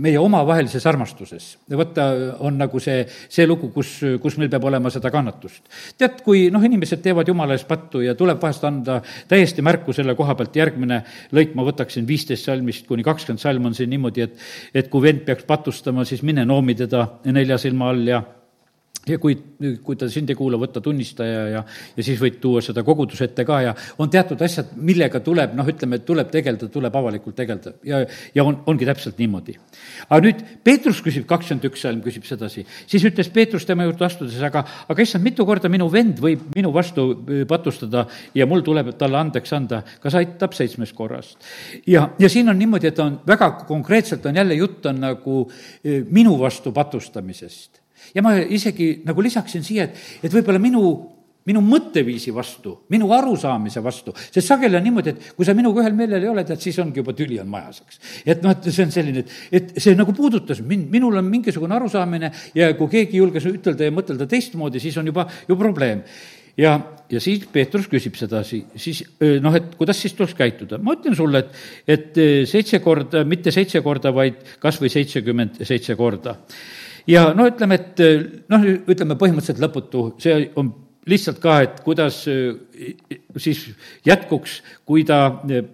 meie 0.00 0.16
omavahelises 0.20 0.86
armastuses, 0.88 1.48
vaata, 1.76 2.06
on 2.44 2.56
nagu 2.60 2.80
see, 2.80 3.02
see 3.28 3.44
lugu, 3.48 3.68
kus, 3.74 3.90
kus 4.22 4.38
meil 4.40 4.48
peab 4.52 4.64
olema 4.68 4.92
seda 4.92 5.12
kannatust. 5.12 5.68
tead, 5.98 6.22
kui 6.24 6.46
noh, 6.52 6.64
inimesed 6.64 7.02
teevad 7.04 7.28
jumala 7.28 7.56
ees 7.56 7.66
pattu 7.68 8.00
ja 8.04 8.16
tuleb 8.16 8.40
vahest 8.42 8.64
anda 8.64 9.02
täiesti 9.28 9.64
märku 9.64 9.92
selle 9.96 10.16
koha 10.16 10.36
pealt, 10.38 10.56
järgmine 10.56 11.02
lõik 11.36 11.52
ma 11.56 11.66
võtaksin 11.68 12.08
viisteist 12.08 12.48
salmist 12.48 12.88
kuni 12.88 13.04
kakskümmend 13.04 13.44
salm 13.44 13.68
on 13.68 13.76
siin 13.76 13.92
niimoodi, 13.92 14.24
et 14.24 14.80
et 14.86 14.88
kui 14.92 15.04
vend 15.04 15.20
peaks 15.26 15.44
patustama, 15.44 16.04
siis 16.04 16.24
mine 16.24 16.44
noomi 16.48 16.74
teda 16.80 17.06
nelja 17.28 17.58
silma 17.60 17.92
all 17.92 18.08
ja 18.08 18.22
ja 19.06 19.18
kui, 19.22 19.36
kui 19.84 19.98
ta 19.98 20.08
sind 20.10 20.30
ei 20.32 20.38
kuula, 20.38 20.58
võta 20.58 20.80
tunnistaja 20.82 21.42
ja, 21.52 21.60
ja 21.96 22.04
siis 22.04 22.18
võid 22.20 22.40
tuua 22.42 22.62
seda 22.64 22.82
koguduse 22.86 23.28
ette 23.28 23.44
ka 23.46 23.60
ja 23.62 23.74
on 24.02 24.10
teatud 24.10 24.40
asjad, 24.42 24.72
millega 24.82 25.20
tuleb, 25.24 25.54
noh, 25.56 25.68
ütleme, 25.70 26.00
tuleb 26.06 26.32
tegeleda, 26.32 26.68
tuleb 26.72 26.98
avalikult 26.98 27.36
tegeleda 27.38 27.76
ja, 27.86 28.02
ja 28.34 28.46
on, 28.46 28.58
ongi 28.66 28.88
täpselt 28.88 29.20
niimoodi. 29.22 29.54
aga 30.08 30.18
nüüd 30.24 30.42
Peetrus 30.66 31.02
küsib, 31.06 31.28
kakskümmend 31.30 31.68
üks 31.70 31.86
salm 31.86 32.02
küsib 32.04 32.26
sedasi, 32.26 32.66
siis 32.90 33.06
ütles 33.06 33.30
Peetrus 33.32 33.68
tema 33.68 33.86
juurde 33.86 34.08
astudes, 34.08 34.40
aga, 34.42 34.64
aga 34.90 35.06
issand, 35.06 35.24
mitu 35.26 35.46
korda 35.46 35.70
minu 35.70 35.86
vend 35.92 36.18
võib 36.22 36.42
minu 36.56 36.74
vastu 36.74 37.08
äh, 37.14 37.46
patustada 37.48 38.08
ja 38.34 38.50
mul 38.50 38.66
tuleb 38.66 38.90
talle 38.98 39.22
andeks 39.22 39.54
anda, 39.54 39.84
kas 40.02 40.18
aitab 40.18 40.58
seitsmest 40.58 40.98
korrast? 40.98 41.38
ja, 41.86 42.08
ja 42.18 42.32
siin 42.32 42.50
on 42.50 42.58
niimoodi, 42.58 42.90
et 42.90 43.02
on 43.02 43.20
väga 43.26 43.52
konkreetselt 43.70 44.26
on 44.26 44.42
jälle 44.42 44.58
jutt 44.58 44.90
on 44.90 45.02
nagu 45.06 45.42
äh, 45.46 46.02
minu 46.10 46.34
vastu 46.42 46.74
patustamisest 46.74 47.85
ja 48.16 48.24
ma 48.24 48.38
isegi 48.40 49.02
nagu 49.06 49.24
lisaksin 49.24 49.64
siia, 49.66 49.90
et, 49.90 50.00
et 50.24 50.32
võib-olla 50.32 50.62
minu 50.62 50.86
minu 51.46 51.60
mõtteviisi 51.62 52.32
vastu, 52.34 52.72
minu 52.90 53.08
arusaamise 53.14 53.82
vastu, 53.84 54.14
sest 54.16 54.48
sageli 54.48 54.78
on 54.78 54.82
niimoodi, 54.86 55.12
et 55.12 55.28
kui 55.36 55.46
sa 55.46 55.54
minuga 55.54 55.84
ühel 55.84 55.94
meelel 55.94 56.24
ei 56.24 56.30
ole, 56.32 56.42
tead, 56.46 56.58
siis 56.62 56.78
ongi 56.82 56.98
juba 57.02 57.14
tüli 57.16 57.38
on 57.38 57.50
majas, 57.50 57.84
eks. 57.84 58.00
et 58.26 58.42
noh, 58.42 58.54
et 58.56 58.66
see 58.66 58.86
on 58.86 58.94
selline, 58.94 59.22
et, 59.22 59.36
et 59.54 59.76
see 59.82 59.94
nagu 59.98 60.14
puudutas 60.16 60.58
mind, 60.66 60.88
minul 60.90 61.14
on 61.20 61.28
mingisugune 61.30 61.76
arusaamine 61.78 62.32
ja 62.56 62.72
kui 62.78 62.90
keegi 62.96 63.20
julges 63.22 63.46
ütelda 63.46 63.86
ja 63.86 63.94
mõtelda 63.94 64.26
teistmoodi, 64.30 64.82
siis 64.82 64.98
on 64.98 65.12
juba 65.12 65.28
ju 65.46 65.58
probleem 65.60 66.02
ja, 66.58 66.72
ja 67.12 67.22
siis 67.22 67.44
Peetrus 67.52 67.86
küsib 67.92 68.18
sedasi, 68.18 68.64
siis 68.82 69.04
noh, 69.44 69.54
et 69.54 69.76
kuidas 69.78 70.00
siis 70.02 70.16
tuleks 70.18 70.34
käituda. 70.34 70.80
ma 70.82 70.96
ütlen 70.98 71.14
sulle, 71.14 71.44
et, 71.44 71.62
et 71.86 72.50
seitse 72.50 72.82
korda, 72.82 73.22
mitte 73.28 73.54
seitse 73.54 73.84
korda, 73.86 74.10
vaid 74.16 74.42
kas 74.62 74.82
või 74.82 74.90
seitsekümmend 74.90 75.62
seitse 75.62 75.94
korda 75.94 76.40
ja 77.06 77.28
no 77.36 77.46
ütleme, 77.48 77.78
et 77.80 78.02
noh, 78.52 78.66
ütleme 78.86 79.16
põhimõtteliselt 79.18 79.62
lõputu, 79.62 80.08
see 80.22 80.50
on 80.56 80.72
lihtsalt 81.10 81.40
ka, 81.42 81.56
et 81.64 81.80
kuidas 81.86 82.22
eh, 82.30 82.94
siis 83.40 83.62
jätkuks, 84.06 84.60
kui 84.88 85.04
ta 85.06 85.20
eh, 85.50 85.66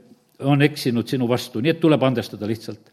on 0.42 0.64
eksinud 0.64 1.09
sinu 1.09 1.29
vastu, 1.31 1.62
nii 1.62 1.75
et 1.75 1.81
tuleb 1.83 2.03
andestada 2.05 2.49
lihtsalt. 2.49 2.90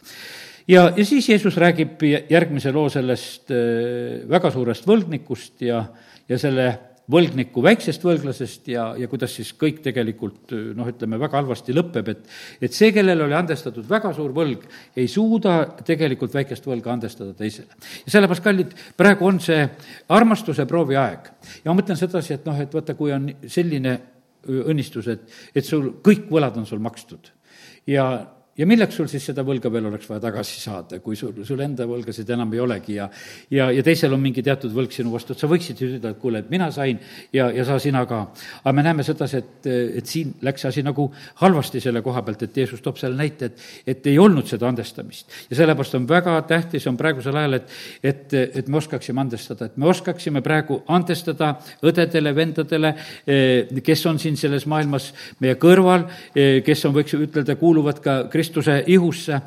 ja, 0.68 0.90
ja 0.96 1.06
siis 1.06 1.30
Jeesus 1.30 1.58
räägib 1.58 2.04
järgmise 2.30 2.72
loo 2.76 2.88
sellest 2.94 3.52
eh, 3.52 4.22
väga 4.30 4.52
suurest 4.56 4.88
võlgnikust 4.88 5.66
ja, 5.68 5.84
ja 6.30 6.40
selle 6.40 6.72
võlgniku 7.10 7.64
väiksest 7.66 8.04
võlglasest 8.06 8.70
ja, 8.74 8.90
ja 9.00 9.08
kuidas 9.10 9.34
siis 9.38 9.52
kõik 9.58 9.82
tegelikult 9.86 10.54
noh, 10.78 10.90
ütleme, 10.92 11.20
väga 11.22 11.40
halvasti 11.40 11.76
lõpeb, 11.76 12.12
et 12.14 12.68
et 12.68 12.76
see, 12.76 12.92
kellele 12.96 13.26
oli 13.26 13.38
andestatud 13.38 13.88
väga 13.90 14.12
suur 14.16 14.34
võlg, 14.36 14.66
ei 15.00 15.10
suuda 15.12 15.58
tegelikult 15.86 16.36
väikest 16.38 16.68
võlga 16.70 16.94
andestada 16.94 17.34
teisele. 17.38 17.74
ja 18.06 18.14
sellepärast, 18.14 18.46
kallid, 18.46 18.76
praegu 18.98 19.28
on 19.30 19.42
see 19.44 19.66
armastuse 20.16 20.66
proovi 20.70 21.00
aeg. 21.00 21.32
ja 21.64 21.72
ma 21.72 21.80
mõtlen 21.82 22.00
sedasi, 22.00 22.38
et 22.38 22.48
noh, 22.50 22.60
et 22.62 22.74
vaata, 22.74 22.96
kui 23.00 23.14
on 23.16 23.30
selline 23.48 23.98
õnnistus, 24.50 25.10
et, 25.12 25.26
et 25.56 25.66
sul 25.66 25.96
kõik 26.06 26.30
võlad 26.32 26.58
on 26.58 26.68
sul 26.70 26.80
makstud 26.84 27.34
ja 27.90 28.06
ja 28.60 28.68
milleks 28.68 28.98
sul 29.00 29.08
siis 29.08 29.24
seda 29.30 29.44
võlga 29.48 29.72
veel 29.72 29.88
oleks 29.88 30.10
vaja 30.10 30.26
tagasi 30.28 30.60
saada, 30.60 31.00
kui 31.04 31.16
sul, 31.16 31.44
sul 31.48 31.62
enda 31.64 31.88
võlgasid 31.88 32.30
enam 32.36 32.52
ei 32.54 32.60
olegi 32.60 32.98
ja 32.98 33.08
ja, 33.52 33.70
ja 33.72 33.84
teisel 33.86 34.14
on 34.16 34.22
mingi 34.22 34.44
teatud 34.44 34.74
võlg 34.76 34.92
sinu 34.94 35.14
vastu, 35.14 35.34
et 35.34 35.40
sa 35.42 35.48
võiksid 35.50 35.80
ju 35.80 35.90
ütelda, 35.94 36.12
et 36.12 36.20
kuule, 36.20 36.42
et 36.44 36.50
mina 36.52 36.68
sain 36.76 37.00
ja, 37.34 37.50
ja 37.56 37.66
saa 37.68 37.80
sina 37.80 38.04
ka. 38.10 38.20
aga 38.64 38.74
me 38.76 38.84
näeme 38.84 39.06
sedasi, 39.08 39.40
et, 39.40 39.70
et 40.02 40.10
siin 40.10 40.34
läks 40.46 40.66
asi 40.68 40.84
nagu 40.84 41.08
halvasti 41.42 41.82
selle 41.84 42.04
koha 42.04 42.24
pealt, 42.28 42.44
et 42.44 42.60
Jeesus 42.62 42.84
toob 42.84 43.00
selle 43.00 43.16
näite, 43.20 43.52
et, 43.52 43.64
et 43.96 44.12
ei 44.12 44.20
olnud 44.20 44.48
seda 44.50 44.68
andestamist. 44.68 45.32
ja 45.50 45.62
sellepärast 45.62 45.96
on 45.96 46.10
väga 46.10 46.36
tähtis, 46.50 46.88
on 46.92 47.00
praegusel 47.00 47.40
ajal, 47.40 47.60
et, 47.62 47.72
et, 48.04 48.38
et 48.60 48.68
me 48.68 48.82
oskaksime 48.82 49.24
andestada, 49.24 49.70
et 49.70 49.80
me 49.80 49.88
oskaksime 49.88 50.44
praegu 50.44 50.82
andestada 50.92 51.54
õdedele, 51.88 52.36
vendadele, 52.36 52.94
eh, 53.24 53.82
kes 53.86 54.06
on 54.12 54.20
siin 54.20 54.38
selles 54.40 54.68
maailmas 54.68 55.14
meie 55.40 55.56
kõrval, 55.62 56.10
eh, 56.36 56.60
kes 56.66 56.86
on, 56.90 56.98
võiks 57.00 57.16
ütelda, 57.16 57.56
kuuluvad 57.60 58.04
ka 58.04 58.20
Kristuse 58.30 58.49
Kristuse 58.50 58.84
ihusse. 58.88 59.42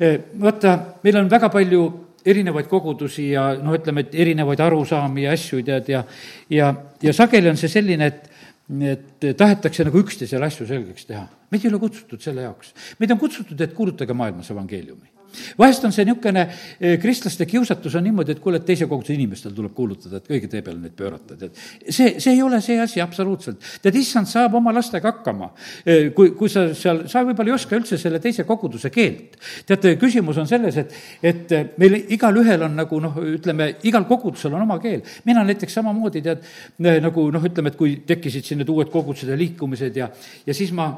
E, 0.00 0.16
vaata, 0.40 0.74
meil 1.04 1.20
on 1.20 1.30
väga 1.30 1.50
palju 1.52 1.82
erinevaid 2.26 2.66
kogudusi 2.70 3.30
ja 3.32 3.52
noh, 3.58 3.74
ütleme, 3.76 4.06
et 4.06 4.16
erinevaid 4.24 4.60
arusaami 4.62 5.26
ja 5.26 5.36
asju, 5.36 5.62
tead, 5.66 5.88
ja 5.90 6.02
ja, 6.50 6.72
ja 7.02 7.14
sageli 7.14 7.50
on 7.50 7.58
see 7.60 7.70
selline, 7.70 8.10
et 8.10 8.28
et 8.72 9.24
tahetakse 9.36 9.84
nagu 9.84 9.98
üksteisele 10.00 10.46
asju 10.46 10.64
selgeks 10.66 11.04
teha. 11.04 11.26
meid 11.50 11.64
ei 11.64 11.68
ole 11.68 11.80
kutsutud 11.82 12.22
selle 12.22 12.46
jaoks. 12.46 12.72
meid 12.98 13.10
on 13.10 13.18
kutsutud, 13.18 13.60
et 13.60 13.74
kuulutage 13.74 14.14
maailmas 14.16 14.50
evangeeliumi 14.50 15.11
vahest 15.58 15.84
on 15.84 15.94
see 15.94 16.06
niisugune 16.06 16.44
eh, 16.46 16.98
kristlaste 17.00 17.46
kiusatus 17.48 17.96
on 17.98 18.04
niimoodi, 18.06 18.36
et 18.36 18.42
kuule, 18.42 18.60
et 18.60 18.66
teise 18.66 18.88
koguduse 18.90 19.14
inimestel 19.16 19.54
tuleb 19.56 19.74
kuulutada, 19.76 20.20
et 20.20 20.28
kõige 20.28 20.50
tee 20.50 20.62
peale 20.64 20.80
neid 20.82 20.96
pöörata, 20.98 21.36
tead. 21.38 21.58
see, 21.88 22.16
see 22.22 22.34
ei 22.34 22.42
ole 22.42 22.60
see 22.64 22.78
asi 22.80 23.02
absoluutselt. 23.04 23.62
tead, 23.82 23.98
issand 23.98 24.30
saab 24.30 24.56
oma 24.58 24.74
lastega 24.74 25.12
hakkama. 25.12 25.52
Eh, 25.86 26.10
kui, 26.16 26.32
kui 26.38 26.50
sa 26.52 26.68
seal, 26.78 27.04
sa 27.10 27.24
võib-olla 27.26 27.52
ei 27.52 27.56
oska 27.56 27.76
üldse 27.78 27.98
selle 28.00 28.20
teise 28.22 28.46
koguduse 28.48 28.90
keelt. 28.94 29.38
teate, 29.66 29.94
küsimus 30.00 30.40
on 30.42 30.48
selles, 30.50 30.76
et, 30.82 30.96
et 31.22 31.56
meil 31.80 31.98
igalühel 32.14 32.68
on 32.68 32.76
nagu 32.82 33.00
noh, 33.02 33.16
ütleme, 33.36 33.72
igal 33.88 34.06
kogudusel 34.10 34.54
on 34.54 34.66
oma 34.66 34.78
keel. 34.82 35.02
mina 35.28 35.44
näiteks 35.46 35.80
samamoodi 35.80 36.22
tead, 36.24 36.44
nagu 36.78 37.28
noh, 37.32 37.48
ütleme, 37.48 37.72
et 37.72 37.78
kui 37.78 37.96
tekkisid 38.06 38.46
siin 38.46 38.62
need 38.62 38.70
uued 38.72 38.90
kogudused 38.92 39.30
ja 39.32 39.38
liikumised 39.38 39.96
ja, 39.96 40.10
ja 40.46 40.54
siis 40.56 40.72
ma 40.76 40.90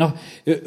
noh, 0.00 0.14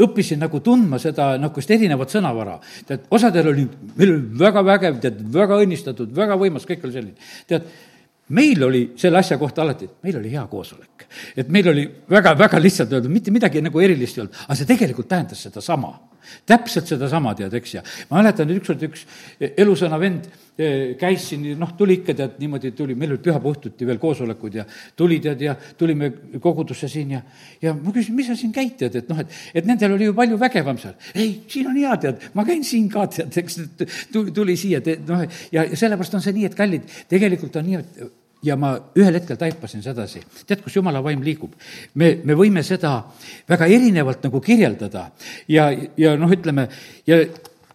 õppisin 0.05 0.41
nagu 0.41 0.61
tundma 0.63 0.99
seda 1.01 1.33
niisugust 1.37 1.71
erinevat 1.77 2.13
sõnavara. 2.13 2.59
tead, 2.87 3.07
osadel 3.11 3.51
oli, 3.53 3.67
meil 3.95 4.13
oli 4.15 4.43
väga 4.43 4.65
vägev, 4.65 4.99
tead, 5.03 5.23
väga 5.33 5.61
õnnistatud, 5.63 6.13
väga 6.15 6.37
võimas, 6.39 6.67
kõik 6.67 6.85
oli 6.87 6.97
selline. 6.97 7.31
tead, 7.47 7.67
meil 8.29 8.63
oli 8.63 8.85
selle 8.99 9.19
asja 9.19 9.37
kohta 9.37 9.65
alati, 9.65 9.89
meil 10.03 10.17
oli 10.21 10.31
hea 10.31 10.45
koosolek. 10.47 11.07
et 11.35 11.49
meil 11.49 11.69
oli 11.69 11.89
väga, 12.09 12.35
väga 12.37 12.59
lihtsalt 12.59 12.93
öeldud, 12.93 13.11
mitte 13.11 13.31
midagi 13.31 13.61
nagu 13.61 13.79
erilist 13.79 14.17
ei 14.17 14.25
olnud, 14.25 14.41
aga 14.47 14.55
see 14.55 14.69
tegelikult 14.69 15.07
tähendas 15.11 15.43
sedasama 15.47 15.93
täpselt 16.47 16.89
sedasama, 16.89 17.33
tead, 17.37 17.53
eks, 17.57 17.73
ja 17.77 17.83
ma 18.09 18.21
mäletan, 18.21 18.49
et 18.49 18.61
ükskord 18.61 18.85
üks 18.87 19.03
elusõna 19.39 19.99
vend 20.01 20.27
eh, 20.57 20.93
käis 20.99 21.25
siin, 21.31 21.47
noh, 21.59 21.73
tuli 21.77 21.99
ikka, 21.99 22.15
tead, 22.17 22.37
niimoodi 22.41 22.73
tuli, 22.77 22.95
meil 22.97 23.15
olid 23.15 23.25
pühapäeva 23.25 23.55
õhtuti 23.55 23.87
veel 23.89 23.99
koosolekud 24.01 24.59
ja 24.61 24.65
tuli, 24.97 25.19
tead, 25.23 25.43
ja 25.45 25.55
tulime 25.77 26.11
kogudusse 26.43 26.89
siin 26.91 27.15
ja, 27.17 27.21
ja 27.63 27.75
ma 27.77 27.93
küsisin, 27.93 28.17
mis 28.17 28.31
sa 28.31 28.37
siin 28.39 28.53
käid, 28.55 28.77
tead, 28.79 29.01
et 29.01 29.11
noh, 29.11 29.19
et, 29.23 29.35
et 29.55 29.67
nendel 29.67 29.97
oli 29.97 30.09
ju 30.09 30.15
palju 30.17 30.39
vägevam 30.41 30.79
seal. 30.81 30.95
ei, 31.15 31.41
siin 31.51 31.69
on 31.71 31.77
hea, 31.81 31.97
tead, 32.05 32.31
ma 32.37 32.47
käin 32.47 32.65
siin 32.67 32.89
ka, 32.91 33.07
tead, 33.11 33.35
eks, 33.43 33.61
tuli 34.11 34.57
siia, 34.59 34.81
tead, 34.85 35.05
noh, 35.09 35.27
ja, 35.51 35.65
ja 35.65 35.77
sellepärast 35.77 36.19
on 36.19 36.25
see 36.25 36.37
nii, 36.39 36.49
et 36.51 36.57
kallid, 36.57 36.89
tegelikult 37.11 37.61
on 37.61 37.71
nii, 37.71 37.83
et 37.83 38.20
ja 38.43 38.57
ma 38.59 38.73
ühel 38.97 39.19
hetkel 39.19 39.37
taipasin 39.39 39.83
sedasi, 39.85 40.23
tead, 40.47 40.63
kus 40.63 40.75
jumala 40.79 41.03
vaim 41.03 41.21
liigub? 41.25 41.53
me, 41.95 42.15
me 42.23 42.37
võime 42.37 42.63
seda 42.65 42.97
väga 43.49 43.69
erinevalt 43.69 44.25
nagu 44.27 44.41
kirjeldada 44.41 45.09
ja, 45.51 45.69
ja 45.97 46.15
noh, 46.19 46.31
ütleme, 46.31 46.67
ja, 47.09 47.21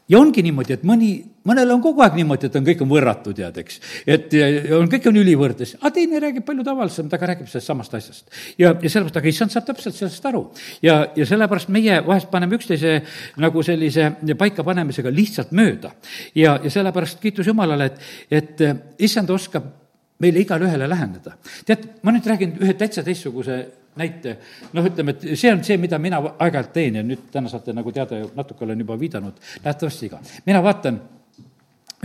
ja 0.09 0.19
ongi 0.19 0.43
niimoodi, 0.47 0.75
et 0.77 0.85
mõni, 0.87 1.11
mõnel 1.47 1.71
on 1.75 1.83
kogu 1.83 2.03
aeg 2.03 2.17
niimoodi, 2.19 2.49
et 2.49 2.59
on, 2.59 2.67
kõik 2.67 2.83
on 2.83 2.91
võrratu, 2.91 3.35
tead, 3.37 3.61
eks. 3.63 3.79
et 4.07 4.35
ja, 4.35 4.51
on, 4.79 4.91
kõik 4.91 5.07
on 5.11 5.21
ülivõrdes, 5.23 5.77
aga 5.81 5.93
teine 5.99 6.21
räägib 6.23 6.47
palju 6.47 6.67
tavalisem, 6.67 7.09
ta 7.11 7.19
ka 7.23 7.31
räägib 7.31 7.51
sellest 7.51 7.71
samast 7.71 7.95
asjast. 7.99 8.27
ja, 8.59 8.75
ja 8.75 8.91
sellepärast, 8.91 9.23
aga 9.23 9.33
issand 9.33 9.55
saab 9.55 9.71
täpselt 9.71 9.99
sellest 9.99 10.29
aru. 10.31 10.45
ja, 10.83 10.99
ja 11.17 11.31
sellepärast 11.31 11.71
meie 11.75 11.99
vahest 12.07 12.31
paneme 12.31 12.59
üksteise 12.59 13.01
nagu 13.43 13.63
sellise 13.67 14.13
paikapanemisega 14.39 15.15
lihtsalt 15.15 15.55
mööda. 15.55 15.95
ja, 16.35 16.59
ja 16.63 16.71
sellepärast 16.75 17.23
kiitus 17.23 17.51
Jumalale, 17.51 17.91
et, 17.91 18.07
et 18.31 19.03
issand 19.07 19.31
oskab 19.35 19.86
meile 20.23 20.45
igale 20.45 20.69
ühele 20.69 20.89
läheneda. 20.89 21.37
tead, 21.67 21.89
ma 22.03 22.15
nüüd 22.15 22.27
räägin 22.27 22.55
ühe 22.61 22.77
täitsa 22.79 23.05
teistsuguse 23.07 23.59
näite, 23.97 24.37
noh, 24.77 24.87
ütleme, 24.87 25.17
et 25.17 25.27
see 25.39 25.53
on 25.53 25.65
see, 25.65 25.79
mida 25.81 25.99
mina 26.03 26.21
aeg-ajalt 26.29 26.73
teen 26.73 27.01
ja 27.01 27.05
nüüd 27.05 27.29
täna 27.33 27.51
saate 27.53 27.75
nagu 27.77 27.93
teada, 27.93 28.23
natuke 28.37 28.65
olen 28.65 28.81
juba 28.85 28.99
viidanud 29.01 29.41
nähtavasti 29.65 30.11
ka. 30.13 30.21
mina 30.47 30.63
vaatan 30.63 31.01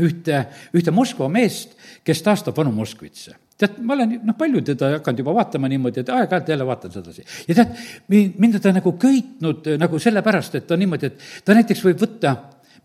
ühte, 0.01 0.45
ühte 0.73 0.91
Moskva 0.95 1.27
meest, 1.29 1.75
kes 2.03 2.23
taastab 2.23 2.57
vanu 2.57 2.71
Moskvitse 2.75 3.35
tead, 3.61 3.81
ma 3.85 3.95
olen 3.97 4.15
noh, 4.25 4.37
palju 4.37 4.63
teda 4.71 4.95
hakanud 4.97 5.21
juba 5.21 5.35
vaatama 5.37 5.69
niimoodi, 5.71 6.01
et 6.01 6.09
aeg-ajalt 6.09 6.49
jälle 6.49 6.65
vaatan 6.65 6.93
sedasi. 6.93 7.25
ja 7.47 7.57
tead, 7.59 7.75
mind 8.09 8.57
on 8.57 8.63
ta 8.63 8.73
nagu 8.75 8.95
köitnud 9.01 9.69
nagu 9.81 9.99
sellepärast, 10.01 10.57
et 10.57 10.67
ta 10.67 10.77
niimoodi, 10.79 11.11
et 11.11 11.45
ta 11.45 11.55
näiteks 11.57 11.83
võib 11.85 12.01
võtta 12.01 12.35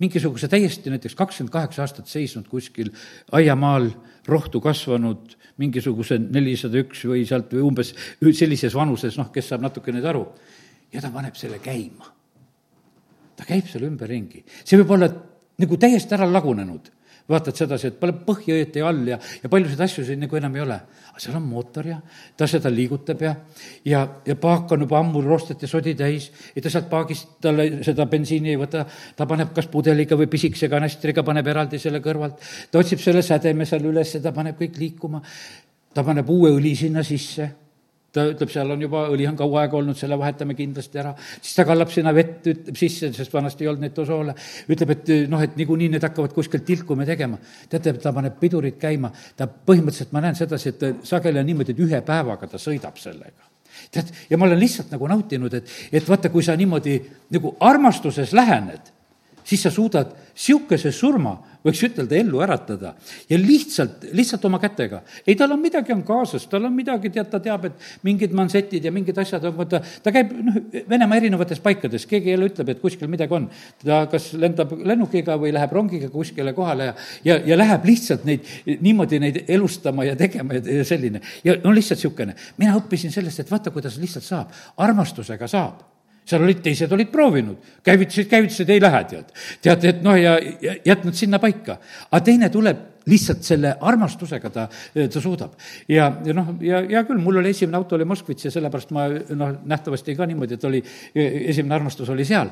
mingisuguse 0.03 0.49
täiesti 0.53 0.93
näiteks 0.93 1.17
kakskümmend 1.17 1.53
kaheksa 1.55 1.87
aastat 1.87 2.11
seisnud 2.11 2.49
kuskil 2.53 2.91
aiamaal, 3.39 3.89
rohtu 4.29 4.61
kasvanud, 4.63 5.37
mingisuguse 5.63 6.19
nelisada 6.19 6.81
üks 6.83 7.05
või 7.09 7.25
sealt 7.29 7.53
või 7.55 7.65
umbes 7.69 7.93
sellises 8.37 8.75
vanuses, 8.77 9.17
noh, 9.21 9.31
kes 9.33 9.53
saab 9.53 9.65
natuke 9.65 9.95
nüüd 9.95 10.07
aru, 10.09 10.27
ja 10.93 11.03
ta 11.03 11.13
paneb 11.15 11.39
selle 11.39 11.61
käima. 11.63 12.13
ta 13.37 13.45
käib 13.45 13.67
seal 13.69 13.85
ümberringi, 13.85 14.45
see 14.65 14.79
võib 14.81 14.95
olla 14.97 15.11
nagu 15.61 15.77
täiesti 15.77 16.15
ära 16.17 16.29
lagunenud 16.29 16.89
vaatad 17.29 17.59
sedasi, 17.59 17.91
et 17.91 17.99
pole 18.01 18.15
põhja 18.27 18.55
õieti 18.55 18.83
all 18.87 19.03
ja, 19.09 19.19
ja 19.43 19.51
paljusid 19.51 19.81
asju 19.83 20.05
siin 20.07 20.21
nagu 20.23 20.39
enam 20.39 20.55
ei 20.57 20.63
ole. 20.63 20.79
aga 21.11 21.23
seal 21.23 21.37
on 21.39 21.47
mootor 21.49 21.87
ja 21.89 21.97
ta 22.37 22.47
seda 22.51 22.71
liigutab 22.71 23.23
ja, 23.25 23.35
ja, 23.85 24.03
ja 24.27 24.37
paak 24.37 24.73
on 24.77 24.85
juba 24.85 25.01
ammu 25.01 25.23
roostet 25.25 25.63
ja 25.63 25.69
sodi 25.69 25.95
täis 25.99 26.31
ja 26.55 26.63
ta 26.63 26.71
sealt 26.71 26.89
paagist 26.91 27.39
talle 27.43 27.83
seda 27.87 28.07
bensiini 28.07 28.55
ei 28.55 28.61
võta, 28.61 28.85
ta 29.17 29.27
paneb 29.27 29.55
kas 29.57 29.67
pudeliga 29.73 30.19
või 30.19 30.31
pisikese 30.31 30.71
kanastriga, 30.71 31.25
paneb 31.27 31.47
eraldi 31.51 31.81
selle 31.83 32.03
kõrvalt, 32.05 32.43
ta 32.71 32.83
otsib 32.83 33.03
selle 33.03 33.25
sädeme 33.27 33.67
seal 33.67 33.89
üles 33.91 34.15
ja 34.15 34.23
ta 34.23 34.35
paneb 34.37 34.61
kõik 34.61 34.79
liikuma, 34.79 35.23
ta 35.95 36.05
paneb 36.07 36.31
uue 36.31 36.53
õli 36.55 36.77
sinna 36.79 37.03
sisse 37.07 37.51
ta 38.17 38.27
ütleb, 38.33 38.51
seal 38.53 38.73
on 38.75 38.85
juba, 38.87 39.07
õli 39.13 39.27
on 39.29 39.39
kaua 39.39 39.65
aega 39.65 39.79
olnud, 39.79 39.99
selle 39.99 40.19
vahetame 40.21 40.57
kindlasti 40.59 41.03
ära. 41.03 41.15
siis 41.41 41.57
ta 41.59 41.67
kallab 41.69 41.93
sinna 41.93 42.15
vett, 42.17 42.41
ütleb 42.53 42.79
sisse, 42.79 43.13
sest 43.17 43.35
vanasti 43.35 43.67
ei 43.67 43.73
olnud 43.73 43.87
neid 43.87 43.97
dosoole. 43.97 44.35
ütleb, 44.73 44.95
et 44.97 45.13
noh, 45.33 45.43
et 45.45 45.59
niikuinii 45.59 45.91
need 45.97 46.07
hakkavad 46.07 46.35
kuskilt 46.37 46.65
tilkuma 46.69 47.07
tegema. 47.09 47.39
teate, 47.69 47.97
ta 48.03 48.15
paneb 48.17 48.39
pidurid 48.41 48.81
käima, 48.81 49.13
ta 49.37 49.49
põhimõtteliselt, 49.49 50.15
ma 50.17 50.25
näen 50.25 50.39
sedasi, 50.39 50.75
et 50.75 51.07
sageli 51.07 51.43
on 51.43 51.47
niimoodi, 51.53 51.77
et 51.77 51.85
ühe 51.87 52.03
päevaga 52.07 52.49
ta 52.51 52.63
sõidab 52.63 52.99
sellega 53.01 53.53
tead, 53.93 54.11
ja 54.31 54.39
ma 54.39 54.47
olen 54.49 54.61
lihtsalt 54.61 54.93
nagu 54.95 55.09
nautinud, 55.11 55.55
et, 55.55 55.73
et 55.93 56.09
vaata, 56.09 56.31
kui 56.33 56.45
sa 56.45 56.57
niimoodi 56.57 56.97
nagu 57.37 57.53
armastuses 57.61 58.33
lähened, 58.37 58.93
siis 59.47 59.63
sa 59.63 59.71
suudad 59.71 60.15
niisuguse 60.37 60.91
surma 60.93 61.37
võiks 61.67 61.81
ütelda, 61.87 62.15
ellu 62.19 62.41
äratada. 62.45 62.93
ja 63.31 63.39
lihtsalt, 63.39 64.05
lihtsalt 64.15 64.45
oma 64.45 64.59
kätega. 64.63 65.03
ei, 65.27 65.35
tal 65.37 65.53
on 65.53 65.61
midagi 65.61 65.93
on 65.93 66.03
kaasas, 66.07 66.47
tal 66.51 66.69
on 66.69 66.75
midagi, 66.75 67.11
tead, 67.11 67.31
ta 67.31 67.41
teab, 67.43 67.65
et 67.65 67.87
mingid 68.07 68.35
mansetid 68.37 68.85
ja 68.85 68.93
mingid 68.93 69.19
asjad 69.19 69.45
on, 69.49 69.57
vaata, 69.57 69.81
ta 70.03 70.13
käib 70.15 70.33
noh, 70.37 70.61
Venemaa 70.89 71.19
erinevates 71.19 71.61
paikades, 71.63 72.07
keegi 72.07 72.31
jälle 72.35 72.51
ütleb, 72.51 72.71
et 72.71 72.83
kuskil 72.83 73.11
midagi 73.11 73.35
on. 73.35 73.49
ta 73.83 74.05
kas 74.11 74.33
lendab 74.39 74.77
lennukiga 74.77 75.39
või 75.41 75.53
läheb 75.57 75.73
rongiga 75.73 76.11
kuskile 76.13 76.55
kohale 76.57 76.91
ja, 76.91 76.95
ja, 77.25 77.41
ja 77.53 77.59
läheb 77.59 77.89
lihtsalt 77.89 78.25
neid, 78.29 78.47
niimoodi 78.67 79.21
neid 79.23 79.43
elustama 79.49 80.07
ja 80.07 80.17
tegema 80.17 80.59
ja, 80.59 80.63
ja 80.81 80.87
selline. 80.87 81.23
ja 81.45 81.59
no 81.65 81.75
lihtsalt 81.75 81.99
niisugune. 81.99 82.37
mina 82.59 82.77
õppisin 82.79 83.15
sellest, 83.15 83.41
et 83.43 83.51
vaata, 83.51 83.73
kuidas 83.75 83.99
lihtsalt 84.03 84.27
saab, 84.27 84.57
armastusega 84.77 85.49
saab 85.51 85.96
seal 86.27 86.43
olid, 86.43 86.61
teised 86.65 86.93
olid 86.93 87.13
proovinud, 87.13 87.73
käivitasid, 87.87 88.29
käivitasid, 88.31 88.75
ei 88.75 88.83
lähe, 88.83 89.05
tead. 89.11 89.33
tead, 89.63 89.89
et 89.93 90.05
noh, 90.05 90.19
ja 90.19 90.37
jätnud 90.85 91.15
sinna 91.15 91.39
paika. 91.43 91.79
aga 92.11 92.25
teine 92.25 92.51
tuleb 92.51 92.85
lihtsalt 93.07 93.45
selle 93.47 93.71
armastusega 93.87 94.51
ta, 94.51 94.65
ta 95.13 95.21
suudab. 95.23 95.55
ja, 95.89 96.09
ja 96.25 96.35
noh, 96.35 96.49
ja 96.65 96.81
hea 96.83 97.03
küll, 97.07 97.21
mul 97.23 97.39
oli 97.39 97.53
esimene 97.55 97.79
auto 97.79 97.95
oli 97.95 98.07
Moskvitš 98.09 98.49
ja 98.49 98.53
sellepärast 98.57 98.91
ma 98.97 99.07
noh, 99.39 99.53
nähtavasti 99.65 100.17
ka 100.19 100.27
niimoodi, 100.27 100.59
et 100.59 100.67
oli, 100.67 100.83
esimene 101.15 101.79
armastus 101.79 102.11
oli 102.11 102.27
seal, 102.27 102.51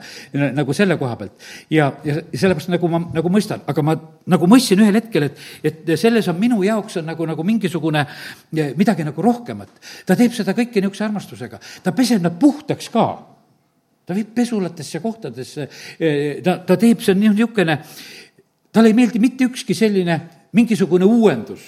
nagu 0.55 0.77
selle 0.77 0.97
koha 1.01 1.19
pealt. 1.19 1.35
ja, 1.75 1.91
ja 2.07 2.21
sellepärast 2.31 2.71
nagu 2.77 2.91
ma 2.93 3.03
nagu 3.19 3.35
mõistan, 3.35 3.67
aga 3.67 3.87
ma 3.87 3.99
nagu 4.31 4.51
mõistsin 4.51 4.83
ühel 4.85 5.01
hetkel, 5.01 5.27
et, 5.27 5.45
et 5.67 5.95
selles 5.99 6.31
on 6.31 6.39
minu 6.39 6.63
jaoks 6.63 7.01
on 7.03 7.11
nagu, 7.11 7.27
nagu 7.27 7.47
mingisugune 7.47 8.07
midagi 8.79 9.11
nagu 9.11 9.27
rohkemat. 9.27 9.75
ta 10.07 10.15
teeb 10.15 10.39
seda 10.39 10.55
kõike 10.55 10.79
niisuguse 10.79 11.09
armastusega, 11.09 11.59
ta 11.83 11.93
peseb 11.97 12.23
nad 12.23 12.39
puhtaks 12.39 12.93
ka 12.95 13.34
ta 14.07 14.15
viib 14.17 14.35
pesulatesse 14.37 15.01
kohtadesse, 15.01 15.69
eh, 15.99 16.43
ta, 16.45 16.59
ta 16.67 16.77
teeb, 16.81 17.01
see 17.01 17.15
on 17.15 17.23
niisugune, 17.23 17.79
talle 18.73 18.91
ei 18.91 18.97
meeldi 18.97 19.23
mitte 19.23 19.49
ükski 19.49 19.75
selline 19.75 20.21
mingisugune 20.55 21.07
uuendus 21.09 21.65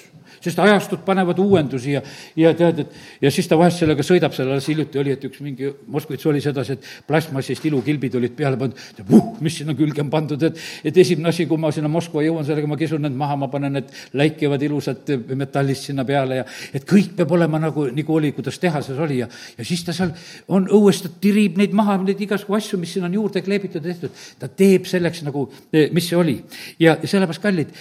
sest 0.47 0.61
ajastud 0.63 1.03
panevad 1.07 1.39
uuendusi 1.43 1.97
ja, 1.97 2.03
ja 2.39 2.53
tead, 2.57 2.85
et 2.85 3.25
ja 3.27 3.33
siis 3.35 3.49
ta 3.51 3.59
vahest 3.59 3.83
sellega 3.83 4.05
sõidab, 4.07 4.35
seal 4.37 4.51
alles 4.53 4.69
hiljuti 4.71 5.01
oli, 5.03 5.15
et 5.17 5.25
üks 5.29 5.43
mingi 5.45 5.73
Moskvitš 5.93 6.29
oli 6.31 6.43
sedasi, 6.45 6.77
et 6.77 6.91
plastmassist 7.09 7.67
ilukilbid 7.69 8.17
olid 8.19 8.37
peale 8.39 8.59
pandud, 8.61 9.03
uh, 9.05 9.31
mis 9.45 9.59
sinna 9.61 9.75
külge 9.79 10.03
on 10.05 10.11
pandud, 10.13 10.43
et, 10.49 10.61
et 10.87 11.01
esimene 11.03 11.33
asi, 11.33 11.47
kui 11.51 11.61
ma 11.61 11.73
sinna 11.75 11.91
Moskva 11.93 12.25
jõuan, 12.25 12.47
sellega 12.47 12.71
ma 12.71 12.79
kisun 12.81 13.05
need 13.07 13.17
maha, 13.19 13.39
ma 13.43 13.51
panen 13.53 13.77
need 13.79 13.93
läikivad 14.17 14.63
ilusad 14.67 15.13
metallist 15.37 15.91
sinna 15.91 16.07
peale 16.09 16.41
ja 16.43 16.47
et 16.77 16.87
kõik 16.89 17.17
peab 17.19 17.35
olema 17.37 17.61
nagu, 17.63 17.89
nagu 17.95 18.17
oli, 18.17 18.33
kuidas 18.37 18.61
tehases 18.63 18.99
oli 19.03 19.21
ja, 19.23 19.31
ja 19.59 19.67
siis 19.67 19.85
ta 19.87 19.95
seal 19.97 20.13
on 20.53 20.69
õues, 20.73 21.03
ta 21.05 21.11
tirib 21.23 21.59
neid 21.61 21.75
maha, 21.77 21.99
neid 22.05 22.21
igasugu 22.27 22.57
asju, 22.59 22.81
mis 22.81 22.95
sinna 22.97 23.11
on 23.11 23.19
juurde 23.19 23.43
kleebitud 23.47 23.85
tehtud, 23.85 24.25
ta 24.41 24.49
teeb 24.49 24.89
selleks 24.89 25.25
nagu, 25.27 25.47
mis 25.73 26.11
see 26.11 26.19
oli. 26.19 26.37
ja 26.83 26.97
sellepärast, 27.03 27.43
kallid, 27.43 27.75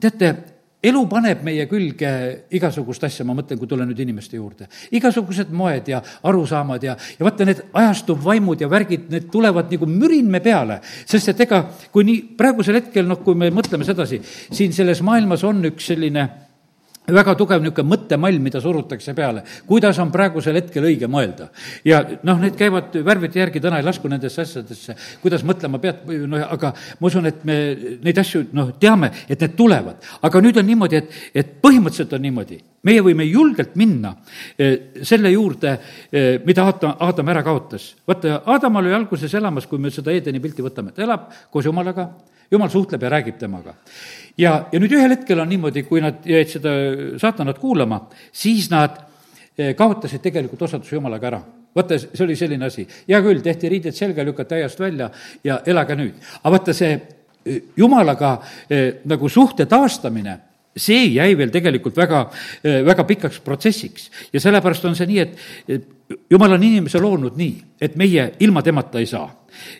teate, 0.00 0.34
elu 0.82 1.00
paneb 1.08 1.42
meie 1.44 1.66
külge 1.68 2.10
igasugust 2.56 3.04
asja, 3.04 3.24
ma 3.28 3.34
mõtlen, 3.36 3.58
kui 3.60 3.68
tulen 3.68 3.88
nüüd 3.90 4.00
inimeste 4.00 4.38
juurde. 4.38 4.68
igasugused 4.96 5.52
moed 5.52 5.88
ja 5.92 6.00
arusaamad 6.22 6.84
ja, 6.84 6.96
ja 7.18 7.26
vaata, 7.26 7.44
need 7.48 7.64
ajastuv 7.82 8.22
vaimud 8.24 8.60
ja 8.60 8.68
värgid, 8.70 9.08
need 9.12 9.28
tulevad 9.32 9.72
nagu 9.72 9.86
mürinme 9.86 10.40
peale. 10.40 10.80
sest 11.06 11.34
et 11.34 11.40
ega, 11.46 11.64
kui 11.92 12.04
nii 12.04 12.22
praegusel 12.38 12.80
hetkel, 12.80 13.06
noh, 13.08 13.20
kui 13.24 13.34
me 13.34 13.50
mõtleme 13.52 13.84
sedasi, 13.84 14.22
siin 14.50 14.72
selles 14.72 15.02
maailmas 15.04 15.44
on 15.44 15.64
üks 15.68 15.92
selline 15.92 16.28
väga 17.14 17.34
tugev 17.38 17.62
niisugune 17.62 17.90
mõttemall, 17.90 18.38
mida 18.42 18.60
surutakse 18.62 19.14
peale, 19.16 19.42
kuidas 19.68 19.98
on 20.02 20.12
praegusel 20.12 20.58
hetkel 20.58 20.86
õige 20.88 21.08
mõelda. 21.10 21.50
ja 21.84 22.02
noh, 22.26 22.40
need 22.40 22.56
käivad 22.58 22.96
värvide 23.04 23.40
järgi, 23.40 23.60
täna 23.60 23.80
ei 23.80 23.86
lasku 23.86 24.08
nendesse 24.08 24.42
asjadesse, 24.42 24.96
kuidas 25.22 25.44
mõtlema 25.46 25.80
pead, 25.82 26.04
noh, 26.06 26.46
aga 26.56 26.72
ma 27.00 27.10
usun, 27.10 27.26
et 27.26 27.44
me 27.44 27.58
neid 28.04 28.18
asju, 28.18 28.46
noh, 28.56 28.72
teame, 28.80 29.12
et 29.28 29.40
need 29.40 29.56
tulevad. 29.56 30.02
aga 30.22 30.42
nüüd 30.44 30.58
on 30.60 30.66
niimoodi, 30.66 30.96
et, 30.96 31.20
et 31.34 31.54
põhimõtteliselt 31.62 32.16
on 32.16 32.24
niimoodi, 32.26 32.60
meie 32.86 33.04
võime 33.04 33.26
julgelt 33.28 33.76
minna 33.80 34.14
eh, 34.58 35.04
selle 35.04 35.32
juurde, 35.32 35.76
eh, 36.12 36.32
mida 36.46 36.64
Aata, 36.64 36.96
Aadam 37.06 37.28
ära 37.32 37.44
kaotas. 37.46 37.94
vaata, 38.08 38.42
Aadam 38.46 38.80
oli 38.80 38.94
alguses 38.94 39.34
elamas, 39.34 39.66
kui 39.66 39.78
me 39.78 39.90
seda 39.90 40.12
Eedeni 40.12 40.40
pilti 40.40 40.64
võtame, 40.64 40.94
ta 40.94 41.04
elab 41.04 41.30
koos 41.50 41.68
Jumalaga, 41.68 42.10
jumal 42.50 42.70
suhtleb 42.70 43.02
ja 43.02 43.12
räägib 43.12 43.38
temaga 43.38 43.76
ja, 44.40 44.56
ja 44.72 44.80
nüüd 44.80 44.94
ühel 44.96 45.14
hetkel 45.14 45.40
on 45.42 45.50
niimoodi, 45.50 45.84
kui 45.88 46.02
nad 46.02 46.24
jäid 46.26 46.50
seda 46.52 46.72
saatanat 47.20 47.60
kuulama, 47.60 48.02
siis 48.32 48.70
nad 48.72 48.98
eh, 49.56 49.74
kaotasid 49.78 50.22
tegelikult 50.24 50.66
osaduse 50.68 50.96
jumalaga 50.96 51.30
ära. 51.30 51.40
Vaata, 51.76 52.00
see 52.02 52.24
oli 52.24 52.34
selline 52.38 52.66
asi, 52.66 52.82
hea 53.06 53.20
küll, 53.22 53.42
tehti 53.44 53.70
riided 53.70 53.94
selga, 53.94 54.24
lükati 54.26 54.56
aiast 54.58 54.80
välja 54.82 55.10
ja 55.46 55.60
elage 55.70 55.96
nüüd. 55.98 56.16
aga 56.40 56.54
vaata, 56.56 56.74
see 56.76 56.96
eh, 56.96 57.60
jumalaga 57.78 58.36
eh, 58.68 59.02
nagu 59.10 59.30
suhte 59.30 59.68
taastamine, 59.70 60.38
see 60.76 61.12
jäi 61.12 61.32
veel 61.38 61.50
tegelikult 61.50 61.96
väga, 61.98 62.20
väga 62.86 63.04
pikaks 63.04 63.40
protsessiks. 63.42 64.04
Ja 64.32 64.40
sellepärast 64.40 64.84
on 64.86 64.94
see 64.96 65.08
nii, 65.10 65.24
et 65.74 65.88
jumal 66.30 66.56
on 66.56 66.62
inimese 66.62 67.00
loonud 67.02 67.36
nii, 67.38 67.52
et 67.80 67.96
meie 67.96 68.32
ilma 68.40 68.62
temata 68.62 68.98
ei 68.98 69.06
saa 69.06 69.28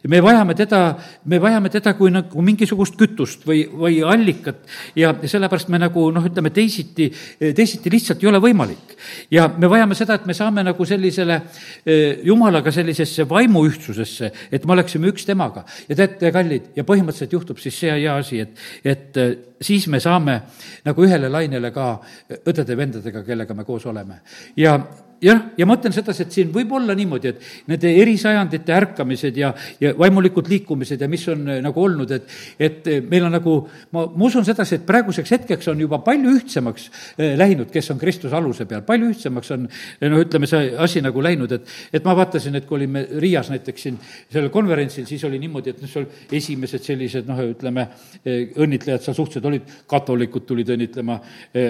me 0.08 0.20
vajame 0.22 0.54
teda, 0.54 0.80
me 1.24 1.38
vajame 1.40 1.70
teda 1.70 1.92
kui 1.98 2.10
nagu 2.12 2.42
mingisugust 2.44 2.96
kütust 2.98 3.44
või, 3.46 3.62
või 3.68 4.00
allikat 4.06 4.62
ja 4.98 5.12
sellepärast 5.14 5.70
me 5.72 5.80
nagu 5.80 6.06
noh, 6.14 6.24
ütleme 6.26 6.52
teisiti, 6.54 7.10
teisiti 7.56 7.92
lihtsalt 7.92 8.22
ei 8.22 8.30
ole 8.30 8.40
võimalik. 8.42 8.96
ja 9.30 9.48
me 9.56 9.70
vajame 9.70 9.94
seda, 9.98 10.18
et 10.18 10.26
me 10.26 10.34
saame 10.36 10.64
nagu 10.66 10.86
sellisele 10.86 11.40
eh, 11.84 12.20
jumalaga 12.26 12.72
sellisesse 12.74 13.28
vaimuühtsusesse, 13.28 14.32
et 14.50 14.66
me 14.66 14.76
oleksime 14.76 15.10
üks 15.12 15.26
temaga. 15.26 15.64
ja 15.88 15.96
teate, 15.96 16.32
kallid, 16.32 16.72
ja 16.76 16.84
põhimõtteliselt 16.84 17.38
juhtub 17.38 17.62
siis 17.62 17.78
see 17.78 17.92
hea 17.94 18.16
asi, 18.16 18.40
et, 18.40 18.56
et 18.84 19.20
eh, 19.20 19.36
siis 19.60 19.86
me 19.88 20.00
saame 20.00 20.40
nagu 20.84 21.06
ühele 21.06 21.30
lainele 21.30 21.70
ka 21.74 21.92
õdede-vendadega, 22.40 23.24
kellega 23.26 23.54
me 23.54 23.64
koos 23.64 23.86
oleme. 23.86 24.20
ja 24.56 24.78
jah, 25.22 25.40
ja 25.58 25.66
ma 25.68 25.76
ütlen 25.76 25.92
sedasi, 25.94 26.24
et 26.24 26.34
siin 26.34 26.50
võib 26.52 26.72
olla 26.76 26.94
niimoodi, 26.96 27.30
et 27.30 27.68
nende 27.68 27.90
erisajandite 28.02 28.72
ärkamised 28.74 29.36
ja, 29.36 29.52
ja 29.80 29.92
vaimulikud 29.98 30.48
liikumised 30.48 31.00
ja 31.00 31.08
mis 31.10 31.26
on 31.32 31.44
eh, 31.48 31.60
nagu 31.64 31.82
olnud, 31.84 32.14
et, 32.16 32.30
et 32.60 32.88
eh, 32.88 33.02
meil 33.04 33.26
on 33.28 33.34
nagu, 33.36 33.56
ma, 33.94 34.06
ma 34.08 34.28
usun 34.28 34.46
sedasi, 34.46 34.78
et 34.78 34.86
praeguseks 34.88 35.34
hetkeks 35.36 35.70
on 35.72 35.82
juba 35.84 36.00
palju 36.04 36.32
ühtsemaks 36.38 36.88
eh, 37.18 37.34
läinud, 37.38 37.68
kes 37.72 37.92
on 37.94 38.00
Kristuse 38.00 38.36
aluse 38.36 38.66
peal, 38.70 38.84
palju 38.86 39.10
ühtsemaks 39.12 39.52
on 39.56 39.66
noh, 39.68 40.22
ütleme, 40.24 40.48
see 40.50 40.72
asi 40.80 41.04
nagu 41.04 41.24
läinud, 41.24 41.52
et, 41.58 41.68
et 42.00 42.08
ma 42.08 42.16
vaatasin, 42.18 42.56
et 42.56 42.68
kui 42.68 42.80
olime 42.80 43.04
Riias 43.20 43.52
näiteks 43.52 43.86
siin 43.86 44.00
sellel 44.22 44.48
konverentsil, 44.54 45.04
siis 45.08 45.24
oli 45.28 45.40
niimoodi, 45.42 45.74
et 45.74 45.84
noh, 45.84 45.90
seal 45.90 46.08
esimesed 46.40 46.86
sellised 46.86 47.28
noh, 47.28 47.44
ütleme, 47.52 47.86
õnnitlejad 48.24 49.04
seal 49.04 49.18
suhteliselt 49.18 49.50
olid, 49.50 49.68
katolikud 49.90 50.46
tulid 50.48 50.68
õnnitlema 50.72 51.18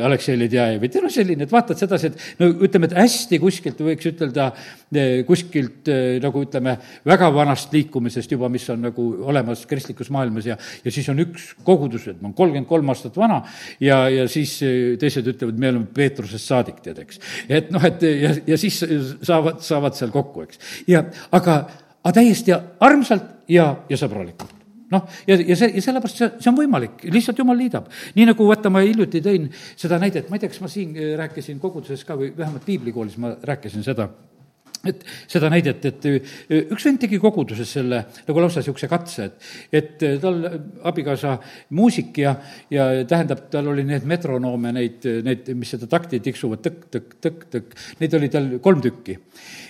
Aleksei 0.07 0.39
Ledjajevit 0.39 0.97
ja 0.97 1.03
noh, 1.03 1.13
selline, 1.13 1.47
et 1.47 1.53
vaatad 1.53 1.79
sedasi, 1.81 2.11
et 2.11 2.41
no 2.41 2.51
ütleme, 2.67 2.91
et 2.91 2.97
hästi 3.01 3.40
kuskilt 3.43 3.81
võiks 3.85 4.07
ütelda, 4.11 4.51
eh, 4.95 5.23
kuskilt 5.29 5.89
eh, 5.91 6.19
nagu 6.23 6.43
ütleme, 6.45 6.77
väga 7.09 7.31
vanast 7.35 7.73
liikumisest 7.75 8.37
juba, 8.37 8.51
mis 8.53 8.69
on 8.73 8.87
nagu 8.89 9.07
olemas 9.31 9.65
kristlikus 9.71 10.13
maailmas 10.15 10.47
ja, 10.51 10.59
ja 10.85 10.95
siis 10.95 11.09
on 11.13 11.25
üks 11.25 11.51
kogudus, 11.67 12.07
et 12.11 12.21
ma 12.21 12.31
olen 12.31 12.37
kolmkümmend 12.39 12.71
kolm 12.71 12.95
aastat 12.95 13.19
vana 13.21 13.41
ja, 13.81 14.03
ja 14.13 14.29
siis 14.31 14.57
eh, 14.67 14.95
teised 15.01 15.27
ütlevad, 15.35 15.59
me 15.59 15.73
oleme 15.73 15.91
Peetrusest 15.95 16.53
saadik, 16.53 16.81
tead, 16.85 17.03
eks. 17.05 17.21
et 17.49 17.75
noh, 17.75 17.85
et 17.89 18.07
ja, 18.07 18.37
ja 18.55 18.61
siis 18.61 18.83
saavad, 19.27 19.61
saavad 19.67 19.99
seal 19.99 20.15
kokku, 20.15 20.47
eks. 20.47 20.63
ja 20.91 21.05
aga, 21.33 21.61
aga 22.05 22.17
täiesti 22.21 22.55
armsalt 22.55 23.37
ja, 23.51 23.73
ja 23.91 24.01
sõbralikult 24.01 24.60
noh, 24.95 25.07
ja, 25.27 25.37
ja 25.39 25.59
see, 25.59 25.71
ja 25.77 25.85
sellepärast 25.85 26.23
see, 26.23 26.31
see 26.43 26.51
on 26.51 26.59
võimalik, 26.59 27.05
lihtsalt 27.15 27.39
jumal 27.41 27.59
liidab. 27.59 27.91
nii 28.17 28.31
nagu 28.33 28.49
vaata, 28.49 28.73
ma 28.73 28.83
hiljuti 28.85 29.23
tõin 29.25 29.51
seda 29.79 30.01
näidet, 30.03 30.31
ma 30.31 30.39
ei 30.39 30.43
tea, 30.45 30.53
kas 30.53 30.65
ma 30.65 30.73
siin 30.73 30.97
äh, 30.97 31.13
rääkisin 31.21 31.61
koguduses 31.63 32.03
ka 32.07 32.19
või 32.19 32.33
vähemalt 32.37 32.67
piiblikoolis 32.67 33.17
ma 33.23 33.33
rääkisin 33.47 33.87
seda, 33.87 34.09
et 34.89 35.05
seda 35.31 35.51
näidet, 35.53 35.85
et 35.87 36.09
äh, 36.11 36.33
üks 36.75 36.89
vend 36.89 37.03
tegi 37.05 37.21
koguduses 37.23 37.77
selle 37.79 38.03
nagu 38.27 38.43
lausa 38.43 38.65
niisuguse 38.65 38.91
katse, 38.91 39.29
et, 39.29 39.47
et 39.83 40.05
äh, 40.09 40.19
tal 40.23 40.43
abikaasa 40.91 41.37
muusik 41.79 42.19
ja, 42.25 42.35
ja 42.73 42.91
tähendab, 43.07 43.47
tal 43.53 43.71
oli 43.71 43.87
need 43.87 44.09
metronoome, 44.11 44.75
neid, 44.75 45.07
neid, 45.27 45.53
mis 45.55 45.77
seda 45.77 45.87
takti 45.91 46.23
tiksuvad 46.25 46.67
tõkk, 46.67 46.91
tõkk, 46.97 47.17
tõkk, 47.23 47.49
tõkk, 47.55 47.81
neid 48.03 48.19
oli 48.19 48.33
tal 48.33 48.53
kolm 48.59 48.83
tükki. 48.83 49.21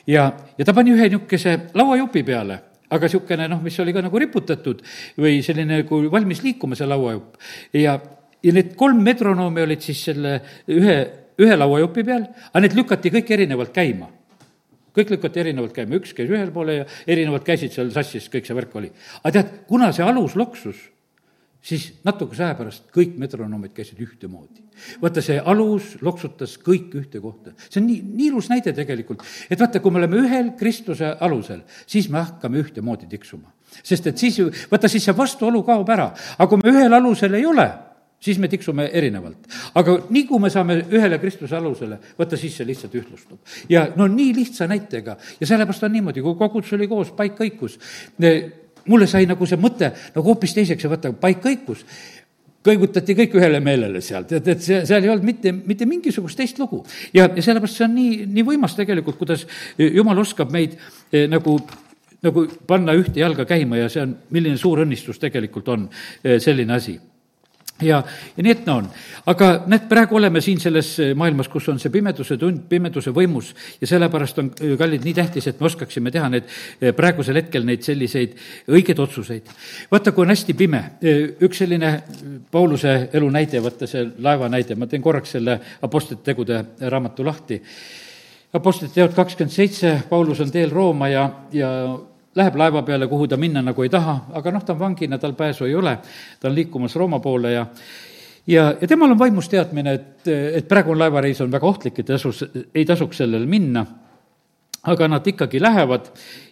ja, 0.08 0.30
ja 0.56 0.64
ta 0.64 0.76
pani 0.76 0.96
ühe 0.96 1.12
niisuguse 1.12 1.58
lauajupi 1.76 2.24
peale 2.24 2.62
aga 2.90 3.06
niisugune 3.06 3.48
noh, 3.50 3.60
mis 3.64 3.78
oli 3.82 3.94
ka 3.96 4.04
nagu 4.04 4.22
riputatud 4.22 4.82
või 5.20 5.40
selline 5.46 5.82
nagu 5.82 6.02
valmis 6.12 6.42
liikuma, 6.44 6.78
see 6.78 6.88
lauajupp. 6.90 7.40
ja, 7.78 7.96
ja 8.42 8.54
need 8.56 8.74
kolm 8.78 9.02
metronoomi 9.06 9.64
olid 9.66 9.84
siis 9.84 10.04
selle 10.10 10.38
ühe, 10.68 10.96
ühe 11.40 11.58
lauajupi 11.58 12.06
peal, 12.06 12.26
aga 12.50 12.64
need 12.66 12.78
lükati 12.78 13.14
kõik 13.14 13.36
erinevalt 13.38 13.74
käima 13.76 14.10
kõik 14.96 15.12
lükati 15.14 15.44
erinevalt 15.44 15.74
käima, 15.74 15.98
üks 16.00 16.14
käis 16.16 16.30
ühel 16.30 16.50
poole 16.54 16.80
ja 16.80 16.86
erinevalt 17.06 17.44
käisid 17.46 17.74
seal 17.74 17.92
sassis, 17.94 18.26
kõik 18.32 18.48
see 18.48 18.56
värk 18.56 18.74
oli. 18.74 18.90
aga 19.22 19.32
tead, 19.36 19.52
kuna 19.68 19.92
see 19.94 20.06
alus 20.06 20.34
loksus, 20.38 20.80
siis 21.62 21.86
natukese 22.04 22.44
aja 22.44 22.56
pärast 22.58 22.88
kõik 22.94 23.16
metronoomid 23.20 23.74
käisid 23.76 24.00
ühtemoodi. 24.00 24.64
vaata, 25.02 25.22
see 25.22 25.36
alus 25.38 25.96
loksutas 26.00 26.56
kõik 26.58 26.94
ühte 26.96 27.20
kohta. 27.20 27.52
see 27.68 27.80
on 27.82 27.86
nii, 27.86 28.00
nii 28.04 28.28
ilus 28.32 28.48
näide 28.48 28.72
tegelikult, 28.72 29.22
et 29.50 29.60
vaata, 29.60 29.80
kui 29.80 29.90
me 29.90 30.00
oleme 30.00 30.22
ühel 30.24 30.52
Kristuse 30.58 31.16
alusel, 31.20 31.62
siis 31.86 32.08
me 32.08 32.18
hakkame 32.18 32.62
ühtemoodi 32.62 33.06
tiksuma. 33.10 33.52
sest 33.82 34.06
et 34.06 34.18
siis 34.18 34.38
ju, 34.38 34.50
vaata, 34.70 34.88
siis 34.88 35.04
see 35.04 35.16
vastuolu 35.16 35.62
kaob 35.62 35.88
ära, 35.88 36.10
aga 36.38 36.48
kui 36.48 36.60
me 36.62 36.72
ühel 36.72 36.94
alusel 36.96 37.34
ei 37.34 37.46
ole, 37.46 37.68
siis 38.20 38.38
me 38.38 38.48
tiksume 38.48 38.88
erinevalt. 38.92 39.48
aga 39.74 39.98
nii, 40.08 40.24
kui 40.28 40.40
me 40.40 40.50
saame 40.50 40.80
ühele 40.88 41.18
Kristuse 41.18 41.56
alusele, 41.56 42.00
vaata 42.18 42.36
siis 42.40 42.56
see 42.56 42.66
lihtsalt 42.66 42.94
ühtlustub. 42.94 43.38
ja 43.68 43.88
no 43.96 44.08
nii 44.08 44.32
lihtsa 44.34 44.66
näitega 44.70 45.16
ja 45.40 45.46
sellepärast 45.46 45.84
on 45.84 45.92
niimoodi, 45.92 46.24
kui 46.24 46.40
kogudus 46.40 46.72
oli 46.72 46.88
koos, 46.88 47.12
paik 47.12 47.36
kõikus, 47.36 47.78
mulle 48.86 49.08
sai 49.10 49.26
nagu 49.28 49.46
see 49.46 49.60
mõte 49.60 49.92
nagu 50.14 50.24
hoopis 50.26 50.54
teiseks 50.56 50.86
ja 50.86 50.90
vaata, 50.92 51.12
paik 51.12 51.42
kõikus. 51.44 51.84
Kõigutati 52.60 53.14
kõik 53.16 53.34
ühele 53.38 53.56
meelele 53.64 54.02
sealt, 54.04 54.34
et, 54.36 54.48
et 54.52 54.60
see, 54.60 54.82
seal 54.84 55.04
ei 55.06 55.08
olnud 55.08 55.24
mitte, 55.24 55.52
mitte 55.52 55.86
mingisugust 55.88 56.36
teist 56.36 56.58
lugu. 56.60 56.82
ja, 57.16 57.24
ja 57.24 57.42
sellepärast 57.42 57.78
see 57.78 57.86
on 57.86 57.94
nii, 57.96 58.26
nii 58.28 58.44
võimas 58.44 58.74
tegelikult, 58.76 59.16
kuidas 59.16 59.46
jumal 59.80 60.20
oskab 60.20 60.52
meid 60.52 60.76
eh, 61.12 61.24
nagu 61.28 61.56
nagu 62.20 62.44
panna 62.68 62.92
ühte 62.92 63.16
jalga 63.22 63.46
käima 63.48 63.78
ja 63.80 63.88
see 63.88 64.02
on, 64.04 64.12
milline 64.36 64.60
suur 64.60 64.82
õnnistus 64.84 65.16
tegelikult 65.22 65.70
on 65.72 65.86
eh, 65.88 66.36
selline 66.36 66.76
asi 66.76 66.98
ja, 67.82 68.00
ja 68.36 68.44
nii, 68.44 68.52
et 68.52 68.66
no 68.66 68.76
on. 68.80 68.88
aga 69.30 69.50
näed, 69.70 69.86
praegu 69.90 70.18
oleme 70.18 70.42
siin 70.44 70.60
selles 70.62 70.92
eh, 71.02 71.12
maailmas, 71.18 71.48
kus 71.52 71.68
on 71.72 71.78
see 71.82 71.92
pimeduse 71.92 72.36
tund, 72.40 72.62
pimeduse 72.70 73.12
võimus 73.14 73.52
ja 73.80 73.88
sellepärast 73.90 74.42
on, 74.42 74.50
eh, 74.60 74.74
kallid, 74.80 75.04
nii 75.06 75.16
tähtis, 75.16 75.48
et 75.50 75.60
me 75.60 75.68
oskaksime 75.70 76.12
teha 76.14 76.28
need 76.32 76.48
eh, 76.48 76.92
praegusel 76.96 77.40
hetkel 77.40 77.66
neid 77.68 77.84
selliseid 77.86 78.36
õigeid 78.70 79.00
otsuseid. 79.02 79.50
vaata, 79.90 80.12
kui 80.12 80.26
on 80.26 80.34
hästi 80.34 80.56
pime, 80.58 80.82
üks 81.46 81.62
selline 81.62 81.92
Pauluse 82.50 82.94
elu 83.12 83.30
näide, 83.32 83.62
vaata 83.62 83.88
see 83.90 84.04
laeva 84.18 84.48
näide, 84.52 84.76
ma 84.76 84.88
teen 84.90 85.02
korraks 85.02 85.36
selle 85.36 85.58
Apostlite 85.82 86.24
tegude 86.24 86.62
raamatu 86.80 87.24
lahti. 87.24 87.60
Apostlite 88.52 88.96
teod 88.96 89.14
kakskümmend 89.14 89.54
seitse, 89.54 89.92
Paulus 90.08 90.40
on 90.42 90.50
teel 90.50 90.72
Rooma 90.74 91.08
ja, 91.08 91.28
ja 91.54 91.70
läheb 92.34 92.56
laeva 92.56 92.82
peale, 92.86 93.08
kuhu 93.10 93.26
ta 93.28 93.36
minna 93.36 93.62
nagu 93.62 93.82
ei 93.82 93.90
taha, 93.90 94.16
aga 94.38 94.52
noh, 94.54 94.64
ta 94.64 94.72
on 94.72 94.78
vangina, 94.78 95.18
tal 95.18 95.34
pääsu 95.38 95.66
ei 95.66 95.74
ole, 95.74 95.96
ta 96.40 96.48
on 96.48 96.54
liikumas 96.54 96.96
Rooma 96.96 97.18
poole 97.20 97.52
ja 97.52 97.66
ja, 98.46 98.74
ja 98.80 98.88
temal 98.88 99.10
on 99.10 99.18
vaimus 99.18 99.48
teadmine, 99.48 99.94
et, 99.94 100.28
et 100.28 100.68
praegu 100.68 100.94
on 100.94 100.98
laevareis 100.98 101.40
on 101.40 101.50
väga 101.52 101.66
ohtlik, 101.66 101.98
et 101.98 102.06
tasus, 102.06 102.44
ei 102.74 102.84
tasuks 102.88 103.22
sellel 103.22 103.46
minna, 103.50 103.84
aga 104.90 105.08
nad 105.10 105.26
ikkagi 105.26 105.60
lähevad 105.60 106.08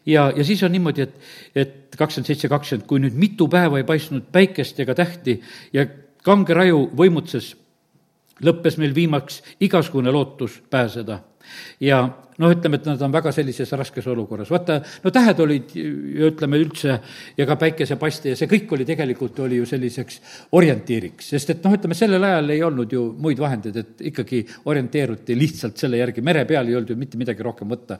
ja, 0.06 0.28
ja 0.36 0.44
siis 0.44 0.62
on 0.66 0.72
niimoodi, 0.74 1.06
et, 1.06 1.14
et 1.56 1.96
kakskümmend 1.96 2.28
seitse, 2.28 2.50
kakskümmend, 2.52 2.86
kui 2.90 3.00
nüüd 3.02 3.16
mitu 3.16 3.48
päeva 3.48 3.80
ei 3.80 3.86
paistnud 3.88 4.28
päikest 4.32 4.82
ega 4.84 4.94
tähti 4.98 5.38
ja 5.72 5.86
kange 6.24 6.54
raju 6.54 6.84
võimutses, 6.98 7.54
lõppes 8.44 8.76
meil 8.78 8.92
viimaks 8.94 9.40
igasugune 9.64 10.12
lootus 10.12 10.60
pääseda. 10.70 11.22
ja 11.80 12.08
noh, 12.38 12.52
ütleme, 12.54 12.78
et 12.78 12.86
nad 12.88 13.02
on 13.02 13.14
väga 13.14 13.32
sellises 13.34 13.72
raskes 13.78 14.06
olukorras, 14.10 14.50
vaata, 14.52 14.78
no 15.04 15.12
tähed 15.14 15.42
olid 15.44 15.74
ja 15.74 16.30
ütleme 16.30 16.60
üldse 16.62 16.98
ja 17.38 17.48
ka 17.48 17.58
päikesepaiste 17.60 18.32
ja 18.32 18.38
see 18.38 18.50
kõik 18.50 18.76
oli 18.76 18.86
tegelikult, 18.88 19.38
oli 19.44 19.60
ju 19.60 19.66
selliseks 19.68 20.20
orientiiriks, 20.58 21.32
sest 21.34 21.54
et 21.54 21.66
noh, 21.66 21.74
ütleme 21.78 21.98
sellel 21.98 22.28
ajal 22.30 22.54
ei 22.54 22.62
olnud 22.66 22.94
ju 22.94 23.04
muid 23.18 23.42
vahendeid, 23.42 23.82
et 23.82 24.08
ikkagi 24.12 24.44
orienteeruti 24.70 25.38
lihtsalt 25.38 25.78
selle 25.80 26.00
järgi, 26.02 26.24
mere 26.24 26.46
peal 26.48 26.70
ei 26.70 26.78
olnud 26.78 26.94
ju 26.94 26.98
mitte 26.98 27.20
midagi 27.20 27.46
rohkem 27.46 27.70
võtta 27.74 27.98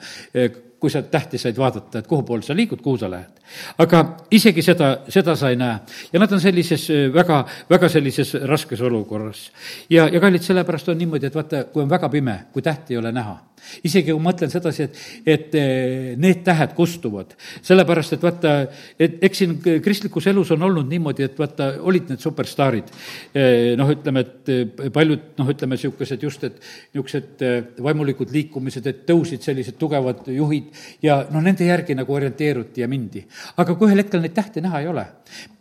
kui 0.80 0.91
sa 0.91 1.03
tähti 1.03 1.39
said 1.39 1.57
vaadata, 1.59 1.99
et 1.99 2.07
kuhu 2.07 2.22
poole 2.22 2.43
sa 2.43 2.55
liigud, 2.57 2.80
kuhu 2.82 2.99
sa 2.99 3.11
lähed. 3.11 3.41
aga 3.78 4.03
isegi 4.30 4.62
seda, 4.62 4.91
seda 5.09 5.34
sa 5.36 5.51
ei 5.51 5.57
näe. 5.57 5.78
ja 6.12 6.20
nad 6.20 6.32
on 6.32 6.41
sellises 6.41 6.91
äh, 6.91 7.14
väga, 7.14 7.45
väga 7.70 7.89
sellises 7.89 8.34
raskes 8.34 8.80
olukorras. 8.80 9.51
ja, 9.91 10.09
ja 10.09 10.20
kallid, 10.20 10.43
sellepärast 10.43 10.89
on 10.89 10.99
niimoodi, 10.99 11.26
et 11.26 11.34
vaata, 11.34 11.64
kui 11.64 11.82
on 11.82 11.91
väga 11.91 12.09
pime, 12.09 12.39
kui 12.53 12.62
tähti 12.62 12.95
ei 12.95 12.99
ole 12.99 13.12
näha, 13.12 13.39
isegi 13.86 14.12
kui 14.12 14.22
mõtlen 14.22 14.52
sedasi, 14.52 14.86
et, 14.88 15.00
et 15.26 15.56
äh, 15.58 16.14
need 16.20 16.42
tähed 16.46 16.74
kustuvad, 16.76 17.34
sellepärast 17.66 18.16
et 18.16 18.24
vaata, 18.24 18.54
et 18.98 19.18
eks 19.28 19.42
siin 19.42 19.56
kristlikus 19.84 20.28
elus 20.30 20.52
on 20.54 20.66
olnud 20.68 20.88
niimoodi, 20.90 21.26
et 21.28 21.38
vaata, 21.38 21.72
olid 21.88 22.12
need 22.12 22.22
superstaarid. 22.24 22.92
Äh, 23.34 23.74
noh, 23.78 23.92
ütleme, 23.94 24.24
et 24.24 24.92
paljud 24.94 25.34
noh, 25.40 25.52
ütleme 25.54 25.78
niisugused 25.78 26.24
just, 26.24 26.48
et 26.48 26.58
niisugused 26.94 27.46
vaimulikud 27.84 28.32
liikumised, 28.34 28.86
et 28.88 29.04
tõusid 29.08 29.44
sellised 29.44 29.78
tugevad 29.80 30.26
juhid, 30.32 30.72
ja 31.02 31.20
noh, 31.32 31.44
nende 31.44 31.66
järgi 31.68 31.96
nagu 31.98 32.14
orienteeruti 32.14 32.82
ja 32.82 32.88
mindi. 32.88 33.24
aga 33.56 33.74
kui 33.74 33.88
ühel 33.88 34.02
hetkel 34.02 34.22
neid 34.22 34.34
tähti 34.36 34.62
näha 34.64 34.80
ei 34.82 34.88
ole, 34.90 35.04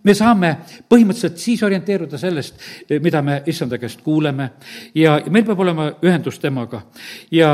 me 0.08 0.16
saame 0.18 0.53
põhimõtteliselt 0.89 1.41
siis 1.41 1.64
orienteeruda 1.68 2.20
sellest, 2.22 2.62
mida 3.03 3.22
me 3.26 3.41
issanda 3.51 3.80
käest 3.82 4.03
kuuleme 4.05 4.49
ja 4.95 5.18
meil 5.30 5.45
peab 5.47 5.64
olema 5.66 5.89
ühendus 6.05 6.39
temaga 6.43 6.84
ja, 7.32 7.51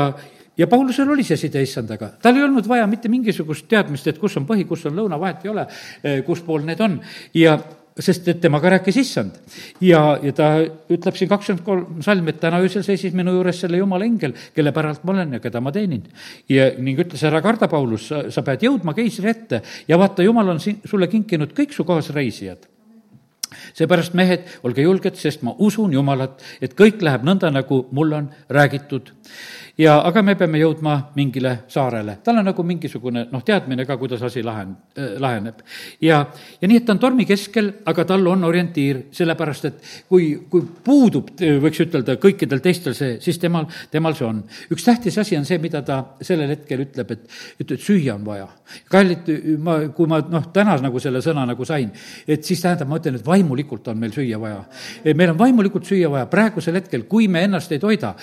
ja 0.58 0.66
Paulusel 0.70 1.10
oli 1.10 1.24
see 1.26 1.38
side 1.40 1.62
issandaga, 1.62 2.12
tal 2.22 2.36
ei 2.36 2.44
olnud 2.46 2.68
vaja 2.68 2.86
mitte 2.90 3.08
mingisugust 3.12 3.68
teadmist, 3.70 4.06
et 4.10 4.20
kus 4.20 4.36
on 4.40 4.46
põhi, 4.48 4.66
kus 4.68 4.86
on 4.90 4.98
lõuna, 4.98 5.20
vahet 5.20 5.46
ei 5.46 5.54
ole, 5.54 5.66
kus 6.26 6.44
pool 6.46 6.66
need 6.66 6.80
on 6.84 7.00
ja 7.34 7.58
sest 8.00 8.26
et 8.28 8.40
temaga 8.42 8.72
rääkis 8.74 8.96
issand. 8.98 9.36
ja, 9.80 10.18
ja 10.22 10.32
ta 10.34 10.48
ütleb 10.90 11.14
siin 11.14 11.30
kakskümmend 11.30 11.64
kolm 11.64 12.02
salm, 12.02 12.28
et 12.28 12.40
täna 12.42 12.58
öösel 12.62 12.82
seisis 12.82 13.14
minu 13.14 13.36
juures 13.36 13.60
selle 13.60 13.78
jumala 13.78 14.06
ingel, 14.08 14.34
kelle 14.54 14.72
päralt 14.74 15.04
ma 15.04 15.14
olen 15.14 15.36
ja 15.38 15.40
keda 15.40 15.62
ma 15.62 15.72
teenin. 15.72 16.02
ja 16.48 16.72
ning 16.78 16.98
ütles, 16.98 17.22
ära 17.22 17.42
karda, 17.42 17.68
Paulus, 17.70 18.08
sa, 18.10 18.24
sa 18.34 18.42
pead 18.42 18.66
jõudma 18.66 18.94
keisri 18.94 19.30
ette 19.30 19.62
ja 19.88 19.98
vaata, 19.98 20.26
jumal 20.26 20.56
on 20.56 20.60
siin 20.60 20.82
sulle 20.84 21.08
kinkinud 21.08 21.54
kõik 21.54 21.74
su 21.74 21.86
kaasreisijad 21.86 22.70
seepärast, 23.74 24.16
mehed, 24.18 24.48
olge 24.66 24.82
julged, 24.82 25.14
sest 25.14 25.44
ma 25.46 25.52
usun 25.62 25.92
Jumalat, 25.94 26.40
et 26.64 26.72
kõik 26.74 27.02
läheb 27.06 27.22
nõnda, 27.22 27.52
nagu 27.54 27.84
mulle 27.94 28.16
on 28.18 28.30
räägitud 28.50 29.12
ja 29.78 29.96
aga 30.06 30.22
me 30.22 30.34
peame 30.38 30.60
jõudma 30.60 30.94
mingile 31.16 31.64
saarele. 31.68 32.18
tal 32.24 32.38
on 32.38 32.46
nagu 32.46 32.62
mingisugune 32.62 33.26
noh, 33.30 33.42
teadmine 33.42 33.86
ka, 33.86 33.96
kuidas 33.98 34.22
asi 34.22 34.42
lahen- 34.42 34.76
äh,, 34.98 35.16
laheneb. 35.18 35.62
ja, 36.00 36.26
ja 36.60 36.68
nii, 36.68 36.76
et 36.76 36.86
ta 36.86 36.92
on 36.94 36.98
tormi 37.02 37.26
keskel, 37.26 37.72
aga 37.84 38.04
tal 38.04 38.26
on 38.26 38.44
orientiir, 38.44 39.04
sellepärast 39.10 39.64
et 39.64 39.80
kui, 40.08 40.46
kui 40.50 40.62
puudub, 40.84 41.32
võiks 41.40 41.80
ütelda, 41.82 42.16
kõikidel 42.22 42.62
teistel 42.62 42.94
see, 42.94 43.18
siis 43.20 43.38
temal, 43.42 43.66
temal 43.90 44.14
see 44.14 44.26
on. 44.28 44.44
üks 44.70 44.86
tähtis 44.86 45.18
asi 45.18 45.36
on 45.36 45.44
see, 45.44 45.58
mida 45.58 45.82
ta 45.82 46.00
sellel 46.22 46.54
hetkel 46.54 46.86
ütleb, 46.86 47.10
et, 47.10 47.26
et, 47.58 47.70
et 47.70 47.80
süüa 47.80 48.14
on 48.14 48.24
vaja. 48.24 48.46
kallid, 48.90 49.26
ma, 49.58 49.80
kui 49.94 50.06
ma 50.06 50.20
noh, 50.22 50.48
täna 50.54 50.78
nagu 50.78 51.02
selle 51.02 51.22
sõna 51.22 51.46
nagu 51.50 51.66
sain, 51.66 51.90
et 52.28 52.46
siis 52.46 52.62
tähendab, 52.62 52.88
ma 52.88 53.02
ütlen, 53.02 53.18
et 53.18 53.26
vaimulikult 53.26 53.90
on 53.90 53.98
meil 53.98 54.14
süüa 54.14 54.38
vaja. 54.38 54.62
meil 55.14 55.34
on 55.34 55.38
vaimulikult 55.38 55.90
süüa 55.90 56.12
vaja, 56.14 56.30
praegusel 56.30 56.78
hetkel, 56.78 57.08
kui 57.10 57.26
me 57.28 57.42
ennast 57.48 57.74
ei 57.74 57.82
toida, 57.82 58.14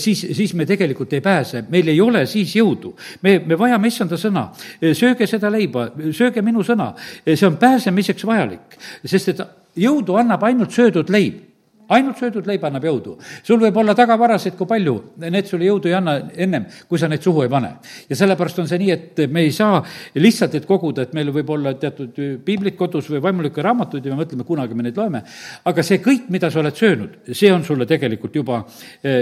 siis, 0.00 0.24
siis 0.32 0.56
me 0.56 0.64
tegelikult 0.64 0.93
tegelikult 0.94 1.12
ei 1.12 1.20
pääse, 1.20 1.64
meil 1.68 1.88
ei 1.88 2.00
ole 2.00 2.24
siis 2.26 2.54
jõudu. 2.56 2.94
me, 3.22 3.38
me 3.46 3.58
vajame 3.58 3.88
issanda 3.88 4.16
sõna, 4.16 4.48
sööge 4.94 5.26
seda 5.26 5.50
leiba, 5.50 5.90
sööge 6.12 6.42
minu 6.42 6.62
sõna, 6.62 6.94
see 7.26 7.46
on 7.46 7.56
pääsemiseks 7.56 8.24
vajalik, 8.24 8.78
sest 9.04 9.28
et 9.28 9.42
jõudu 9.76 10.16
annab 10.16 10.42
ainult 10.42 10.72
söödud 10.72 11.10
leib 11.10 11.53
ainult 11.94 12.20
söödud 12.20 12.46
leib 12.48 12.64
annab 12.66 12.84
jõudu. 12.84 13.16
sul 13.42 13.60
võib 13.62 13.76
olla 13.80 13.94
tagavarasid 13.94 14.56
kui 14.58 14.66
palju, 14.66 14.96
need 15.24 15.48
sulle 15.48 15.68
jõudu 15.68 15.90
ei 15.90 15.96
anna 15.98 16.16
ennem, 16.36 16.66
kui 16.88 16.98
sa 16.98 17.08
neid 17.08 17.22
suhu 17.22 17.44
ei 17.44 17.48
pane. 17.52 17.74
ja 18.08 18.16
sellepärast 18.16 18.58
on 18.58 18.68
see 18.68 18.78
nii, 18.82 18.90
et 18.90 19.24
me 19.30 19.44
ei 19.46 19.52
saa 19.52 19.82
lihtsalt 20.14 20.56
neid 20.56 20.66
koguda, 20.66 21.02
et 21.02 21.14
meil 21.14 21.32
võib 21.34 21.50
olla 21.56 21.74
teatud 21.74 22.20
piiblid 22.44 22.76
kodus 22.76 23.10
või 23.10 23.22
vaimulikke 23.22 23.62
raamatuid 23.62 24.04
ja 24.04 24.14
me 24.14 24.22
mõtleme, 24.24 24.44
kunagi 24.44 24.74
me 24.74 24.88
neid 24.88 24.98
loeme, 25.00 25.24
aga 25.64 25.82
see 25.82 26.02
kõik, 26.04 26.28
mida 26.34 26.50
sa 26.50 26.60
oled 26.62 26.76
söönud, 26.76 27.18
see 27.32 27.52
on 27.52 27.64
sulle 27.64 27.86
tegelikult 27.86 28.34
juba, 28.34 28.64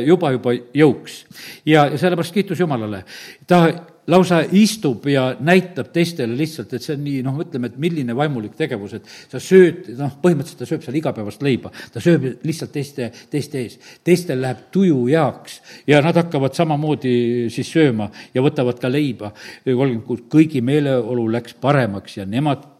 juba, 0.07 0.33
juba 0.37 0.57
jõuks. 0.75 1.25
ja, 1.65 1.87
ja 1.93 1.99
sellepärast 1.99 2.35
kiitus 2.35 2.61
Jumalale. 2.61 3.05
ta 3.47 3.92
lausa 4.07 4.41
istub 4.53 5.07
ja 5.07 5.29
näitab 5.41 5.93
teistele 5.95 6.35
lihtsalt, 6.37 6.73
et 6.75 6.83
see 6.83 6.97
on 6.97 7.05
nii, 7.07 7.21
noh, 7.27 7.37
ütleme, 7.45 7.71
et 7.71 7.79
milline 7.83 8.17
vaimulik 8.17 8.57
tegevus, 8.59 8.97
et 8.99 9.07
sa 9.31 9.39
sööd, 9.43 9.93
noh, 9.99 10.17
põhimõtteliselt 10.23 10.65
ta 10.65 10.69
sööb 10.69 10.83
seal 10.83 10.99
igapäevast 10.99 11.45
leiba, 11.47 11.71
ta 11.95 12.03
sööb 12.03 12.27
lihtsalt 12.47 12.75
teiste, 12.75 13.11
teiste 13.31 13.63
ees. 13.63 13.79
teistel 14.05 14.43
läheb 14.43 14.67
tuju 14.75 15.05
heaks 15.07 15.61
ja 15.87 16.03
nad 16.03 16.19
hakkavad 16.19 16.57
samamoodi 16.59 17.15
siis 17.55 17.71
sööma 17.71 18.11
ja 18.35 18.43
võtavad 18.43 18.81
ka 18.83 18.91
leiba. 18.91 19.33
kolmkümmend 19.65 20.07
kuus, 20.07 20.27
kõigi 20.33 20.63
meeleolu 20.65 21.29
läks 21.31 21.55
paremaks 21.61 22.19
ja 22.19 22.27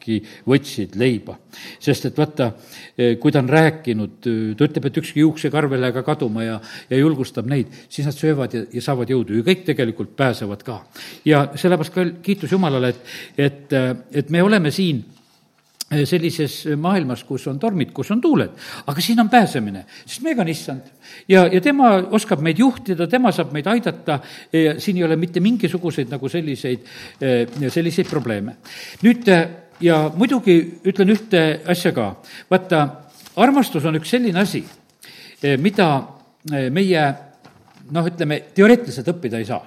nemadki 0.03 0.23
võtsid 0.47 0.97
leiba. 0.97 1.39
sest 1.79 2.07
et 2.07 2.17
vaata, 2.17 2.53
kui 3.21 3.33
ta 3.33 3.41
on 3.41 3.49
rääkinud, 3.49 4.19
ta 4.23 4.65
ütleb, 4.65 4.87
et 4.87 4.97
ükski 4.97 5.21
juuksekarv 5.21 5.73
ei 5.73 5.81
lähe 5.81 5.93
ka 5.93 6.03
kaduma 6.03 6.45
ja, 6.45 6.61
ja 6.91 6.97
julgustab 6.97 7.47
neid, 7.47 7.69
siis 7.89 8.07
nad 8.07 8.17
söövad 8.17 8.55
ja, 8.55 8.65
ja 8.73 8.83
saavad 8.83 9.11
jõudu 9.11 9.37
ja 9.37 9.43
kõik 9.43 9.65
tegelikult 9.65 10.17
pääsevad 10.17 10.63
ka 10.63 10.83
ja 11.25 11.51
sellepärast 11.55 11.95
ka 11.95 12.07
kiitus 12.23 12.53
Jumalale, 12.53 12.89
et, 12.89 13.03
et, 13.37 13.75
et 14.13 14.31
me 14.31 14.43
oleme 14.43 14.71
siin 14.71 15.05
sellises 16.09 16.63
maailmas, 16.81 17.25
kus 17.29 17.47
on 17.51 17.59
tormid, 17.61 17.93
kus 17.93 18.11
on 18.15 18.21
tuuled, 18.23 18.53
aga 18.89 19.05
siin 19.05 19.21
on 19.21 19.29
pääsemine, 19.33 19.85
sest 20.07 20.23
meiega 20.25 20.45
on 20.45 20.49
issand. 20.49 20.87
ja, 21.29 21.45
ja 21.53 21.61
tema 21.61 21.95
oskab 22.17 22.41
meid 22.41 22.59
juhtida, 22.59 23.07
tema 23.07 23.33
saab 23.33 23.53
meid 23.53 23.69
aidata 23.69 24.21
siin 24.79 24.97
ei 24.97 25.05
ole 25.05 25.17
mitte 25.21 25.41
mingisuguseid 25.41 26.09
nagu 26.13 26.29
selliseid, 26.33 26.87
selliseid 27.69 28.09
probleeme. 28.09 28.57
nüüd 29.03 29.29
ja 29.83 29.99
muidugi 30.17 30.57
ütlen 30.87 31.13
ühte 31.15 31.43
asja 31.69 31.93
ka, 31.95 32.15
vaata, 32.51 32.87
armastus 33.37 33.85
on 33.89 33.99
üks 33.99 34.15
selline 34.15 34.41
asi, 34.43 34.63
mida 35.59 35.89
meie 36.71 37.05
noh, 37.93 38.07
ütleme, 38.07 38.41
teoreetiliselt 38.55 39.11
õppida 39.15 39.41
ei 39.43 39.49
saa 39.49 39.63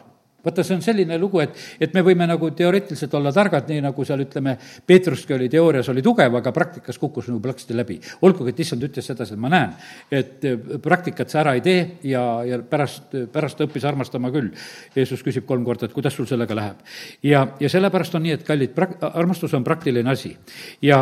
vaata, 0.46 0.64
see 0.64 0.76
on 0.78 0.84
selline 0.86 1.18
lugu, 1.20 1.42
et, 1.44 1.56
et 1.82 1.94
me 1.96 2.04
võime 2.06 2.28
nagu 2.30 2.50
teoreetiliselt 2.56 3.14
olla 3.18 3.34
targad, 3.36 3.68
nii 3.70 3.84
nagu 3.84 4.06
seal 4.08 4.22
ütleme, 4.26 4.56
Peetruski 4.88 5.36
oli 5.36 5.50
teoorias 5.52 5.90
oli 5.92 6.04
tugev, 6.06 6.38
aga 6.40 6.54
praktikas 6.56 7.00
kukkus 7.02 7.30
nagu 7.32 7.42
plaksti 7.44 7.78
läbi. 7.78 8.00
olgugi, 8.22 8.54
et 8.54 8.60
issand 8.60 8.84
ütles 8.86 9.06
sedasi, 9.06 9.34
et 9.34 9.42
ma 9.42 9.52
näen, 9.52 9.74
et 10.12 10.46
eh, 10.46 10.58
praktikat 10.84 11.34
sa 11.34 11.42
ära 11.42 11.56
ei 11.58 11.64
tee 11.66 11.82
ja, 12.12 12.24
ja 12.46 12.60
pärast, 12.70 13.16
pärast 13.34 13.58
ta 13.58 13.68
õppis 13.68 13.88
armastama 13.88 14.32
küll. 14.34 14.52
Jeesus 14.96 15.24
küsib 15.26 15.46
kolm 15.50 15.66
korda, 15.66 15.90
et 15.90 15.96
kuidas 15.96 16.16
sul 16.16 16.28
sellega 16.30 16.56
läheb. 16.56 16.84
ja, 17.24 17.46
ja 17.60 17.70
sellepärast 17.70 18.16
on 18.16 18.26
nii, 18.26 18.38
et 18.40 18.48
kallid, 18.48 18.76
prak-, 18.76 18.98
armastus 19.14 19.54
on 19.54 19.64
praktiline 19.64 20.10
asi. 20.12 20.36
ja, 20.82 21.00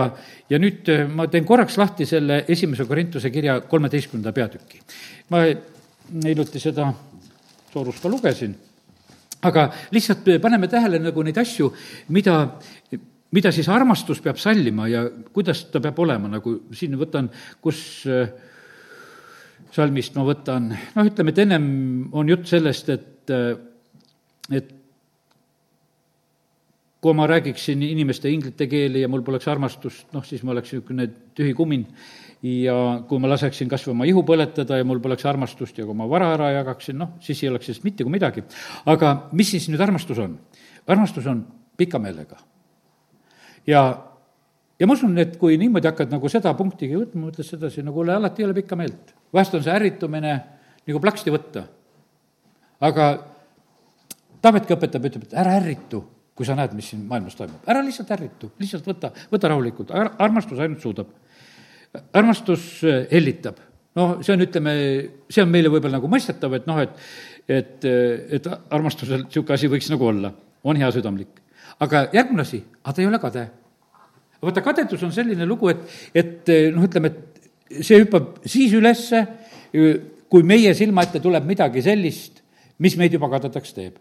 ja 0.49 0.59
nüüd 0.59 0.89
eh, 0.89 1.07
ma 1.07 1.27
teen 1.27 1.45
korraks 1.45 1.77
lahti 1.77 2.05
selle 2.05 2.43
esimese 2.47 2.85
Korintuse 2.85 3.29
kirja 3.31 3.59
kolmeteistkümnenda 3.61 4.31
peatüki. 4.31 4.81
ma 5.29 5.45
hiljuti 6.23 6.59
seda 6.59 6.91
soorust 7.73 8.03
ka 8.03 8.09
lugesin 8.09 8.55
aga 9.49 9.67
lihtsalt 9.93 10.29
paneme 10.41 10.69
tähele 10.71 10.99
nagu 11.01 11.23
neid 11.25 11.37
asju, 11.41 11.69
mida, 12.15 12.37
mida 13.35 13.51
siis 13.55 13.69
armastus 13.71 14.21
peab 14.23 14.39
sallima 14.41 14.87
ja 14.91 15.03
kuidas 15.33 15.65
ta 15.71 15.81
peab 15.83 15.99
olema, 16.03 16.31
nagu 16.31 16.57
siin 16.75 16.95
võtan, 16.99 17.29
kus 17.63 17.81
äh, 18.09 18.29
salmist 19.73 20.15
ma 20.17 20.25
võtan, 20.27 20.71
noh, 20.71 21.09
ütleme, 21.09 21.33
et 21.33 21.43
ennem 21.43 21.67
on 22.13 22.29
jutt 22.29 22.47
sellest, 22.51 22.89
et, 22.93 23.33
äh, 23.33 23.53
et 24.53 24.73
kui 27.03 27.15
ma 27.17 27.27
räägiksin 27.27 27.81
inimeste 27.83 28.31
inglite 28.31 28.67
keeli 28.71 29.01
ja 29.03 29.09
mul 29.11 29.25
poleks 29.25 29.49
armastust, 29.51 30.07
noh, 30.15 30.23
siis 30.23 30.43
ma 30.43 30.53
oleks 30.53 30.71
niisugune 30.71 31.09
tühi 31.35 31.55
kumin 31.57 31.83
ja 32.43 32.75
kui 33.07 33.21
ma 33.23 33.29
laseksin 33.31 33.69
kas 33.71 33.85
või 33.87 33.93
oma 33.93 34.07
ihu 34.09 34.23
põletada 34.27 34.77
ja 34.79 34.85
mul 34.87 34.99
poleks 35.03 35.23
armastust 35.29 35.77
ja 35.79 35.85
kui 35.87 35.95
ma 35.95 36.07
vara 36.11 36.33
ära 36.35 36.49
jagaksin, 36.57 36.97
noh, 36.99 37.15
siis 37.23 37.39
ei 37.43 37.49
oleks 37.49 37.69
sellest 37.69 37.85
mitte 37.87 38.03
kui 38.03 38.11
midagi. 38.11 38.43
aga 38.85 39.13
mis 39.31 39.53
siis 39.55 39.69
nüüd 39.71 39.81
armastus 39.81 40.19
on? 40.19 40.35
armastus 40.87 41.27
on 41.31 41.45
pika 41.77 41.99
meelega. 42.03 42.37
ja, 43.67 43.83
ja 44.79 44.87
ma 44.87 44.93
usun, 44.93 45.15
et 45.23 45.37
kui 45.39 45.57
niimoodi 45.57 45.87
hakkad 45.87 46.11
nagu 46.11 46.29
seda 46.29 46.53
punktigi 46.59 46.99
võtma, 46.99 47.29
mõtled 47.29 47.47
sedasi, 47.47 47.83
no 47.83 47.95
kuule, 47.95 48.13
alati 48.13 48.43
ei 48.43 48.49
ole 48.49 48.59
pikka 48.59 48.75
meelt. 48.75 49.15
vahest 49.33 49.55
on 49.55 49.63
see 49.63 49.75
ärritumine 49.75 50.35
nagu 50.87 50.99
plaksti 50.99 51.31
võtta. 51.31 51.67
aga 52.83 53.13
Taavetki 54.43 54.75
õpetab, 54.75 55.05
ütleb, 55.07 55.21
et 55.23 55.33
ära 55.39 55.53
ärritu, 55.55 56.01
kui 56.35 56.43
sa 56.43 56.51
näed, 56.59 56.73
mis 56.75 56.89
siin 56.91 57.05
maailmas 57.07 57.37
toimub. 57.39 57.63
ära 57.63 57.79
lihtsalt 57.79 58.09
ärritu, 58.11 58.51
lihtsalt 58.59 58.89
võta, 58.89 59.13
võta 59.31 59.47
rahulikult, 59.47 59.93
armastus 60.19 60.59
ainult 60.59 60.83
suudab 60.83 61.13
armastus 62.13 62.83
äh, 62.87 63.05
hellitab, 63.11 63.59
noh, 63.97 64.17
see 64.25 64.33
on, 64.35 64.45
ütleme, 64.45 64.73
see 65.29 65.43
on 65.43 65.51
meile 65.53 65.71
võib-olla 65.73 65.99
nagu 65.99 66.09
mõistetav, 66.11 66.57
et 66.57 66.69
noh, 66.69 66.81
et 66.83 66.97
et, 67.43 67.83
et 67.83 68.45
armastusel 68.71 69.25
niisugune 69.25 69.57
asi 69.57 69.67
võiks 69.67 69.89
nagu 69.91 70.05
olla, 70.07 70.29
on 70.63 70.77
heasüdamlik. 70.79 71.41
aga 71.83 72.05
järgmine 72.13 72.45
asi, 72.45 72.61
aga 72.83 72.93
ta 72.93 73.01
ei 73.01 73.07
ole 73.09 73.19
kade. 73.19 73.43
vaata, 74.41 74.63
kadedus 74.63 75.03
on 75.03 75.11
selline 75.11 75.45
lugu, 75.45 75.69
et, 75.73 75.83
et 76.15 76.53
noh, 76.71 76.87
ütleme, 76.87 77.11
et 77.11 77.83
see 77.83 77.99
hüppab 77.99 78.39
siis 78.45 78.71
ülesse, 78.79 79.25
kui 80.29 80.47
meie 80.47 80.71
silma 80.73 81.03
ette 81.03 81.19
tuleb 81.19 81.45
midagi 81.45 81.83
sellist, 81.83 82.39
mis 82.79 82.95
meid 82.97 83.13
juba 83.13 83.27
kadedaks 83.35 83.75
teeb 83.75 83.99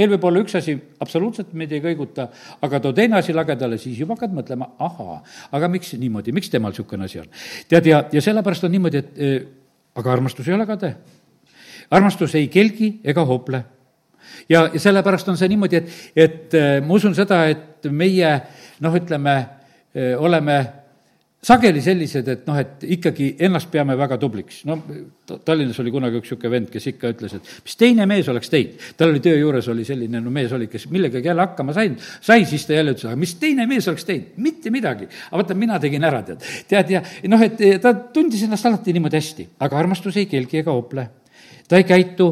meil 0.00 0.14
võib 0.14 0.26
olla 0.30 0.42
üks 0.44 0.56
asi, 0.58 0.74
absoluutselt 1.04 1.52
meid 1.58 1.72
ei 1.76 1.82
kõiguta, 1.84 2.28
aga 2.64 2.80
too 2.80 2.96
teine 2.96 3.18
asi 3.20 3.34
lagedale, 3.36 3.78
siis 3.80 3.98
juba 4.00 4.16
hakkad 4.16 4.34
mõtlema, 4.36 4.70
ahaa, 4.80 5.18
aga 5.56 5.68
miks 5.72 5.92
niimoodi, 6.00 6.34
miks 6.36 6.52
temal 6.52 6.72
niisugune 6.72 7.08
asi 7.08 7.20
on? 7.20 7.28
tead, 7.68 7.90
ja, 7.90 8.04
ja 8.12 8.22
sellepärast 8.24 8.64
on 8.68 8.74
niimoodi, 8.76 9.02
et 9.02 9.20
eh, 9.20 9.36
aga 10.00 10.14
armastus 10.14 10.48
ei 10.48 10.56
ole 10.56 10.66
kade. 10.68 10.94
armastus 11.90 12.34
ei 12.38 12.48
kelgi 12.48 12.92
ega 13.04 13.24
hoople. 13.28 13.62
ja, 14.48 14.68
ja 14.72 14.80
sellepärast 14.80 15.28
on 15.28 15.38
see 15.40 15.52
niimoodi, 15.52 15.82
et, 15.82 15.96
et 16.16 16.58
eh, 16.58 16.74
ma 16.80 16.96
usun 16.96 17.16
seda, 17.18 17.44
et 17.50 17.90
meie 17.90 18.34
noh, 18.80 18.96
ütleme, 18.96 19.36
eh, 19.94 20.14
oleme 20.16 20.60
sageli 21.40 21.80
sellised, 21.80 22.26
et 22.28 22.42
noh, 22.48 22.56
et 22.60 22.82
ikkagi 22.96 23.30
ennast 23.46 23.70
peame 23.72 23.94
väga 23.96 24.18
tubliks. 24.20 24.60
no 24.68 24.76
Tallinnas 25.46 25.78
oli 25.80 25.92
kunagi 25.94 26.18
üks 26.20 26.28
niisugune 26.28 26.50
vend, 26.52 26.68
kes 26.72 26.88
ikka 26.90 27.12
ütles, 27.14 27.34
et 27.38 27.52
mis 27.64 27.76
teine 27.80 28.04
mees 28.08 28.28
oleks 28.28 28.50
teinud. 28.52 28.82
tal 28.98 29.12
oli 29.14 29.22
töö 29.24 29.38
juures 29.38 29.68
oli 29.72 29.86
selline 29.88 30.20
no 30.20 30.32
mees 30.34 30.52
oli, 30.52 30.68
kes 30.68 30.88
millegagi 30.92 31.30
jälle 31.30 31.46
hakkama 31.46 31.72
sain, 31.76 31.96
sai, 32.20 32.44
siis 32.48 32.66
ta 32.68 32.76
jälle 32.76 32.92
ütles, 32.92 33.06
aga 33.08 33.16
mis 33.20 33.34
teine 33.40 33.64
mees 33.70 33.88
oleks 33.88 34.04
teinud, 34.08 34.34
mitte 34.36 34.72
midagi. 34.74 35.08
aga 35.30 35.40
vaata, 35.40 35.56
mina 35.56 35.78
tegin 35.80 36.04
ära, 36.04 36.20
tead. 36.28 36.44
tead, 36.68 36.92
ja 36.92 37.02
noh, 37.32 37.44
et 37.46 37.62
ta 37.80 37.94
tundis 38.12 38.44
ennast 38.44 38.68
alati 38.68 38.92
niimoodi 38.96 39.16
hästi, 39.16 39.48
aga 39.64 39.78
armastus 39.80 40.20
ei 40.20 40.28
kelgi 40.28 40.60
ega 40.60 40.74
hoople. 40.76 41.06
ta 41.68 41.80
ei 41.80 41.88
käitu 41.88 42.28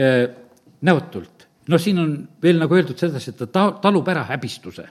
äh, 0.00 0.24
näotult. 0.80 1.44
no 1.68 1.78
siin 1.78 2.00
on 2.00 2.16
veel 2.42 2.56
nagu 2.62 2.74
öeldud 2.78 2.96
sedasi, 2.96 3.34
et 3.34 3.44
ta 3.44 3.50
ta-, 3.52 3.74
talub 3.84 4.08
ära 4.08 4.24
häbistuse 4.32 4.88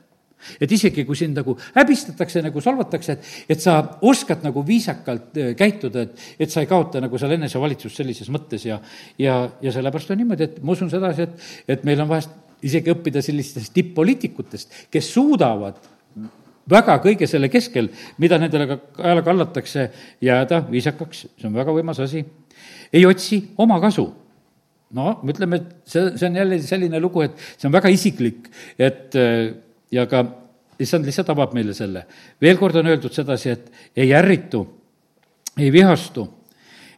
et 0.61 0.71
isegi, 0.71 1.05
kui 1.07 1.17
sind 1.19 1.37
nagu 1.39 1.55
häbistatakse, 1.75 2.43
nagu 2.45 2.61
solvatakse, 2.63 3.15
et, 3.15 3.29
et 3.55 3.63
sa 3.63 3.79
oskad 4.07 4.43
nagu 4.45 4.63
viisakalt 4.67 5.39
äh, 5.39 5.53
käituda, 5.59 6.05
et, 6.07 6.27
et 6.39 6.53
sa 6.53 6.63
ei 6.63 6.69
kaota 6.69 7.01
nagu 7.03 7.19
seal 7.21 7.35
enesevalitsust 7.37 8.01
sellises 8.01 8.31
mõttes 8.33 8.65
ja, 8.67 8.79
ja, 9.19 9.41
ja 9.61 9.73
sellepärast 9.75 10.13
on 10.15 10.21
niimoodi, 10.23 10.49
et 10.49 10.61
ma 10.63 10.75
usun 10.75 10.91
sedasi, 10.91 11.27
et, 11.27 11.49
et 11.75 11.87
meil 11.87 12.03
on 12.03 12.11
vahest 12.11 12.35
isegi 12.65 12.91
õppida 12.91 13.23
sellistest 13.23 13.73
tipp-poliitikutest, 13.75 14.85
kes 14.91 15.13
suudavad 15.13 15.79
väga 16.69 16.97
kõige 17.03 17.27
selle 17.29 17.49
keskel, 17.51 17.89
mida 18.21 18.37
nendele 18.39 18.67
ka 18.69 18.79
kaela 18.99 19.23
kallatakse, 19.25 19.89
jääda 20.23 20.63
viisakaks, 20.69 21.25
see 21.39 21.47
on 21.49 21.55
väga 21.57 21.73
võimas 21.75 22.01
asi. 22.03 22.25
ei 22.93 23.05
otsi 23.05 23.41
oma 23.57 23.79
kasu 23.79 24.07
no 24.97 25.19
ütleme, 25.29 25.59
et 25.59 25.89
see, 25.89 26.05
see 26.17 26.29
on 26.29 26.37
jälle 26.39 26.59
selline 26.65 26.99
lugu, 27.01 27.23
et 27.25 27.37
see 27.37 27.67
on 27.69 27.73
väga 27.73 27.91
isiklik, 27.93 28.49
et 28.77 29.17
äh, 29.19 29.49
ja 29.91 30.05
ka 30.09 30.23
issand 30.79 31.07
lihtsalt 31.07 31.29
avab 31.33 31.53
meile 31.57 31.73
selle. 31.73 32.05
veel 32.41 32.57
kord 32.57 32.79
on 32.79 32.87
öeldud 32.87 33.13
sedasi, 33.13 33.49
et 33.49 33.71
ei 33.97 34.13
ärritu, 34.15 34.63
ei 35.57 35.71
vihastu, 35.71 36.27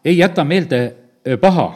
ei 0.06 0.18
jäta 0.18 0.44
meelde 0.44 0.82
paha. 1.42 1.70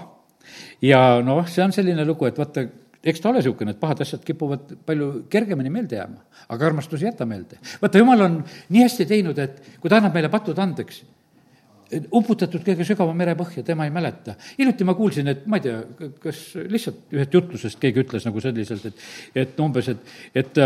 ja 0.82 1.22
noh, 1.26 1.47
see 1.49 1.63
on 1.63 1.74
selline 1.74 2.05
lugu, 2.05 2.28
et 2.30 2.38
vaata, 2.38 2.66
eks 3.05 3.22
ta 3.22 3.30
ole 3.30 3.41
niisugune, 3.41 3.74
et 3.74 3.80
pahad 3.80 4.01
asjad 4.05 4.24
kipuvad 4.26 4.76
palju 4.86 5.26
kergemini 5.30 5.70
meelde 5.74 5.97
jääma, 5.97 6.24
aga 6.49 6.66
armastus 6.66 7.01
ei 7.01 7.09
jäta 7.09 7.26
meelde. 7.26 7.59
vaata, 7.82 8.01
jumal 8.01 8.26
on 8.28 8.39
nii 8.70 8.86
hästi 8.86 9.09
teinud, 9.09 9.39
et 9.39 9.78
kui 9.82 9.89
ta 9.89 10.01
annab 10.01 10.13
meile 10.13 10.30
patud 10.34 10.59
andeks, 10.61 11.03
uputatud 12.13 12.63
kõige 12.66 12.86
sügava 12.86 13.13
mere 13.18 13.36
põhja, 13.38 13.63
tema 13.63 13.86
ei 13.86 13.93
mäleta. 13.93 14.36
hiljuti 14.57 14.84
ma 14.84 14.93
kuulsin, 14.97 15.28
et 15.32 15.45
ma 15.47 15.57
ei 15.57 15.66
tea, 15.68 16.11
kas 16.22 16.43
lihtsalt 16.70 17.13
ühest 17.13 17.34
jutlusest 17.34 17.80
keegi 17.82 18.01
ütles 18.01 18.26
nagu 18.26 18.41
selliselt, 18.41 18.86
et, 18.89 19.03
et 19.45 19.59
umbes, 19.61 19.89
et, 19.93 20.16
et 20.36 20.61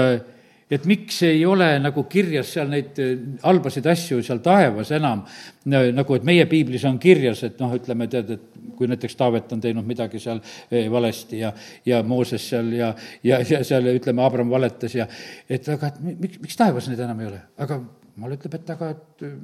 et 0.69 0.85
miks 0.85 1.23
ei 1.25 1.41
ole 1.49 1.67
nagu 1.81 2.03
kirjas 2.09 2.53
seal 2.53 2.69
neid 2.69 2.99
äh, 3.01 3.13
halbasid 3.43 3.87
asju 3.89 4.21
seal 4.25 4.41
taevas 4.45 4.91
enam, 4.95 5.23
nagu 5.65 6.17
et 6.17 6.27
meie 6.27 6.45
piiblis 6.49 6.85
on 6.89 6.99
kirjas, 7.01 7.41
et 7.47 7.57
noh, 7.61 7.73
ütleme, 7.77 8.07
tead, 8.11 8.35
et 8.37 8.75
kui 8.77 8.87
näiteks 8.87 9.17
Taavet 9.19 9.51
on 9.55 9.63
teinud 9.63 9.87
midagi 9.87 10.21
seal 10.21 10.39
äh, 10.41 10.85
valesti 10.91 11.41
ja, 11.41 11.51
ja 11.85 12.03
Mooses 12.05 12.45
seal 12.51 12.71
ja, 12.77 12.93
ja, 13.25 13.41
ja 13.41 13.63
seal 13.65 13.89
ütleme, 13.95 14.23
Abram 14.25 14.51
valetas 14.51 14.95
ja 14.95 15.09
et 15.49 15.67
aga 15.73 15.91
et 15.91 15.99
miks, 16.13 16.39
miks 16.45 16.59
taevas 16.59 16.87
neid 16.91 17.01
enam 17.03 17.25
ei 17.25 17.31
ole? 17.31 17.41
aga 17.65 17.81
jumal 17.81 18.37
ütleb, 18.37 18.61
et 18.61 18.73
aga 18.75 18.93
et 18.93 19.27
äh, 19.27 19.35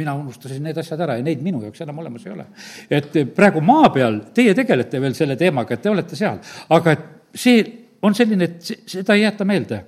mina 0.00 0.14
unustasin 0.14 0.62
need 0.64 0.78
asjad 0.78 1.02
ära 1.02 1.18
ja 1.18 1.26
neid 1.26 1.42
minu 1.44 1.64
jaoks 1.64 1.82
enam 1.82 1.98
olemas 1.98 2.24
ei 2.26 2.34
ole. 2.36 2.46
et 2.90 3.22
praegu 3.34 3.62
maa 3.64 3.90
peal 3.94 4.22
teie 4.36 4.54
tegelete 4.54 5.02
veel 5.02 5.18
selle 5.18 5.36
teemaga, 5.40 5.74
et 5.74 5.82
te 5.82 5.90
olete 5.90 6.18
seal, 6.18 6.38
aga 6.70 6.94
et 6.94 7.08
see 7.34 7.64
on 8.06 8.14
selline, 8.16 8.46
et 8.46 8.86
seda 8.88 9.16
ei 9.18 9.26
jäeta 9.26 9.44
meelde 9.44 9.82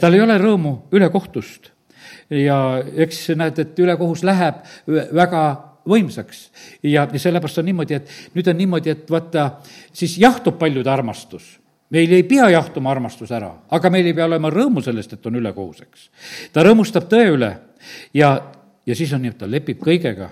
tal 0.00 0.14
ei 0.14 0.22
ole 0.24 0.38
rõõmu 0.38 0.74
ülekohtust. 0.92 1.70
ja 2.30 2.82
eks 3.04 3.28
näed, 3.36 3.58
et 3.58 3.78
ülekohus 3.78 4.22
läheb 4.24 4.62
väga 5.14 5.42
võimsaks 5.88 6.44
ja, 6.82 7.08
ja 7.10 7.18
sellepärast 7.18 7.58
on 7.58 7.66
niimoodi, 7.66 7.98
et 7.98 8.36
nüüd 8.36 8.48
on 8.48 8.56
niimoodi, 8.56 8.94
et 8.94 9.10
vaata, 9.10 9.50
siis 9.92 10.18
jahtub 10.18 10.58
paljude 10.58 10.90
armastus 10.90 11.58
meil 11.92 12.12
ei 12.12 12.24
pea 12.24 12.48
jahtuma 12.54 12.90
armastus 12.90 13.32
ära, 13.34 13.50
aga 13.70 13.90
meil 13.92 14.06
ei 14.08 14.16
pea 14.16 14.24
olema 14.24 14.50
rõõmu 14.52 14.82
sellest, 14.84 15.12
et 15.12 15.26
on 15.28 15.36
ülekohuseks. 15.40 16.08
ta 16.52 16.64
rõõmustab 16.64 17.08
tõe 17.10 17.26
üle 17.34 17.50
ja, 18.16 18.32
ja 18.86 18.96
siis 18.96 19.12
on 19.12 19.22
nii, 19.22 19.34
et 19.34 19.42
ta 19.42 19.50
lepib 19.50 19.82
kõigega 19.82 20.30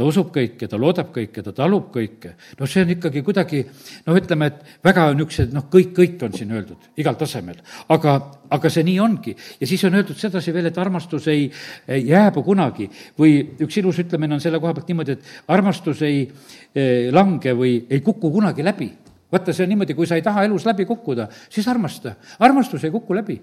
ta 0.00 0.06
usub 0.08 0.30
kõike, 0.32 0.64
ta 0.64 0.78
loodab 0.80 1.10
kõike, 1.12 1.42
ta 1.44 1.52
talub 1.52 1.90
kõike. 1.92 2.32
noh, 2.58 2.68
see 2.70 2.84
on 2.86 2.92
ikkagi 2.94 3.22
kuidagi 3.26 3.60
noh, 4.06 4.16
ütleme, 4.16 4.48
et 4.48 4.86
väga 4.86 5.10
niisugused 5.12 5.52
noh, 5.52 5.66
kõik, 5.72 5.92
kõik 5.98 6.24
on 6.24 6.36
siin 6.36 6.54
öeldud 6.56 6.88
igal 7.02 7.18
tasemel. 7.20 7.60
aga, 7.92 8.16
aga 8.56 8.70
see 8.72 8.86
nii 8.88 8.96
ongi. 9.04 9.36
ja 9.60 9.68
siis 9.68 9.84
on 9.84 9.98
öeldud 10.00 10.16
sedasi 10.16 10.54
veel, 10.56 10.70
et 10.70 10.80
armastus 10.80 11.28
ei, 11.28 11.50
ei 11.88 12.08
jääbu 12.08 12.42
kunagi 12.46 12.88
või 13.18 13.36
üks 13.60 13.76
ilus 13.82 14.00
ütlemine 14.00 14.38
on 14.38 14.40
selle 14.40 14.60
koha 14.62 14.72
pealt 14.78 14.88
niimoodi, 14.88 15.18
et 15.18 15.52
armastus 15.52 16.00
ei 16.08 16.24
eh, 16.24 17.12
lange 17.12 17.52
või 17.52 17.76
ei 17.90 18.00
kuku 18.00 18.32
kunagi 18.32 18.64
läbi 18.64 18.88
vaata, 19.30 19.52
see 19.54 19.64
on 19.64 19.70
niimoodi, 19.70 19.94
kui 19.94 20.08
sa 20.08 20.16
ei 20.18 20.24
taha 20.26 20.42
elus 20.48 20.64
läbi 20.66 20.86
kukkuda, 20.88 21.28
siis 21.52 21.68
armasta. 21.70 22.16
armastus 22.42 22.84
ei 22.84 22.90
kuku 22.90 23.14
läbi. 23.14 23.36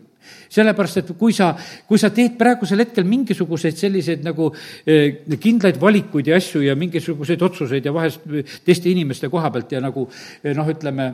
Sellepärast, 0.50 1.02
et 1.02 1.12
kui 1.20 1.36
sa, 1.36 1.52
kui 1.88 2.00
sa 2.00 2.12
teed 2.14 2.38
praegusel 2.40 2.84
hetkel 2.84 3.08
mingisuguseid 3.08 3.78
selliseid 3.80 4.24
nagu 4.26 4.50
eh, 4.86 5.24
kindlaid 5.40 5.80
valikuid 5.82 6.32
ja 6.32 6.40
asju 6.40 6.64
ja 6.66 6.76
mingisuguseid 6.80 7.44
otsuseid 7.48 7.86
ja 7.86 7.94
vahest 7.96 8.26
teiste 8.66 8.92
inimeste 8.92 9.30
koha 9.34 9.52
pealt 9.54 9.76
ja 9.76 9.84
nagu 9.84 10.08
eh, 10.44 10.54
noh, 10.58 10.72
ütleme, 10.72 11.12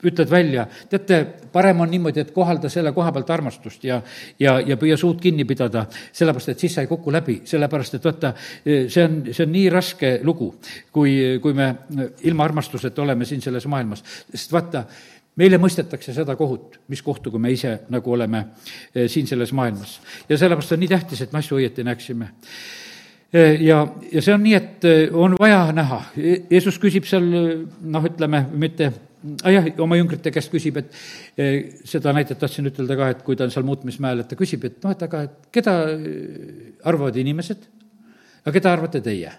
ütled 0.00 0.30
välja, 0.30 0.64
teate, 0.88 1.20
parem 1.52 1.82
on 1.84 1.90
niimoodi, 1.92 2.22
et 2.22 2.32
kohalda 2.32 2.70
selle 2.72 2.92
koha 2.96 3.12
pealt 3.12 3.30
armastust 3.34 3.84
ja, 3.84 4.00
ja, 4.40 4.56
ja 4.64 4.78
püüa 4.80 4.96
suud 5.00 5.20
kinni 5.20 5.44
pidada, 5.48 5.84
sellepärast 6.16 6.54
et 6.54 6.64
siis 6.64 6.76
sa 6.76 6.84
ei 6.84 6.88
kuku 6.90 7.12
läbi, 7.12 7.40
sellepärast 7.48 7.98
et 7.98 8.08
vaata, 8.08 8.32
see 8.64 9.04
on, 9.04 9.20
see 9.28 9.44
on 9.44 9.52
nii 9.52 9.66
raske 9.72 10.12
lugu, 10.24 10.54
kui, 10.92 11.16
kui 11.42 11.56
me 11.56 11.68
ilma 12.24 12.48
armastuseta 12.48 13.04
oleme 13.04 13.28
siin 13.28 13.44
selles 13.44 13.68
maailmas, 13.68 14.04
sest 14.32 14.56
vaata, 14.56 14.86
meile 15.40 15.60
mõistetakse 15.60 16.14
seda 16.16 16.36
kohut, 16.38 16.80
mis 16.92 17.02
kohtu, 17.04 17.32
kui 17.32 17.42
me 17.42 17.52
ise 17.54 17.76
nagu 17.92 18.14
oleme 18.16 18.44
eh, 18.94 19.08
siin 19.10 19.28
selles 19.30 19.54
maailmas. 19.56 19.98
ja 20.28 20.38
sellepärast 20.38 20.76
on 20.76 20.82
nii 20.84 20.90
tähtis, 20.90 21.24
et 21.24 21.32
me 21.32 21.40
asju 21.40 21.60
õieti 21.60 21.84
näeksime 21.86 22.30
eh, 23.32 23.60
ja, 23.64 23.82
ja 24.12 24.24
see 24.24 24.34
on 24.36 24.42
nii, 24.44 24.56
et 24.58 24.88
eh, 24.88 25.04
on 25.12 25.36
vaja 25.40 25.62
näha, 25.76 26.02
Jeesus 26.50 26.80
küsib 26.82 27.08
seal 27.08 27.28
noh, 27.28 28.10
ütleme, 28.10 28.44
mitte 28.52 28.92
ah 29.44 29.52
jah, 29.52 29.68
oma 29.84 29.98
jüngrite 29.98 30.32
käest 30.32 30.48
küsib, 30.52 30.78
et 30.80 30.94
seda 31.84 32.14
näidet 32.16 32.38
tahtsin 32.40 32.70
ütelda 32.70 32.96
ka, 32.96 33.10
et 33.12 33.20
kui 33.26 33.36
ta 33.36 33.44
on 33.44 33.52
seal 33.52 33.66
muutmismäel, 33.68 34.22
et 34.22 34.30
ta 34.30 34.38
küsib, 34.38 34.64
et 34.64 34.80
noh, 34.84 34.96
et 34.96 35.04
aga 35.04 35.26
et 35.28 35.52
keda 35.52 35.76
arvavad 36.88 37.18
inimesed, 37.20 37.68
aga 38.46 38.54
keda 38.56 38.72
arvate 38.72 39.04
teie? 39.04 39.34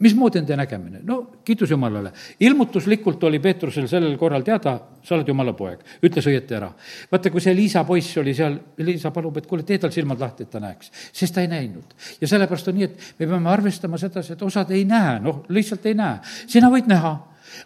Mismoodi 0.00 0.40
on 0.40 0.48
teie 0.48 0.56
nägemine? 0.56 1.00
no 1.06 1.20
kiitus 1.44 1.70
Jumalale. 1.70 2.12
ilmutuslikult 2.40 3.24
oli 3.24 3.38
Peetrusel 3.38 3.88
sellel 3.88 4.16
korral 4.18 4.42
teada, 4.42 4.78
sa 5.02 5.14
oled 5.14 5.28
Jumala 5.28 5.52
poeg, 5.56 5.80
ütles 6.02 6.26
õieti 6.26 6.56
ära. 6.56 6.72
vaata, 7.12 7.30
kui 7.30 7.40
see 7.40 7.54
Liisa 7.56 7.84
poiss 7.84 8.18
oli 8.18 8.34
seal, 8.34 8.58
Liisa 8.78 9.10
palub, 9.10 9.36
et 9.36 9.46
kuule, 9.46 9.62
tee 9.62 9.78
tal 9.78 9.94
silmad 9.94 10.20
lahti, 10.20 10.48
et 10.48 10.50
ta 10.50 10.60
näeks. 10.60 10.92
sest 11.12 11.34
ta 11.34 11.44
ei 11.44 11.48
näinud. 11.48 11.96
ja 12.20 12.28
sellepärast 12.28 12.68
on 12.68 12.80
nii, 12.80 12.90
et 12.90 13.14
me 13.18 13.26
peame 13.26 13.50
arvestama 13.50 13.98
sedasi, 13.98 14.32
et 14.32 14.42
osad 14.42 14.70
ei 14.70 14.84
näe, 14.84 15.18
noh, 15.20 15.44
lihtsalt 15.48 15.86
ei 15.86 15.94
näe. 15.94 16.20
sina 16.46 16.70
võid 16.70 16.88
näha 16.90 17.16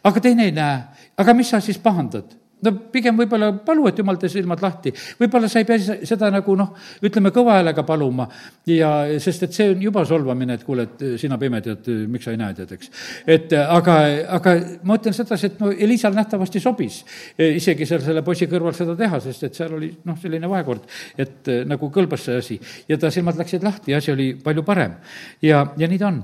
aga 0.04 0.20
teine 0.20 0.48
ei 0.48 0.52
näe. 0.52 0.80
aga 1.16 1.34
mis 1.34 1.50
sa 1.50 1.60
siis 1.60 1.78
pahandad? 1.78 2.34
No 2.64 2.72
pigem 2.92 3.16
võib-olla 3.18 3.50
palu, 3.64 3.86
et 3.88 3.98
jumal 4.00 4.18
tee 4.20 4.32
silmad 4.32 4.62
lahti. 4.64 4.92
võib-olla 5.20 5.48
sa 5.50 5.60
ei 5.60 5.68
pea 5.68 5.98
seda 6.06 6.30
nagu 6.32 6.56
noh, 6.58 6.72
ütleme 7.04 7.32
kõva 7.34 7.58
häälega 7.58 7.84
paluma 7.86 8.26
ja 8.68 8.90
sest 9.22 9.46
et 9.46 9.56
see 9.56 9.70
on 9.72 9.82
juba 9.82 10.04
solvamine, 10.08 10.58
et 10.58 10.64
kuule, 10.66 10.86
et 10.88 11.04
sina 11.20 11.38
pime 11.40 11.60
tead, 11.64 11.88
miks 12.10 12.28
sa 12.28 12.34
ei 12.34 12.40
näe, 12.40 12.56
tead, 12.56 12.72
eks. 12.76 12.90
et 13.36 13.54
aga, 13.60 13.98
aga 14.38 14.56
ma 14.86 14.98
ütlen 14.98 15.16
sedasi, 15.16 15.52
et 15.52 15.62
no 15.62 15.70
Elisal 15.72 16.16
nähtavasti 16.16 16.62
sobis 16.62 17.02
isegi 17.38 17.88
seal 17.88 18.02
selle 18.04 18.24
poisi 18.26 18.48
kõrval 18.50 18.76
seda 18.76 18.96
teha, 18.98 19.20
sest 19.24 19.48
et 19.48 19.60
seal 19.60 19.76
oli 19.78 19.90
noh, 20.08 20.18
selline 20.20 20.50
vahekord, 20.50 20.88
et 21.20 21.52
nagu 21.68 21.90
kõlbas 21.94 22.26
see 22.28 22.40
asi 22.40 22.58
ja 22.88 22.98
ta 23.00 23.12
silmad 23.14 23.38
läksid 23.40 23.64
lahti 23.66 23.94
ja 23.94 24.00
asi 24.02 24.12
oli 24.14 24.32
palju 24.40 24.64
parem. 24.66 24.98
ja, 25.42 25.66
ja 25.78 25.88
nii 25.88 26.00
ta 26.00 26.10
on. 26.10 26.22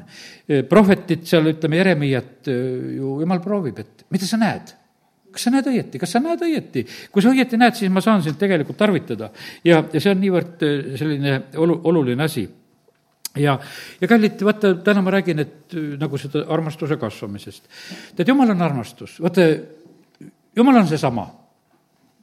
prohvetid 0.69 1.27
seal, 1.29 1.53
ütleme, 1.53 1.79
Jeremiat 1.81 2.49
ju 2.51 3.17
jumal 3.23 3.43
proovib, 3.45 3.79
et 3.83 4.07
mida 4.11 4.27
sa 4.27 4.39
näed 4.41 4.80
kas 5.33 5.47
sa 5.47 5.53
näed 5.55 5.69
õieti, 5.71 6.01
kas 6.03 6.15
sa 6.15 6.23
näed 6.23 6.43
õieti? 6.45 6.85
kui 7.13 7.25
sa 7.25 7.33
õieti 7.33 7.59
näed, 7.61 7.77
siis 7.79 7.93
ma 7.93 8.03
saan 8.05 8.23
sind 8.25 8.39
tegelikult 8.41 8.79
tarvitada. 8.81 9.31
ja, 9.65 9.83
ja 9.93 10.01
see 10.01 10.13
on 10.13 10.21
niivõrd 10.23 10.65
äh, 10.67 10.95
selline 11.01 11.37
olu-, 11.61 11.81
oluline 11.91 12.27
asi. 12.27 12.47
ja, 13.37 13.59
ja 14.01 14.11
kallid, 14.11 14.43
vaata, 14.47 14.75
täna 14.87 15.05
ma 15.07 15.15
räägin, 15.17 15.45
et 15.45 15.77
äh, 15.77 15.93
nagu 16.01 16.19
seda 16.19 16.47
armastuse 16.49 16.99
kasvamisest. 17.01 17.69
tead, 18.17 18.29
jumal 18.29 18.55
on 18.55 18.67
armastus, 18.67 19.19
vaata, 19.23 19.47
jumal 20.57 20.83
on 20.83 20.91
seesama 20.91 21.29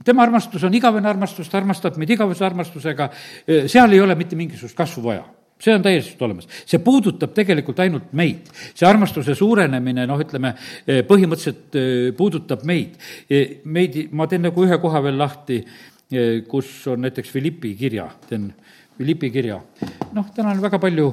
tema 0.06 0.22
armastus 0.24 0.64
on 0.64 0.76
igavene 0.78 1.10
armastus, 1.10 1.50
ta 1.50 1.58
armastab 1.58 1.98
meid 1.98 2.12
igavese 2.14 2.46
armastusega, 2.46 3.10
äh, 3.48 3.66
seal 3.72 3.92
ei 3.92 4.04
ole 4.04 4.16
mitte 4.16 4.40
mingisugust 4.40 4.78
kasvu 4.78 5.10
vaja 5.10 5.26
see 5.60 5.74
on 5.74 5.84
täiesti 5.84 6.24
olemas. 6.24 6.48
see 6.66 6.80
puudutab 6.84 7.34
tegelikult 7.36 7.80
ainult 7.80 8.12
meid. 8.14 8.50
see 8.76 8.88
armastuse 8.88 9.36
suurenemine, 9.36 10.06
noh, 10.08 10.20
ütleme, 10.22 10.54
eh, 10.88 11.04
põhimõtteliselt 11.08 11.78
eh, 11.78 12.10
puudutab 12.18 12.64
meid. 12.64 12.98
Eh, 13.30 13.60
meid, 13.66 13.98
ma 14.12 14.28
teen 14.28 14.46
nagu 14.48 14.66
ühe 14.66 14.78
koha 14.82 15.04
veel 15.04 15.18
lahti, 15.18 15.64
kus 16.48 16.70
on 16.88 17.02
näiteks 17.04 17.34
Philippi 17.34 17.74
kirja, 17.76 18.06
teen 18.30 18.54
Philippi 18.96 19.32
kirja. 19.32 19.60
noh, 20.14 20.30
täna 20.36 20.54
on 20.54 20.62
väga 20.62 20.80
palju 20.80 21.08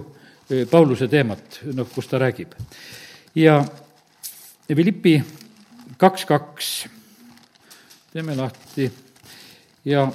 Pauluse 0.70 1.09
teemat, 1.09 1.62
noh, 1.74 1.88
kus 1.90 2.07
ta 2.07 2.20
räägib. 2.20 2.53
ja 3.34 3.64
Philippi 4.68 5.22
kaks, 5.99 6.24
kaks, 6.24 6.68
teeme 8.12 8.36
lahti 8.36 8.86
ja 9.84 10.07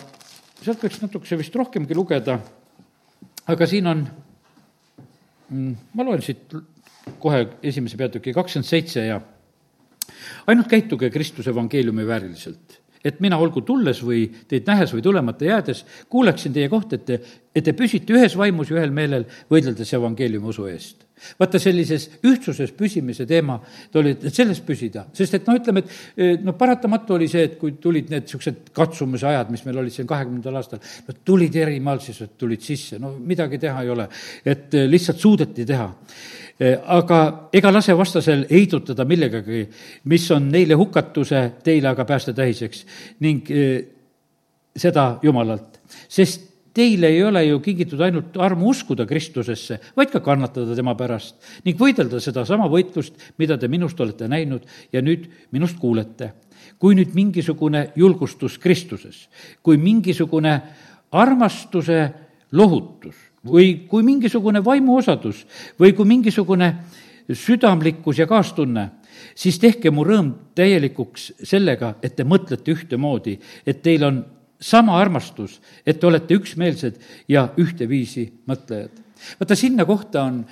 sealt 0.64 0.84
võiks 0.84 1.02
natukese 1.02 1.38
vist 1.40 1.56
rohkemgi 1.56 1.98
lugeda 1.98 2.40
aga 3.50 3.68
siin 3.70 3.88
on, 3.90 4.04
mm, 5.50 5.76
ma 5.94 6.06
loen 6.06 6.22
siit 6.26 6.54
kohe 7.20 7.46
esimese 7.66 7.98
peatüki 7.98 8.34
kakskümmend 8.36 8.70
seitse 8.70 9.06
ja 9.08 9.18
ainult 10.50 10.70
käituge 10.70 11.10
Kristuse 11.14 11.50
evangeeliumi 11.54 12.06
vääriliselt 12.08 12.80
et 13.06 13.20
mina 13.24 13.38
olgu 13.40 13.62
tulles 13.64 14.02
või 14.04 14.26
teid 14.50 14.68
nähes 14.68 14.92
või 14.94 15.04
tulemata 15.04 15.46
jäädes, 15.48 15.86
kuuleksin 16.12 16.54
teie 16.56 16.70
kohta, 16.72 16.98
et 17.00 17.06
te, 17.08 17.20
et 17.56 17.64
te 17.64 17.74
püsite 17.74 18.16
ühes 18.16 18.36
vaimus 18.38 18.72
ja 18.72 18.80
ühel 18.80 18.92
meelel, 18.96 19.26
võideldes 19.52 19.94
evangeeliumi 19.96 20.52
usu 20.52 20.68
eest. 20.68 21.06
Vaata, 21.40 21.60
sellises 21.62 22.08
ühtsuses 22.28 22.74
püsimise 22.78 23.28
teema, 23.30 23.60
oli, 24.00 24.16
et 24.16 24.36
selles 24.36 24.62
püsida, 24.66 25.06
sest 25.16 25.40
et 25.40 25.48
noh, 25.50 25.60
ütleme, 25.60 25.84
et 26.18 26.44
noh, 26.46 26.58
paratamatu 26.58 27.18
oli 27.18 27.30
see, 27.32 27.46
et 27.50 27.56
kui 27.60 27.78
tulid 27.82 28.12
need 28.14 28.28
niisugused 28.28 28.74
katsumise 28.76 29.30
ajad, 29.30 29.54
mis 29.54 29.64
meil 29.68 29.82
olid 29.84 29.96
siin 29.96 30.10
kahekümnendal 30.10 30.60
aastal, 30.60 30.84
no 31.08 31.18
tulid 31.26 31.56
erimaalsused, 31.60 32.36
tulid 32.40 32.66
sisse, 32.66 33.00
no 33.02 33.14
midagi 33.20 33.62
teha 33.62 33.86
ei 33.86 33.94
ole, 33.96 34.10
et 34.46 34.78
lihtsalt 34.90 35.20
suudeti 35.22 35.68
teha. 35.70 35.90
Eh, 36.60 36.76
aga 36.92 37.20
ega 37.56 37.72
lase 37.72 37.94
vastasel 37.96 38.42
heidutada 38.50 39.06
millegagi, 39.08 39.62
mis 40.12 40.26
on 40.36 40.50
neile 40.52 40.76
hukatuse, 40.76 41.46
teile 41.64 41.88
aga 41.94 42.04
päästetähiseks. 42.06 42.82
Ning 43.24 43.48
eh, 43.48 43.78
seda 44.76 45.06
Jumalalt, 45.24 45.80
sest 46.12 46.49
teile 46.80 47.12
ei 47.12 47.24
ole 47.24 47.44
ju 47.46 47.60
kingitud 47.64 48.02
ainult 48.02 48.38
armu 48.40 48.72
uskuda 48.72 49.06
Kristusesse, 49.10 49.80
vaid 49.98 50.14
ka 50.14 50.22
kannatada 50.24 50.76
tema 50.78 50.96
pärast 51.00 51.36
ning 51.66 51.80
võidelda 51.80 52.22
sedasama 52.24 52.70
võitlust, 52.72 53.18
mida 53.38 53.58
te 53.60 53.68
minust 53.68 54.00
olete 54.00 54.30
näinud 54.32 54.68
ja 54.94 55.04
nüüd 55.04 55.28
minust 55.52 55.80
kuulete. 55.80 56.34
kui 56.80 56.96
nüüd 56.96 57.12
mingisugune 57.16 57.90
julgustus 57.96 58.58
Kristuses, 58.58 59.28
kui 59.64 59.78
mingisugune 59.78 60.54
armastuse 61.12 61.98
lohutus, 62.52 63.16
või 63.46 63.88
kui 63.88 64.04
mingisugune 64.04 64.64
vaimuosadus 64.64 65.46
või 65.80 65.94
kui 65.96 66.08
mingisugune 66.08 66.74
südamlikkus 67.30 68.20
ja 68.20 68.28
kaastunne, 68.28 68.90
siis 69.36 69.60
tehke 69.60 69.92
mu 69.92 70.04
rõõm 70.04 70.34
täielikuks 70.56 71.32
sellega, 71.44 71.96
et 72.04 72.16
te 72.16 72.24
mõtlete 72.24 72.74
ühtemoodi, 72.74 73.38
et 73.66 73.82
teil 73.84 74.04
on 74.08 74.24
sama 74.60 74.98
armastus, 75.00 75.60
et 75.86 76.00
te 76.00 76.08
olete 76.08 76.36
üksmeelsed 76.36 77.00
ja 77.32 77.48
ühteviisi 77.58 78.28
mõtlejad 78.50 79.06
vaata, 79.40 79.56
sinna 79.56 79.86
kohta 79.86 80.24
on, 80.24 80.46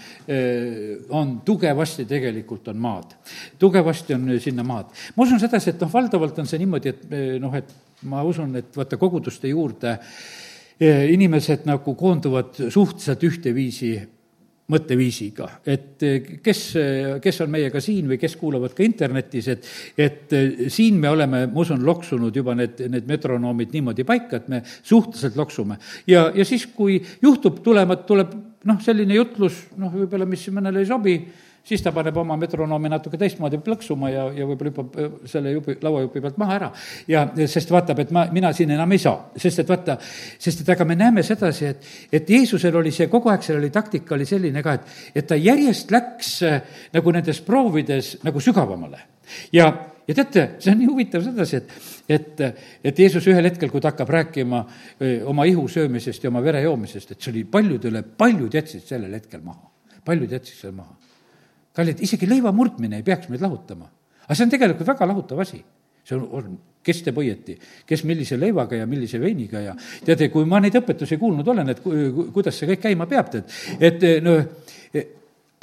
on 1.10 1.30
tugevasti 1.46 2.06
tegelikult 2.06 2.68
on 2.68 2.78
maad. 2.78 3.14
tugevasti 3.60 4.14
on 4.14 4.28
sinna 4.44 4.64
maad. 4.64 4.92
ma 5.16 5.24
usun 5.24 5.40
sedasi, 5.40 5.70
et 5.70 5.82
noh, 5.82 5.94
valdavalt 5.94 6.40
on 6.40 6.50
see 6.50 6.60
niimoodi, 6.60 6.90
et 6.90 7.40
noh, 7.42 7.56
et 7.56 7.74
ma 8.04 8.24
usun, 8.28 8.56
et 8.60 8.76
vaata, 8.78 9.00
koguduste 9.00 9.48
juurde 9.48 9.98
inimesed 10.80 11.66
nagu 11.66 11.96
koonduvad 11.98 12.60
suhteliselt 12.70 13.24
ühteviisi 13.24 13.96
mõtteviisiga, 14.72 15.48
et 15.64 16.04
eh, 16.04 16.32
kes, 16.44 16.62
kes 17.24 17.38
on 17.46 17.52
meiega 17.54 17.80
siin 17.84 18.10
või 18.10 18.18
kes 18.20 18.36
kuulavad 18.40 18.74
ka 18.76 18.84
internetis, 18.84 19.48
et, 19.54 19.70
et 19.96 20.36
eh, 20.36 20.66
siin 20.74 21.00
me 21.00 21.12
oleme, 21.14 21.46
ma 21.48 21.64
usun, 21.64 21.86
loksunud 21.88 22.36
juba 22.36 22.56
need, 22.58 22.82
need 22.92 23.08
metronoomid 23.08 23.72
niimoodi 23.78 24.04
paika, 24.08 24.42
et 24.42 24.50
me 24.52 24.62
suhteliselt 24.68 25.40
loksume. 25.40 25.80
ja, 26.08 26.28
ja 26.36 26.46
siis, 26.46 26.68
kui 26.76 27.00
juhtub 27.24 27.62
tulema, 27.64 27.96
tuleb 28.08 28.36
noh, 28.68 28.82
selline 28.84 29.16
jutlus, 29.16 29.64
noh, 29.80 29.94
võib-olla 30.04 30.28
mis 30.28 30.44
mõnele 30.52 30.84
ei 30.84 30.90
sobi, 30.90 31.16
siis 31.68 31.84
ta 31.84 31.92
paneb 31.96 32.18
oma 32.18 32.38
metronoomi 32.40 32.90
natuke 32.92 33.20
teistmoodi 33.20 33.60
plõksuma 33.64 34.12
ja, 34.12 34.28
ja 34.36 34.48
võib-olla 34.48 34.72
hüppab 34.72 34.96
äh, 35.02 35.10
selle 35.30 35.52
jupi, 35.56 35.78
lauajupi 35.84 36.24
pealt 36.24 36.40
maha 36.42 36.56
ära. 36.60 36.70
ja 37.12 37.26
sest 37.46 37.72
vaatab, 37.74 38.04
et 38.04 38.14
ma, 38.16 38.28
mina 38.34 38.54
siin 38.56 38.72
enam 38.76 38.96
ei 38.96 39.02
saa, 39.04 39.32
sest 39.36 39.64
et 39.64 39.72
vaata, 39.72 39.98
sest 40.40 40.64
et 40.64 40.72
aga 40.76 40.88
me 40.88 40.98
näeme 41.00 41.26
sedasi, 41.28 41.74
et, 41.74 41.92
et 42.20 42.30
Jeesusel 42.30 42.76
oli 42.80 42.94
see, 42.96 43.10
kogu 43.12 43.32
aeg 43.34 43.44
seal 43.46 43.60
oli 43.60 43.72
taktika 43.74 44.16
oli 44.16 44.28
selline 44.30 44.64
ka, 44.64 44.78
et, 44.78 44.96
et 45.22 45.28
ta 45.28 45.40
järjest 45.40 45.92
läks 45.94 46.34
äh, 46.48 46.58
nagu 46.96 47.16
nendes 47.16 47.44
proovides 47.46 48.16
nagu 48.28 48.44
sügavamale. 48.44 49.04
ja 49.56 49.72
ja 50.08 50.16
teate, 50.16 50.44
see 50.64 50.72
on 50.72 50.78
nii 50.80 50.88
huvitav 50.88 51.24
sedasi, 51.26 51.58
et, 51.60 51.74
et, 52.16 52.44
et 52.88 53.00
Jeesus 53.00 53.26
ühel 53.28 53.44
hetkel, 53.50 53.68
kui 53.74 53.84
ta 53.84 53.92
hakkab 53.92 54.14
rääkima 54.16 54.62
äh, 54.64 55.18
oma 55.28 55.44
ihu 55.50 55.68
söömisest 55.68 56.24
ja 56.24 56.32
oma 56.32 56.44
vere 56.46 56.64
joomisest, 56.64 57.12
et 57.12 57.20
see 57.20 57.34
oli 57.34 57.44
paljudele, 57.52 58.06
paljud 58.08 58.56
jätsid 58.56 58.88
sellel 58.88 59.20
hetkel 59.20 59.44
maha. 59.44 59.68
paljud 60.08 60.32
jätsid 60.32 60.62
selle 60.62 60.78
maha 60.78 60.97
kallid, 61.78 62.02
isegi 62.06 62.30
leiva 62.30 62.54
murdmine 62.56 63.00
ei 63.00 63.06
peaks 63.06 63.30
meid 63.32 63.44
lahutama. 63.46 63.90
aga 64.26 64.36
see 64.36 64.48
on 64.48 64.54
tegelikult 64.54 64.90
väga 64.94 65.08
lahutav 65.10 65.44
asi. 65.46 65.62
see 66.04 66.16
on, 66.18 66.28
on, 66.40 66.58
kes 66.88 67.02
teeb 67.04 67.18
õieti, 67.20 67.58
kes 67.86 68.06
millise 68.08 68.38
leivaga 68.40 68.78
ja 68.80 68.86
millise 68.88 69.20
veiniga 69.20 69.60
ja 69.60 69.74
teate, 70.06 70.30
kui 70.32 70.46
ma 70.48 70.62
neid 70.64 70.76
õpetusi 70.80 71.18
kuulnud 71.20 71.48
olen, 71.48 71.74
et 71.74 71.82
ku, 71.84 71.92
kuidas 72.32 72.56
see 72.56 72.70
kõik 72.70 72.86
käima 72.86 73.10
peab, 73.12 73.34
tead, 73.34 73.58
et 73.84 74.08
no 74.24 74.38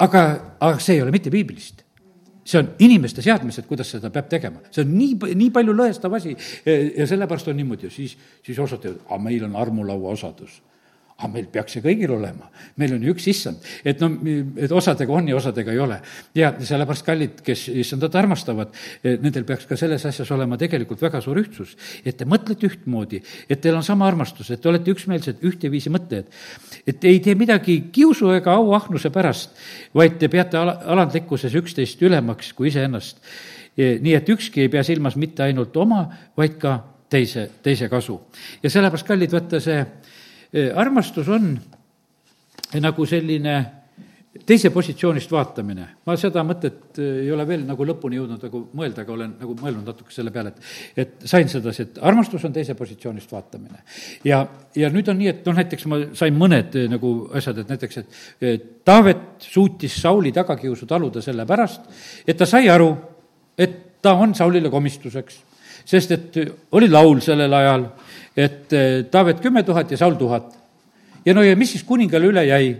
aga, 0.05 0.21
aga 0.59 0.77
see 0.77 0.99
ei 0.99 1.01
ole 1.01 1.13
mitte 1.15 1.33
piiblist 1.33 1.81
see 2.45 2.59
on 2.61 2.67
inimeste 2.85 3.23
seadmised, 3.25 3.65
kuidas 3.65 3.89
seda 3.95 4.11
peab 4.13 4.29
tegema. 4.29 4.61
see 4.69 4.83
on 4.85 4.93
nii, 4.93 5.33
nii 5.33 5.49
palju 5.53 5.73
lõhestav 5.73 6.13
asi 6.13 6.35
ja 6.65 7.07
sellepärast 7.09 7.49
on 7.49 7.57
niimoodi, 7.57 7.89
siis, 7.89 8.13
siis 8.45 8.59
osad 8.61 8.83
teevad, 8.83 9.01
aga 9.07 9.21
meil 9.23 9.47
on 9.47 9.57
armulaua 9.57 10.13
osadus 10.13 10.59
aga 11.15 11.29
meil 11.31 11.45
peaks 11.47 11.77
see 11.77 11.83
kõigil 11.83 12.11
olema, 12.11 12.49
meil 12.81 12.97
on 12.97 13.03
ju 13.05 13.13
üks 13.13 13.29
issand, 13.31 13.63
et 13.87 14.01
no, 14.03 14.09
et 14.59 14.71
osadega 14.75 15.13
on 15.15 15.29
ja 15.29 15.37
osadega 15.37 15.71
ei 15.71 15.79
ole. 15.79 16.01
ja 16.35 16.49
sellepärast, 16.59 17.05
kallid, 17.07 17.37
kes 17.45 17.69
issandat 17.71 18.17
armastavad, 18.19 18.73
eh, 18.99 19.15
nendel 19.23 19.45
peaks 19.47 19.63
ka 19.69 19.77
selles 19.79 20.03
asjas 20.05 20.31
olema 20.35 20.57
tegelikult 20.59 20.99
väga 21.01 21.21
suur 21.23 21.39
ühtsus. 21.39 21.77
et 22.03 22.17
te 22.17 22.27
mõtlete 22.27 22.67
ühtmoodi, 22.67 23.21
et 23.47 23.61
teil 23.61 23.77
on 23.79 23.83
sama 23.83 24.07
armastus, 24.07 24.49
et 24.51 24.61
te 24.61 24.67
olete 24.67 24.91
üksmeelsed, 24.91 25.39
ühteviisi 25.39 25.89
mõtlejad. 25.89 26.25
et 26.85 27.03
ei 27.03 27.19
tee 27.19 27.35
midagi 27.35 27.77
kiusu 27.91 28.33
ega 28.35 28.51
auahnuse 28.59 29.09
pärast, 29.09 29.55
vaid 29.93 30.19
te 30.19 30.27
peate 30.27 30.57
ala, 30.57 30.81
alandlikkuses 30.83 31.55
üksteist 31.55 32.01
ülemaks 32.01 32.51
kui 32.53 32.67
iseennast. 32.67 33.23
Eh, 33.77 34.01
nii 34.01 34.15
et 34.15 34.29
ükski 34.29 34.67
ei 34.67 34.69
pea 34.69 34.83
silmas 34.83 35.15
mitte 35.15 35.43
ainult 35.43 35.77
oma, 35.77 36.09
vaid 36.35 36.59
ka 36.59 36.75
teise, 37.09 37.49
teise 37.63 37.87
kasu. 37.87 38.19
ja 38.63 38.69
sellepärast, 38.69 39.07
kallid, 39.07 39.31
vaata 39.31 39.63
see 39.63 39.79
armastus 40.75 41.27
on 41.31 41.55
nagu 42.81 43.05
selline 43.05 43.55
teise 44.43 44.69
positsioonist 44.69 45.31
vaatamine. 45.31 45.85
ma 46.05 46.15
seda 46.19 46.43
mõtet 46.43 46.99
ei 46.99 47.29
ole 47.31 47.45
veel 47.47 47.63
nagu 47.67 47.85
lõpuni 47.87 48.17
jõudnud 48.19 48.43
nagu 48.43 48.61
mõelda, 48.75 49.05
aga 49.05 49.13
olen 49.13 49.35
nagu 49.39 49.55
mõelnud 49.61 49.87
natuke 49.87 50.11
selle 50.11 50.33
peale, 50.35 50.51
et 50.51 51.05
et 51.05 51.27
sain 51.29 51.47
sedasi, 51.49 51.81
et 51.83 51.99
armastus 52.03 52.43
on 52.43 52.53
teise 52.53 52.75
positsioonist 52.75 53.31
vaatamine. 53.31 53.79
ja, 54.27 54.45
ja 54.75 54.89
nüüd 54.91 55.09
on 55.09 55.19
nii, 55.21 55.31
et 55.31 55.47
noh, 55.47 55.55
näiteks 55.55 55.87
ma 55.87 56.01
sain 56.13 56.35
mõned 56.35 56.75
nagu 56.91 57.15
asjad, 57.33 57.63
et 57.63 57.71
näiteks, 57.71 57.97
et 58.41 58.71
Taavet 58.85 59.47
suutis 59.47 59.95
Sauli 60.01 60.31
tagakiusu 60.35 60.85
taluda 60.85 61.21
sellepärast, 61.21 61.89
et 62.27 62.37
ta 62.37 62.45
sai 62.45 62.69
aru, 62.69 62.91
et 63.57 64.01
ta 64.01 64.13
on 64.19 64.35
Saulile 64.35 64.69
komistuseks 64.69 65.39
sest 65.85 66.11
et 66.11 66.39
oli 66.71 66.89
laul 66.89 67.21
sellel 67.21 67.53
ajal, 67.53 67.87
et 68.35 68.73
Taavet 69.11 69.39
kümme 69.43 69.63
tuhat 69.63 69.91
ja 69.91 69.97
Saul 69.97 70.17
tuhat. 70.19 70.51
ja 71.25 71.33
no 71.33 71.43
ja 71.43 71.55
mis 71.55 71.71
siis 71.71 71.83
kuningale 71.83 72.27
üle 72.27 72.45
jäi? 72.45 72.75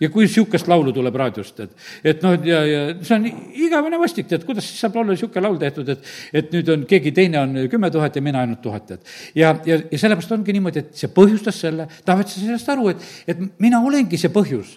ja 0.00 0.08
kui 0.14 0.26
niisugust 0.26 0.68
laulu 0.70 0.92
tuleb 0.94 1.16
raadiost, 1.18 1.60
et, 1.64 1.72
et 2.06 2.20
noh, 2.22 2.36
ja, 2.46 2.60
ja 2.66 2.82
see 3.02 3.16
on 3.16 3.24
igavene 3.66 3.98
vastik, 3.98 4.28
tead, 4.30 4.44
kuidas 4.46 4.68
siis 4.68 4.78
saab 4.84 4.98
olla 5.00 5.14
niisugune 5.14 5.42
laul 5.42 5.58
tehtud, 5.58 5.88
et, 5.94 6.04
et 6.38 6.52
nüüd 6.54 6.70
on, 6.74 6.84
keegi 6.86 7.12
teine 7.16 7.40
on 7.40 7.56
kümme 7.70 7.90
tuhat 7.90 8.14
ja 8.14 8.22
mina 8.22 8.44
ainult 8.44 8.62
tuhat, 8.62 8.92
et. 8.94 9.14
ja, 9.34 9.56
ja, 9.66 9.80
ja 9.90 9.98
sellepärast 9.98 10.36
ongi 10.36 10.54
niimoodi, 10.54 10.84
et 10.84 11.02
see 11.02 11.10
põhjustas 11.14 11.58
selle, 11.66 11.88
tahavad 12.06 12.30
sa 12.30 12.38
sellest 12.38 12.70
aru, 12.74 12.92
et, 12.94 13.08
et 13.34 13.42
mina 13.58 13.82
olengi 13.82 14.20
see 14.20 14.30
põhjus 14.34 14.76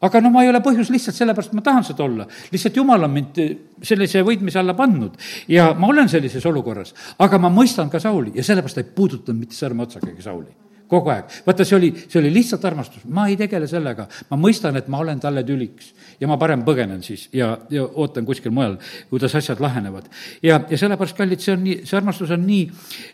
aga 0.00 0.20
no 0.22 0.30
ma 0.30 0.44
ei 0.44 0.52
ole 0.52 0.60
põhjus 0.64 0.92
lihtsalt 0.94 1.16
sellepärast, 1.16 1.56
ma 1.56 1.64
tahan 1.64 1.86
seda 1.86 2.04
olla. 2.04 2.28
lihtsalt 2.52 2.76
jumal 2.76 3.08
on 3.08 3.14
mind 3.14 3.42
sellise 3.82 4.22
võitmise 4.26 4.60
alla 4.60 4.76
pannud 4.78 5.18
ja 5.50 5.72
ma 5.74 5.90
olen 5.90 6.08
sellises 6.08 6.46
olukorras. 6.46 6.94
aga 7.18 7.38
ma 7.38 7.50
mõistan 7.50 7.90
ka 7.90 8.00
Sauli 8.02 8.32
ja 8.34 8.44
sellepärast 8.44 8.80
ta 8.80 8.84
ei 8.84 8.94
puudutanud 8.94 9.40
mitte 9.40 9.58
sõrmeotsagagi 9.58 10.22
Sauli 10.22 10.67
kogu 10.88 11.12
aeg. 11.12 11.36
vaata, 11.46 11.64
see 11.68 11.76
oli, 11.76 11.90
see 12.08 12.18
oli 12.20 12.30
lihtsalt 12.32 12.64
armastus, 12.64 13.04
ma 13.12 13.26
ei 13.28 13.36
tegele 13.40 13.68
sellega, 13.70 14.06
ma 14.30 14.38
mõistan, 14.40 14.76
et 14.80 14.88
ma 14.88 15.02
olen 15.02 15.20
talle 15.20 15.44
tüliks 15.46 15.92
ja 16.20 16.28
ma 16.30 16.38
parem 16.40 16.64
põgenen 16.66 17.02
siis 17.04 17.28
ja, 17.32 17.52
ja 17.70 17.84
ootan 17.84 18.26
kuskil 18.28 18.52
mujal, 18.54 18.78
kuidas 19.10 19.34
asjad 19.38 19.60
lahenevad. 19.62 20.08
ja, 20.42 20.60
ja 20.70 20.80
sellepärast, 20.80 21.16
kallid, 21.16 21.44
see 21.44 21.54
on 21.54 21.64
nii, 21.66 21.80
see 21.88 21.98
armastus 22.00 22.32
on 22.34 22.44
nii 22.46 22.62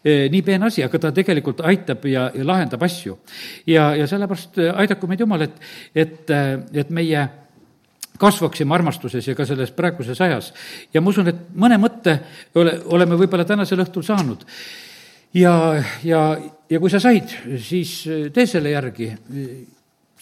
eh,, 0.04 0.26
nii 0.32 0.42
peene 0.46 0.70
asi, 0.70 0.84
aga 0.86 1.02
ta 1.02 1.12
tegelikult 1.14 1.64
aitab 1.66 2.06
ja, 2.10 2.28
ja 2.34 2.46
lahendab 2.46 2.82
asju. 2.86 3.18
ja, 3.66 3.90
ja 3.98 4.06
sellepärast 4.10 4.60
eh, 4.62 4.72
aidaku 4.84 5.10
meid 5.10 5.24
Jumal, 5.24 5.48
et, 5.48 5.58
et, 5.94 6.30
eh, 6.30 6.58
et 6.84 6.94
meie 6.94 7.28
kasvaksime 8.18 8.74
armastuses 8.74 9.26
ja 9.26 9.34
ka 9.34 9.46
selles 9.46 9.74
praeguses 9.74 10.20
ajas. 10.20 10.52
ja 10.94 11.02
ma 11.02 11.10
usun, 11.10 11.28
et 11.28 11.46
mõne 11.58 11.78
mõtte 11.82 12.20
ole, 12.54 12.78
oleme 12.86 13.18
võib-olla 13.18 13.46
tänasel 13.48 13.82
õhtul 13.82 14.06
saanud 14.06 14.46
ja, 15.34 15.82
ja, 16.04 16.22
ja 16.74 16.80
kui 16.82 16.90
sa 16.90 16.98
said, 17.02 17.30
siis 17.62 17.92
tee 18.34 18.46
selle 18.50 18.74
järgi. 18.74 19.12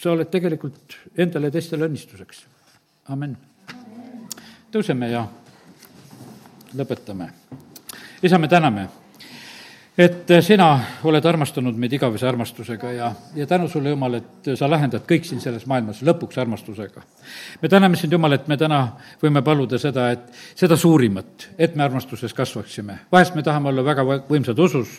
sa 0.03 0.11
oled 0.11 0.27
tegelikult 0.29 0.97
endale 1.17 1.49
ja 1.49 1.55
teistele 1.55 1.87
õnnistuseks. 1.87 2.45
amin. 3.09 3.37
tõuseme 4.71 5.09
ja 5.09 5.27
lõpetame. 6.77 7.29
isa, 8.21 8.37
me 8.37 8.47
täname 8.47 8.87
et 9.97 10.31
sina 10.41 10.67
oled 11.05 11.25
armastanud 11.29 11.77
meid 11.77 11.93
igavese 11.93 12.25
armastusega 12.25 12.91
ja, 12.95 13.11
ja 13.37 13.45
tänu 13.47 13.67
sulle, 13.69 13.91
Jumal, 13.93 14.17
et 14.17 14.49
sa 14.57 14.65
lahendad 14.69 15.05
kõik 15.09 15.27
siin 15.27 15.41
selles 15.41 15.67
maailmas 15.69 16.01
lõpuks 16.05 16.39
armastusega. 16.41 17.03
me 17.61 17.69
täname 17.69 17.99
sind, 17.99 18.13
Jumal, 18.13 18.33
et 18.33 18.47
me 18.49 18.57
täna 18.57 18.79
võime 19.21 19.43
paluda 19.45 19.77
seda, 19.77 20.09
et 20.15 20.33
seda 20.57 20.77
suurimat, 20.79 21.47
et 21.57 21.75
me 21.75 21.85
armastuses 21.85 22.33
kasvaksime. 22.33 22.97
vahest 23.11 23.35
me 23.35 23.43
tahame 23.43 23.69
olla 23.69 23.85
väga 23.85 24.07
võimsad 24.29 24.59
usus 24.59 24.97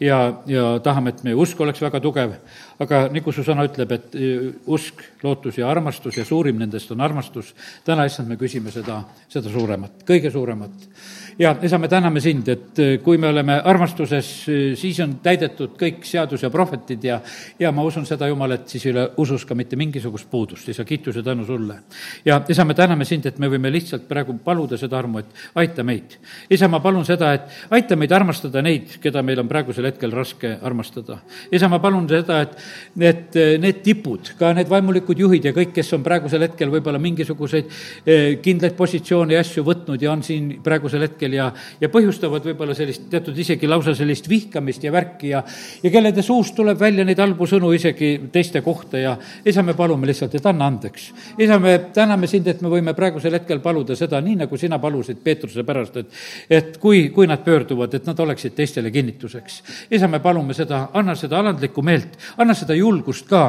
ja, 0.00 0.18
ja 0.46 0.78
tahame, 0.82 1.14
et 1.14 1.22
meie 1.22 1.38
usk 1.38 1.60
oleks 1.60 1.82
väga 1.82 2.02
tugev, 2.02 2.34
aga 2.82 3.06
nagu 3.14 3.32
su 3.32 3.46
sõna 3.46 3.68
ütleb, 3.70 3.94
et 3.94 4.20
usk, 4.66 5.06
lootus 5.22 5.58
ja 5.58 5.70
armastus 5.70 6.18
ja 6.18 6.26
suurim 6.26 6.58
nendest 6.58 6.90
on 6.90 7.00
armastus, 7.00 7.54
täna, 7.86 8.10
issand, 8.10 8.28
me 8.28 8.40
küsime 8.40 8.74
seda, 8.74 9.04
seda 9.30 9.54
suuremat, 9.54 10.02
kõige 10.08 10.34
suuremat 10.34 10.90
ja 11.38 11.54
isa, 11.62 11.78
me 11.78 11.88
täname 11.88 12.20
sind, 12.20 12.48
et 12.48 12.78
äh, 12.78 12.92
kui 13.02 13.18
me 13.18 13.28
oleme 13.28 13.58
armastuses, 13.64 14.28
äh, 14.48 14.60
siis 14.78 15.00
on 15.04 15.16
täidetud 15.22 15.76
kõik 15.80 16.04
seadus 16.06 16.42
ja 16.44 16.50
prohvetid 16.52 17.04
ja, 17.04 17.20
ja 17.58 17.72
ma 17.72 17.84
usun 17.86 18.06
seda, 18.08 18.28
Jumal, 18.30 18.56
et 18.56 18.68
siis 18.68 18.86
ei 18.86 18.92
ole 18.94 19.06
usus 19.22 19.44
ka 19.48 19.56
mitte 19.58 19.76
mingisugust 19.80 20.28
puudust, 20.30 20.68
isa, 20.68 20.84
kiitus 20.88 21.16
ja 21.18 21.24
tänu 21.26 21.46
sulle. 21.46 21.80
ja 22.24 22.40
isa, 22.48 22.64
me 22.64 22.74
täname 22.74 23.04
sind, 23.08 23.26
et 23.26 23.38
me 23.38 23.50
võime 23.52 23.72
lihtsalt 23.72 24.06
praegu 24.08 24.36
paluda 24.44 24.78
seda 24.80 24.98
armu, 24.98 25.22
et 25.22 25.42
aita 25.62 25.84
meid. 25.84 26.18
isa, 26.50 26.68
ma 26.68 26.80
palun 26.80 27.04
seda, 27.08 27.32
et 27.34 27.48
aita 27.70 27.96
meid 27.96 28.12
armastada 28.12 28.62
neid, 28.62 28.98
keda 29.02 29.22
meil 29.22 29.40
on 29.40 29.48
praegusel 29.48 29.88
hetkel 29.88 30.12
raske 30.12 30.56
armastada. 30.62 31.18
isa, 31.50 31.68
ma 31.68 31.80
palun 31.82 32.08
seda, 32.08 32.42
et 32.42 32.56
need, 32.96 33.40
need 33.62 33.82
tipud, 33.84 34.34
ka 34.38 34.52
need 34.56 34.70
vaimulikud 34.70 35.18
juhid 35.18 35.50
ja 35.50 35.54
kõik, 35.56 35.72
kes 35.76 35.92
on 35.96 36.04
praegusel 36.04 36.44
hetkel 36.46 36.70
võib-olla 36.72 37.00
mingisuguseid 37.02 37.70
eh, 38.06 38.38
kindlaid 38.42 38.76
positsioone 38.76 39.36
ja 39.36 39.42
asju 39.42 39.64
võtnud 39.66 40.02
ja 40.02 40.12
on 40.12 40.22
siin 40.26 40.58
praegusel 40.64 41.06
hetkel 41.06 41.21
hetkel 41.22 41.36
ja, 41.36 41.48
ja 41.80 41.88
põhjustavad 41.92 42.44
võib-olla 42.46 42.74
sellist 42.74 43.06
teatud 43.10 43.36
isegi 43.38 43.68
lausa 43.68 43.94
sellist 43.94 44.28
vihkamist 44.28 44.82
ja 44.84 44.92
värki 44.92 45.30
ja, 45.32 45.42
ja 45.82 45.90
kellede 45.90 46.22
suust 46.22 46.54
tuleb 46.56 46.78
välja 46.80 47.04
neid 47.04 47.20
halbu 47.20 47.46
sõnu 47.46 47.72
isegi 47.74 48.28
teiste 48.32 48.62
kohta 48.62 48.98
ja 48.98 49.16
isa, 49.44 49.62
me 49.62 49.74
palume 49.74 50.06
lihtsalt, 50.06 50.34
et 50.34 50.46
anna 50.46 50.66
andeks. 50.66 51.12
isa, 51.38 51.58
me 51.58 51.78
täname 51.94 52.26
sind, 52.26 52.46
et 52.48 52.62
me 52.62 52.70
võime 52.72 52.94
praegusel 52.94 53.34
hetkel 53.38 53.60
paluda 53.62 53.96
seda, 53.96 54.20
nii 54.20 54.42
nagu 54.42 54.56
sina 54.58 54.78
palusid 54.82 55.22
Peetruse 55.22 55.64
pärast, 55.64 55.96
et, 55.96 56.10
et 56.50 56.78
kui, 56.82 57.08
kui 57.14 57.28
nad 57.30 57.42
pöörduvad, 57.44 57.94
et 57.94 58.06
nad 58.06 58.18
oleksid 58.18 58.56
teistele 58.56 58.90
kinnituseks. 58.90 59.62
isa, 59.90 60.08
me 60.08 60.20
palume 60.20 60.54
seda, 60.54 60.88
anna 60.94 61.14
seda 61.18 61.38
alandlikku 61.38 61.82
meelt, 61.82 62.18
anna 62.38 62.54
seda 62.54 62.74
julgust 62.74 63.28
ka, 63.30 63.44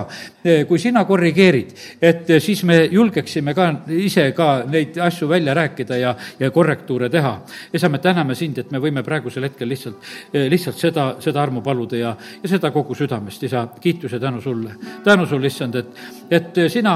kui 0.68 0.80
sina 0.80 1.06
korrigeerid, 1.10 1.74
et 2.02 2.36
siis 2.44 2.64
me 2.68 2.84
julgeksime 2.92 3.54
ka 3.58 3.70
ise 3.98 4.30
ka 4.38 4.52
neid 4.70 4.98
asju 5.02 5.28
välja 5.30 5.56
rääkida 5.58 5.98
ja, 5.98 6.16
ja 6.40 6.52
korrektuure 6.54 7.10
teha 7.10 7.34
isa, 7.74 7.90
me 7.90 8.00
täname 8.00 8.36
sind, 8.36 8.58
et 8.58 8.72
me 8.72 8.82
võime 8.82 9.04
praegusel 9.04 9.48
hetkel 9.48 9.70
lihtsalt, 9.70 10.10
eh, 10.34 10.48
lihtsalt 10.52 10.80
seda, 10.80 11.08
seda 11.24 11.42
armu 11.42 11.62
paluda 11.66 11.98
ja, 11.98 12.16
ja 12.44 12.50
seda 12.50 12.72
kogu 12.72 12.96
südamest, 12.98 13.44
isa, 13.44 13.68
kiitus 13.82 14.12
ja 14.12 14.20
tänu 14.20 14.42
sulle. 14.42 14.76
tänu 15.04 15.26
sulle, 15.26 15.48
issand, 15.48 15.76
et, 15.76 16.02
et 16.32 16.64
sina 16.72 16.96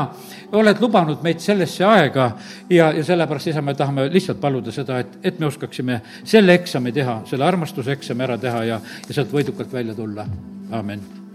oled 0.51 0.82
lubanud 0.82 1.24
meid 1.24 1.43
sellesse 1.43 1.86
aega 1.86 2.32
ja, 2.70 2.91
ja 2.91 3.03
sellepärast, 3.03 3.53
isa, 3.53 3.61
me 3.61 3.76
tahame 3.78 4.09
lihtsalt 4.13 4.41
paluda 4.41 4.72
seda, 4.72 4.99
et, 4.99 5.20
et 5.24 5.39
me 5.39 5.49
oskaksime 5.51 6.01
selle 6.24 6.57
eksami 6.57 6.91
teha, 6.95 7.22
selle 7.30 7.45
armastuse 7.45 7.95
eksami 7.97 8.28
ära 8.28 8.38
teha 8.41 8.65
ja, 8.72 8.82
ja 9.07 9.13
sealt 9.13 9.34
võidukalt 9.34 9.74
välja 9.74 9.95
tulla. 9.95 10.28
amin 10.72 11.26